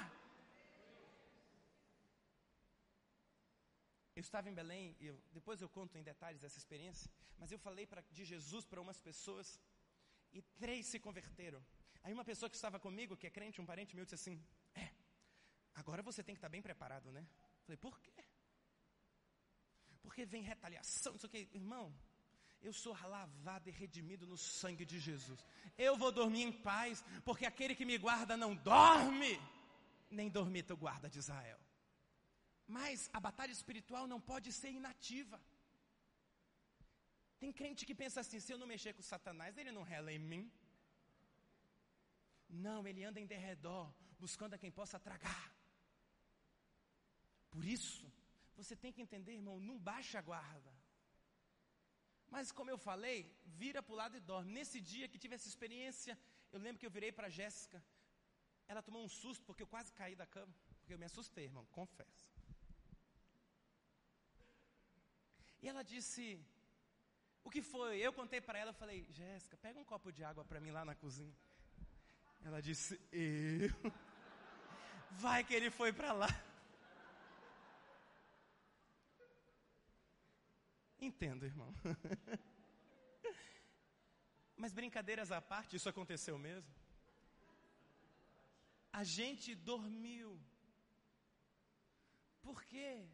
Eu 4.18 4.22
estava 4.22 4.50
em 4.50 4.56
Belém, 4.60 4.84
e 5.00 5.06
eu, 5.06 5.16
depois 5.32 5.62
eu 5.62 5.70
conto 5.70 5.96
em 5.96 6.02
detalhes 6.02 6.44
essa 6.44 6.58
experiência, 6.58 7.08
mas 7.38 7.52
eu 7.52 7.60
falei 7.60 7.86
pra, 7.86 8.02
de 8.12 8.24
Jesus 8.26 8.66
para 8.66 8.82
umas 8.82 9.00
pessoas 9.00 9.60
e 10.34 10.42
três 10.62 10.88
se 10.88 11.00
converteram. 11.00 11.64
Aí 12.02 12.12
uma 12.14 12.26
pessoa 12.26 12.50
que 12.50 12.56
estava 12.56 12.80
comigo, 12.80 13.16
que 13.16 13.28
é 13.28 13.30
crente, 13.30 13.62
um 13.62 13.66
parente 13.72 13.96
meu, 13.96 14.06
disse 14.06 14.16
assim: 14.16 14.44
É, 14.74 14.90
agora 15.76 16.02
você 16.02 16.24
tem 16.24 16.34
que 16.34 16.40
estar 16.40 16.50
bem 16.50 16.64
preparado, 16.64 17.12
né? 17.12 17.22
Eu 17.60 17.66
falei, 17.66 17.78
por 17.78 18.00
quê? 18.02 18.24
Porque 20.02 20.26
vem 20.26 20.42
retaliação, 20.42 21.12
não 21.12 21.20
sei 21.20 21.28
o 21.28 21.32
que. 21.32 21.50
Irmão, 21.54 21.96
eu 22.60 22.74
sou 22.74 22.98
lavado 23.08 23.70
e 23.70 23.72
redimido 23.72 24.26
no 24.26 24.36
sangue 24.36 24.84
de 24.84 24.98
Jesus. 24.98 25.46
Eu 25.78 25.96
vou 25.96 26.12
dormir 26.12 26.42
em 26.42 26.52
paz, 26.52 27.06
porque 27.24 27.46
aquele 27.46 27.76
que 27.76 27.86
me 27.86 28.00
guarda 28.00 28.36
não 28.36 28.56
dorme, 28.56 29.40
nem 30.10 30.28
dormita 30.28 30.74
o 30.74 30.78
guarda 30.78 31.08
de 31.08 31.20
Israel. 31.20 31.60
Mas 32.68 33.10
a 33.18 33.20
batalha 33.20 33.52
espiritual 33.52 34.06
não 34.08 34.20
pode 34.20 34.52
ser 34.52 34.72
inativa. 34.72 35.40
Tem 37.40 37.52
crente 37.60 37.86
que 37.86 37.96
pensa 37.96 38.20
assim: 38.22 38.40
se 38.40 38.52
eu 38.54 38.58
não 38.58 38.68
mexer 38.68 38.94
com 38.94 39.02
Satanás, 39.02 39.58
ele 39.58 39.72
não 39.72 39.84
rela 39.84 40.12
em 40.12 40.20
mim. 40.20 40.52
Não, 42.50 42.88
ele 42.88 43.04
anda 43.04 43.20
em 43.20 43.26
derredor, 43.26 43.92
buscando 44.20 44.54
a 44.54 44.58
quem 44.58 44.72
possa 44.72 45.00
tragar. 45.00 45.44
Por 47.52 47.64
isso, 47.66 48.06
você 48.56 48.76
tem 48.76 48.92
que 48.92 49.02
entender, 49.02 49.34
irmão, 49.34 49.60
não 49.60 49.78
baixa 49.78 50.20
a 50.20 50.22
guarda. 50.22 50.72
Mas 52.30 52.52
como 52.52 52.70
eu 52.70 52.78
falei, 52.78 53.18
vira 53.46 53.82
para 53.82 53.94
o 53.94 53.96
lado 53.96 54.18
e 54.18 54.20
dorme. 54.20 54.52
Nesse 54.52 54.80
dia 54.82 55.08
que 55.08 55.18
tive 55.18 55.36
essa 55.36 55.48
experiência, 55.48 56.18
eu 56.52 56.60
lembro 56.60 56.80
que 56.80 56.86
eu 56.86 56.92
virei 56.92 57.12
para 57.12 57.30
Jéssica. 57.30 57.84
Ela 58.68 58.82
tomou 58.82 59.04
um 59.04 59.08
susto 59.08 59.46
porque 59.46 59.64
eu 59.64 59.68
quase 59.68 59.94
caí 59.94 60.16
da 60.16 60.26
cama. 60.26 60.54
Porque 60.80 60.94
eu 60.94 61.00
me 61.00 61.06
assustei, 61.06 61.46
irmão, 61.46 61.66
confesso. 61.72 62.37
E 65.68 65.70
ela 65.70 65.84
disse: 65.84 66.40
O 67.44 67.50
que 67.50 67.62
foi? 67.62 68.00
Eu 68.00 68.14
contei 68.14 68.40
para 68.40 68.58
ela, 68.58 68.70
eu 68.70 68.80
falei: 68.82 69.06
Jéssica, 69.10 69.58
pega 69.58 69.78
um 69.78 69.84
copo 69.84 70.14
de 70.14 70.24
água 70.24 70.46
para 70.46 70.62
mim 70.62 70.72
lá 70.72 70.86
na 70.86 70.96
cozinha. 70.96 71.36
Ela 72.42 72.62
disse: 72.62 72.98
Eu. 73.12 73.70
Vai 75.24 75.44
que 75.44 75.54
ele 75.54 75.70
foi 75.70 75.92
para 75.92 76.14
lá. 76.14 76.30
Entendo, 81.02 81.46
irmão. 81.46 81.74
Mas 84.56 84.72
brincadeiras 84.72 85.34
à 85.34 85.42
parte, 85.42 85.76
isso 85.76 85.90
aconteceu 85.90 86.38
mesmo? 86.38 86.74
A 88.94 89.04
gente 89.04 89.54
dormiu. 89.54 90.40
Por 92.42 92.64
quê? 92.64 93.06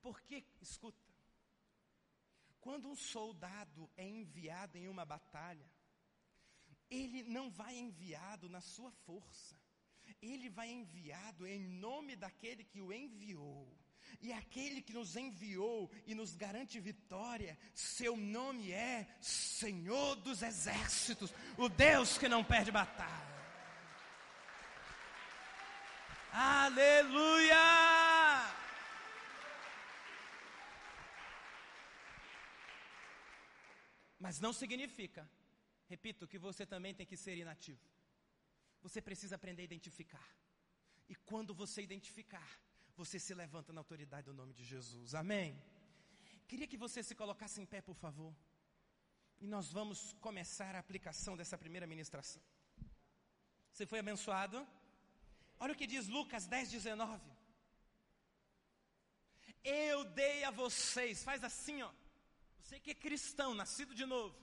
Porque, 0.00 0.44
escuta, 0.60 1.03
quando 2.64 2.88
um 2.88 2.96
soldado 2.96 3.90
é 3.94 4.08
enviado 4.08 4.78
em 4.78 4.88
uma 4.88 5.04
batalha, 5.04 5.70
ele 6.90 7.22
não 7.24 7.50
vai 7.50 7.76
enviado 7.76 8.48
na 8.48 8.62
sua 8.62 8.90
força, 8.90 9.54
ele 10.22 10.48
vai 10.48 10.70
enviado 10.70 11.46
em 11.46 11.60
nome 11.60 12.16
daquele 12.16 12.64
que 12.64 12.80
o 12.80 12.90
enviou. 12.90 13.70
E 14.20 14.32
aquele 14.32 14.80
que 14.80 14.94
nos 14.94 15.14
enviou 15.14 15.90
e 16.06 16.14
nos 16.14 16.34
garante 16.36 16.80
vitória, 16.80 17.58
seu 17.74 18.16
nome 18.16 18.72
é 18.72 19.14
Senhor 19.20 20.16
dos 20.16 20.42
Exércitos, 20.42 21.34
o 21.58 21.68
Deus 21.68 22.16
que 22.16 22.28
não 22.28 22.42
perde 22.42 22.70
batalha. 22.70 23.34
Aleluia! 26.32 28.13
Mas 34.24 34.40
não 34.44 34.52
significa, 34.60 35.22
repito, 35.94 36.26
que 36.32 36.38
você 36.38 36.64
também 36.64 36.92
tem 36.98 37.06
que 37.10 37.16
ser 37.24 37.36
inativo. 37.36 37.84
Você 38.84 38.98
precisa 39.08 39.34
aprender 39.38 39.62
a 39.64 39.70
identificar. 39.70 40.28
E 41.12 41.14
quando 41.30 41.52
você 41.62 41.82
identificar, 41.88 42.50
você 43.00 43.18
se 43.18 43.34
levanta 43.34 43.70
na 43.70 43.80
autoridade 43.82 44.26
do 44.28 44.32
nome 44.40 44.54
de 44.54 44.64
Jesus. 44.64 45.14
Amém? 45.14 45.48
Queria 46.48 46.66
que 46.66 46.78
você 46.84 47.02
se 47.02 47.14
colocasse 47.14 47.60
em 47.60 47.66
pé, 47.66 47.82
por 47.82 47.96
favor. 48.04 48.32
E 49.42 49.46
nós 49.46 49.70
vamos 49.70 50.14
começar 50.26 50.74
a 50.74 50.78
aplicação 50.84 51.36
dessa 51.36 51.58
primeira 51.58 51.86
ministração. 51.86 52.42
Você 53.72 53.84
foi 53.84 53.98
abençoado? 53.98 54.56
Olha 55.58 55.74
o 55.74 55.76
que 55.76 55.86
diz 55.94 56.08
Lucas 56.08 56.46
10, 56.46 56.70
19. 56.70 57.30
Eu 59.62 60.04
dei 60.22 60.44
a 60.44 60.50
vocês, 60.50 61.22
faz 61.22 61.44
assim, 61.44 61.82
ó. 61.82 61.92
Você 62.64 62.80
que 62.80 62.92
é 62.92 62.94
cristão, 62.94 63.54
nascido 63.54 63.94
de 63.94 64.06
novo. 64.06 64.34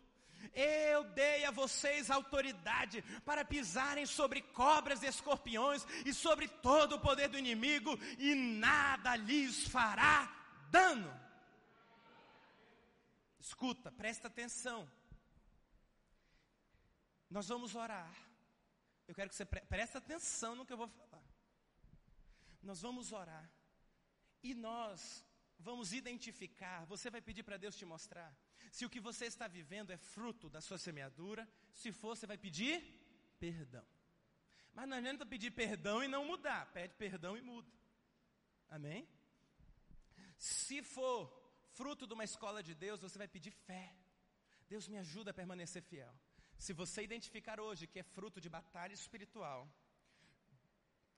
Eu 0.54 1.04
dei 1.04 1.44
a 1.44 1.50
vocês 1.50 2.12
autoridade 2.12 3.02
para 3.26 3.44
pisarem 3.44 4.06
sobre 4.06 4.42
cobras 4.42 5.02
e 5.02 5.08
escorpiões 5.08 5.86
e 6.06 6.14
sobre 6.14 6.48
todo 6.48 6.96
o 6.96 7.00
poder 7.00 7.30
do 7.30 7.38
inimigo, 7.38 7.98
e 8.20 8.36
nada 8.36 9.16
lhes 9.16 9.68
fará 9.68 10.32
dano. 10.70 11.12
Escuta, 13.40 13.92
presta 13.92 14.28
atenção. 14.28 14.90
Nós 17.28 17.48
vamos 17.48 17.74
orar. 17.74 18.14
Eu 19.08 19.16
quero 19.16 19.30
que 19.30 19.36
você 19.36 19.46
pre 19.46 19.62
preste 19.62 19.98
atenção 19.98 20.56
no 20.56 20.66
que 20.66 20.74
eu 20.74 20.78
vou 20.78 20.88
falar. 20.88 21.24
Nós 22.62 22.82
vamos 22.82 23.12
orar. 23.12 23.50
E 24.44 24.54
nós 24.54 25.26
vamos 25.62 25.94
identificar, 25.94 26.86
você 26.86 27.10
vai 27.10 27.22
pedir 27.22 27.44
para 27.44 27.58
Deus 27.58 27.76
te 27.76 27.86
mostrar 27.86 28.36
se 28.72 28.86
o 28.86 28.90
que 28.90 29.00
você 29.00 29.26
está 29.26 29.48
vivendo 29.48 29.92
é 29.92 29.98
fruto 29.98 30.50
da 30.50 30.62
sua 30.62 30.78
semeadura, 30.78 31.48
se 31.74 31.92
for, 31.92 32.16
você 32.16 32.26
vai 32.26 32.38
pedir 32.38 32.82
perdão. 33.38 33.86
Mas 34.74 34.88
não 34.88 34.98
adianta 34.98 35.26
pedir 35.26 35.52
perdão 35.52 36.02
e 36.02 36.08
não 36.08 36.24
mudar. 36.26 36.72
Pede 36.72 36.94
perdão 36.96 37.36
e 37.38 37.42
muda. 37.42 37.70
Amém? 38.70 39.06
Se 40.38 40.82
for 40.82 41.20
fruto 41.74 42.08
de 42.08 42.14
uma 42.14 42.24
escola 42.24 42.64
de 42.64 42.74
Deus, 42.74 43.02
você 43.02 43.18
vai 43.18 43.28
pedir 43.28 43.52
fé. 43.52 43.94
Deus 44.70 44.88
me 44.88 44.98
ajuda 44.98 45.32
a 45.32 45.34
permanecer 45.34 45.84
fiel. 45.84 46.14
Se 46.58 46.72
você 46.72 47.04
identificar 47.04 47.60
hoje 47.60 47.88
que 47.88 48.00
é 48.00 48.04
fruto 48.04 48.40
de 48.40 48.48
batalha 48.48 48.94
espiritual, 48.94 49.70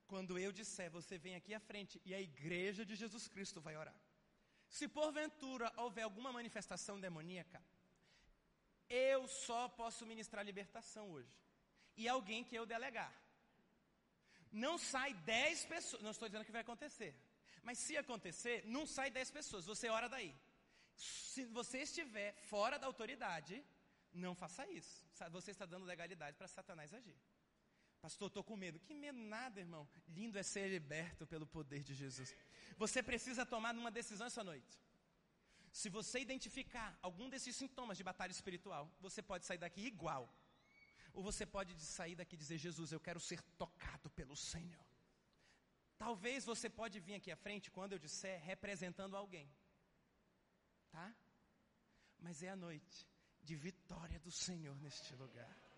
quando 0.07 0.39
eu 0.39 0.51
disser, 0.51 0.89
você 0.89 1.17
vem 1.19 1.35
aqui 1.35 1.53
à 1.53 1.59
frente 1.59 2.01
e 2.03 2.15
a 2.15 2.21
igreja 2.21 2.83
de 2.83 2.95
Jesus 2.95 3.27
Cristo 3.27 3.61
vai 3.61 3.75
orar. 3.77 3.99
Se 4.77 4.85
porventura 4.87 5.71
houver 5.77 6.01
alguma 6.01 6.31
manifestação 6.37 6.99
demoníaca, 6.99 7.59
eu 8.89 9.27
só 9.27 9.61
posso 9.69 10.03
ministrar 10.11 10.43
libertação 10.43 11.11
hoje. 11.11 11.31
E 11.95 12.07
alguém 12.07 12.43
que 12.43 12.55
eu 12.55 12.65
delegar. 12.65 13.13
Não 14.51 14.75
sai 14.79 15.13
dez 15.13 15.63
pessoas, 15.73 16.01
não 16.01 16.09
estou 16.09 16.27
dizendo 16.27 16.45
que 16.47 16.51
vai 16.57 16.61
acontecer. 16.61 17.11
Mas 17.61 17.77
se 17.85 17.95
acontecer, 17.95 18.65
não 18.65 18.87
sai 18.87 19.11
dez 19.11 19.29
pessoas, 19.29 19.67
você 19.73 19.89
ora 19.89 20.09
daí. 20.09 20.33
Se 20.95 21.45
você 21.45 21.79
estiver 21.83 22.33
fora 22.53 22.79
da 22.79 22.87
autoridade, 22.87 23.63
não 24.11 24.33
faça 24.33 24.67
isso. 24.71 25.05
Você 25.29 25.51
está 25.51 25.67
dando 25.67 25.85
legalidade 25.85 26.35
para 26.35 26.47
Satanás 26.47 26.91
agir. 26.95 27.15
Pastor, 28.03 28.27
estou 28.27 28.43
com 28.43 28.57
medo. 28.57 28.79
Que 28.81 28.93
medo 28.93 29.17
nada, 29.17 29.61
irmão. 29.61 29.87
Lindo 30.09 30.37
é 30.37 30.43
ser 30.43 30.67
liberto 30.67 31.25
pelo 31.25 31.45
poder 31.47 31.81
de 31.81 31.93
Jesus. 31.93 32.35
Você 32.77 33.01
precisa 33.01 33.45
tomar 33.45 33.73
uma 33.73 33.89
decisão 33.89 34.27
essa 34.27 34.43
noite. 34.43 34.77
Se 35.71 35.87
você 35.87 36.19
identificar 36.19 36.99
algum 37.01 37.29
desses 37.29 37.55
sintomas 37.55 37.97
de 37.97 38.03
batalha 38.03 38.33
espiritual, 38.33 38.91
você 38.99 39.21
pode 39.21 39.45
sair 39.45 39.57
daqui 39.57 39.85
igual. 39.85 40.29
Ou 41.13 41.23
você 41.23 41.45
pode 41.45 41.79
sair 41.79 42.13
daqui 42.13 42.35
e 42.35 42.41
dizer, 42.43 42.57
Jesus, 42.57 42.91
eu 42.91 42.99
quero 42.99 43.21
ser 43.21 43.41
tocado 43.57 44.09
pelo 44.09 44.35
Senhor. 44.35 44.85
Talvez 45.97 46.43
você 46.43 46.69
pode 46.69 46.99
vir 46.99 47.15
aqui 47.15 47.31
à 47.31 47.37
frente 47.37 47.71
quando 47.71 47.93
eu 47.93 47.99
disser 47.99 48.37
representando 48.41 49.15
alguém. 49.15 49.49
Tá? 50.91 51.15
Mas 52.19 52.43
é 52.43 52.49
a 52.49 52.55
noite 52.57 53.07
de 53.41 53.55
vitória 53.55 54.19
do 54.19 54.29
Senhor 54.29 54.75
neste 54.81 55.15
lugar. 55.15 55.72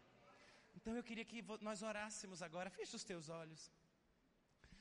Então 0.76 0.96
eu 0.96 1.04
queria 1.04 1.26
que 1.26 1.44
nós 1.62 1.82
orássemos 1.82 2.42
agora. 2.42 2.70
Feche 2.70 2.96
os 2.96 3.04
teus 3.04 3.30
olhos. 3.30 3.72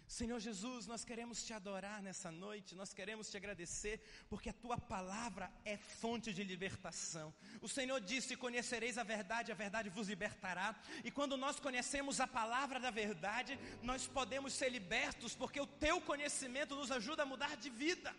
Senhor 0.06 0.38
Jesus, 0.38 0.86
nós 0.86 1.02
queremos 1.02 1.42
te 1.42 1.54
adorar 1.54 2.02
nessa 2.02 2.30
noite, 2.30 2.74
nós 2.74 2.92
queremos 2.92 3.30
te 3.30 3.38
agradecer, 3.38 4.00
porque 4.28 4.50
a 4.50 4.52
tua 4.52 4.76
palavra 4.76 5.50
é 5.64 5.78
fonte 5.78 6.32
de 6.32 6.44
libertação. 6.44 7.32
O 7.62 7.68
Senhor 7.68 8.00
disse: 8.00 8.36
Conhecereis 8.36 8.98
a 8.98 9.02
verdade, 9.02 9.50
a 9.50 9.54
verdade 9.54 9.88
vos 9.88 10.08
libertará. 10.08 10.78
E 11.02 11.10
quando 11.10 11.38
nós 11.38 11.58
conhecemos 11.58 12.20
a 12.20 12.26
palavra 12.26 12.78
da 12.78 12.90
verdade, 12.90 13.58
nós 13.82 14.06
podemos 14.06 14.52
ser 14.52 14.68
libertos, 14.68 15.34
porque 15.34 15.60
o 15.60 15.66
teu 15.66 16.00
conhecimento 16.02 16.76
nos 16.76 16.90
ajuda 16.90 17.22
a 17.22 17.26
mudar 17.26 17.56
de 17.56 17.70
vida. 17.70 18.14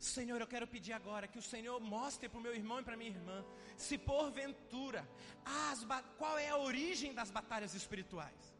Senhor, 0.00 0.40
eu 0.40 0.46
quero 0.46 0.66
pedir 0.66 0.94
agora 0.94 1.28
que 1.28 1.38
o 1.38 1.42
Senhor 1.42 1.78
mostre 1.78 2.26
para 2.26 2.38
o 2.38 2.42
meu 2.42 2.54
irmão 2.54 2.80
e 2.80 2.82
para 2.82 2.96
minha 2.96 3.10
irmã, 3.10 3.44
se 3.76 3.98
porventura, 3.98 5.06
as, 5.44 5.86
qual 6.16 6.38
é 6.38 6.48
a 6.48 6.56
origem 6.56 7.12
das 7.12 7.30
batalhas 7.30 7.74
espirituais. 7.74 8.54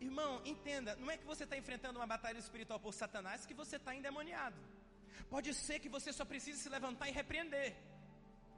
Irmão, 0.00 0.42
entenda, 0.44 0.96
não 0.96 1.08
é 1.08 1.16
que 1.16 1.24
você 1.24 1.44
está 1.44 1.56
enfrentando 1.56 2.00
uma 2.00 2.06
batalha 2.14 2.36
espiritual 2.36 2.80
por 2.80 2.92
Satanás 2.92 3.46
que 3.46 3.54
você 3.54 3.76
está 3.76 3.94
endemoniado. 3.94 4.56
Pode 5.30 5.54
ser 5.54 5.78
que 5.78 5.88
você 5.88 6.12
só 6.12 6.24
precise 6.24 6.58
se 6.58 6.68
levantar 6.68 7.08
e 7.08 7.12
repreender. 7.12 7.76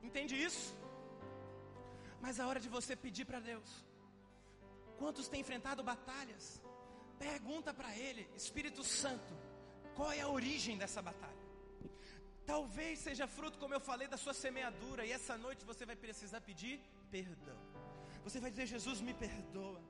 Entende 0.02 0.34
isso? 0.34 0.74
Mas 2.22 2.40
a 2.40 2.46
hora 2.46 2.58
de 2.58 2.70
você 2.70 2.96
pedir 2.96 3.26
para 3.26 3.38
Deus. 3.38 3.84
Quantos 4.96 5.28
têm 5.28 5.42
enfrentado 5.42 5.82
batalhas? 5.82 6.62
Pergunta 7.18 7.74
para 7.74 7.94
Ele, 7.94 8.26
Espírito 8.34 8.82
Santo, 8.82 9.34
qual 9.94 10.10
é 10.10 10.22
a 10.22 10.28
origem 10.28 10.78
dessa 10.78 11.02
batalha? 11.02 11.33
Talvez 12.46 12.98
seja 12.98 13.26
fruto, 13.26 13.58
como 13.58 13.74
eu 13.74 13.80
falei, 13.80 14.06
da 14.06 14.16
sua 14.16 14.34
semeadura, 14.34 15.06
e 15.06 15.12
essa 15.12 15.36
noite 15.36 15.64
você 15.64 15.86
vai 15.86 15.96
precisar 15.96 16.40
pedir 16.40 16.80
perdão. 17.10 17.58
Você 18.22 18.38
vai 18.40 18.50
dizer: 18.50 18.66
Jesus, 18.66 19.00
me 19.00 19.14
perdoa. 19.14 19.80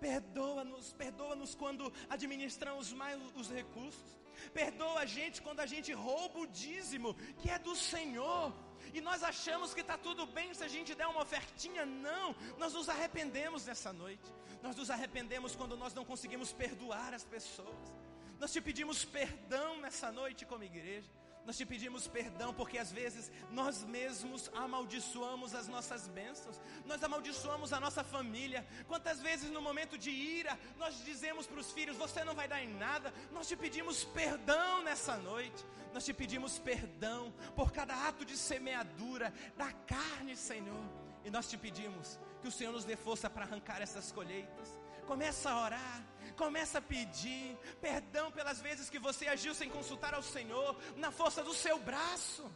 Perdoa-nos, 0.00 0.92
perdoa-nos 0.92 1.54
quando 1.54 1.92
administramos 2.08 2.92
mais 2.92 3.20
os 3.34 3.50
recursos. 3.50 4.18
Perdoa 4.52 5.00
a 5.00 5.06
gente 5.06 5.40
quando 5.40 5.60
a 5.60 5.66
gente 5.66 5.92
rouba 5.92 6.40
o 6.40 6.46
dízimo, 6.46 7.14
que 7.40 7.48
é 7.50 7.58
do 7.58 7.74
Senhor. 7.74 8.52
E 8.92 9.00
nós 9.00 9.22
achamos 9.22 9.72
que 9.74 9.80
está 9.80 9.96
tudo 9.96 10.26
bem 10.26 10.52
se 10.54 10.64
a 10.64 10.68
gente 10.68 10.94
der 10.94 11.06
uma 11.06 11.22
ofertinha. 11.22 11.86
Não, 11.86 12.34
nós 12.58 12.74
nos 12.74 12.88
arrependemos 12.88 13.66
nessa 13.66 13.92
noite. 13.92 14.30
Nós 14.62 14.76
nos 14.76 14.90
arrependemos 14.90 15.54
quando 15.54 15.76
nós 15.76 15.94
não 15.94 16.04
conseguimos 16.04 16.52
perdoar 16.52 17.14
as 17.14 17.24
pessoas. 17.24 17.94
Nós 18.38 18.52
te 18.52 18.60
pedimos 18.60 19.04
perdão 19.04 19.80
nessa 19.80 20.12
noite 20.12 20.44
como 20.44 20.64
igreja. 20.64 21.10
Nós 21.46 21.56
te 21.56 21.64
pedimos 21.64 22.08
perdão 22.08 22.52
porque 22.52 22.76
às 22.76 22.90
vezes 22.90 23.30
nós 23.52 23.84
mesmos 23.84 24.50
amaldiçoamos 24.52 25.54
as 25.54 25.68
nossas 25.68 26.08
bênçãos, 26.08 26.60
nós 26.84 27.02
amaldiçoamos 27.04 27.72
a 27.72 27.78
nossa 27.78 28.02
família. 28.02 28.66
Quantas 28.88 29.22
vezes 29.22 29.48
no 29.50 29.62
momento 29.62 29.96
de 29.96 30.10
ira 30.10 30.58
nós 30.76 31.04
dizemos 31.04 31.46
para 31.46 31.60
os 31.60 31.70
filhos: 31.70 31.96
Você 31.96 32.24
não 32.24 32.34
vai 32.34 32.48
dar 32.48 32.60
em 32.60 32.74
nada. 32.74 33.14
Nós 33.30 33.46
te 33.46 33.56
pedimos 33.56 34.02
perdão 34.02 34.82
nessa 34.82 35.16
noite, 35.18 35.64
nós 35.94 36.04
te 36.04 36.12
pedimos 36.12 36.58
perdão 36.58 37.32
por 37.54 37.70
cada 37.72 37.94
ato 38.08 38.24
de 38.24 38.36
semeadura 38.36 39.32
da 39.56 39.72
carne, 39.72 40.36
Senhor. 40.36 40.84
E 41.24 41.30
nós 41.30 41.48
te 41.48 41.56
pedimos 41.56 42.18
que 42.42 42.48
o 42.48 42.52
Senhor 42.52 42.72
nos 42.72 42.84
dê 42.84 42.96
força 42.96 43.30
para 43.30 43.44
arrancar 43.44 43.80
essas 43.80 44.10
colheitas. 44.10 44.76
Começa 45.06 45.50
a 45.50 45.62
orar, 45.62 46.02
começa 46.36 46.78
a 46.78 46.82
pedir 46.82 47.56
perdão 47.80 48.30
pelas 48.30 48.60
vezes 48.60 48.90
que 48.90 48.98
você 48.98 49.26
agiu 49.26 49.54
sem 49.54 49.68
consultar 49.68 50.14
ao 50.14 50.22
Senhor, 50.22 50.76
na 50.96 51.10
força 51.10 51.42
do 51.42 51.54
seu 51.54 51.78
braço. 51.78 52.50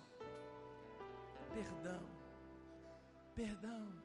Perdão, 1.55 2.03
perdão. 3.35 4.00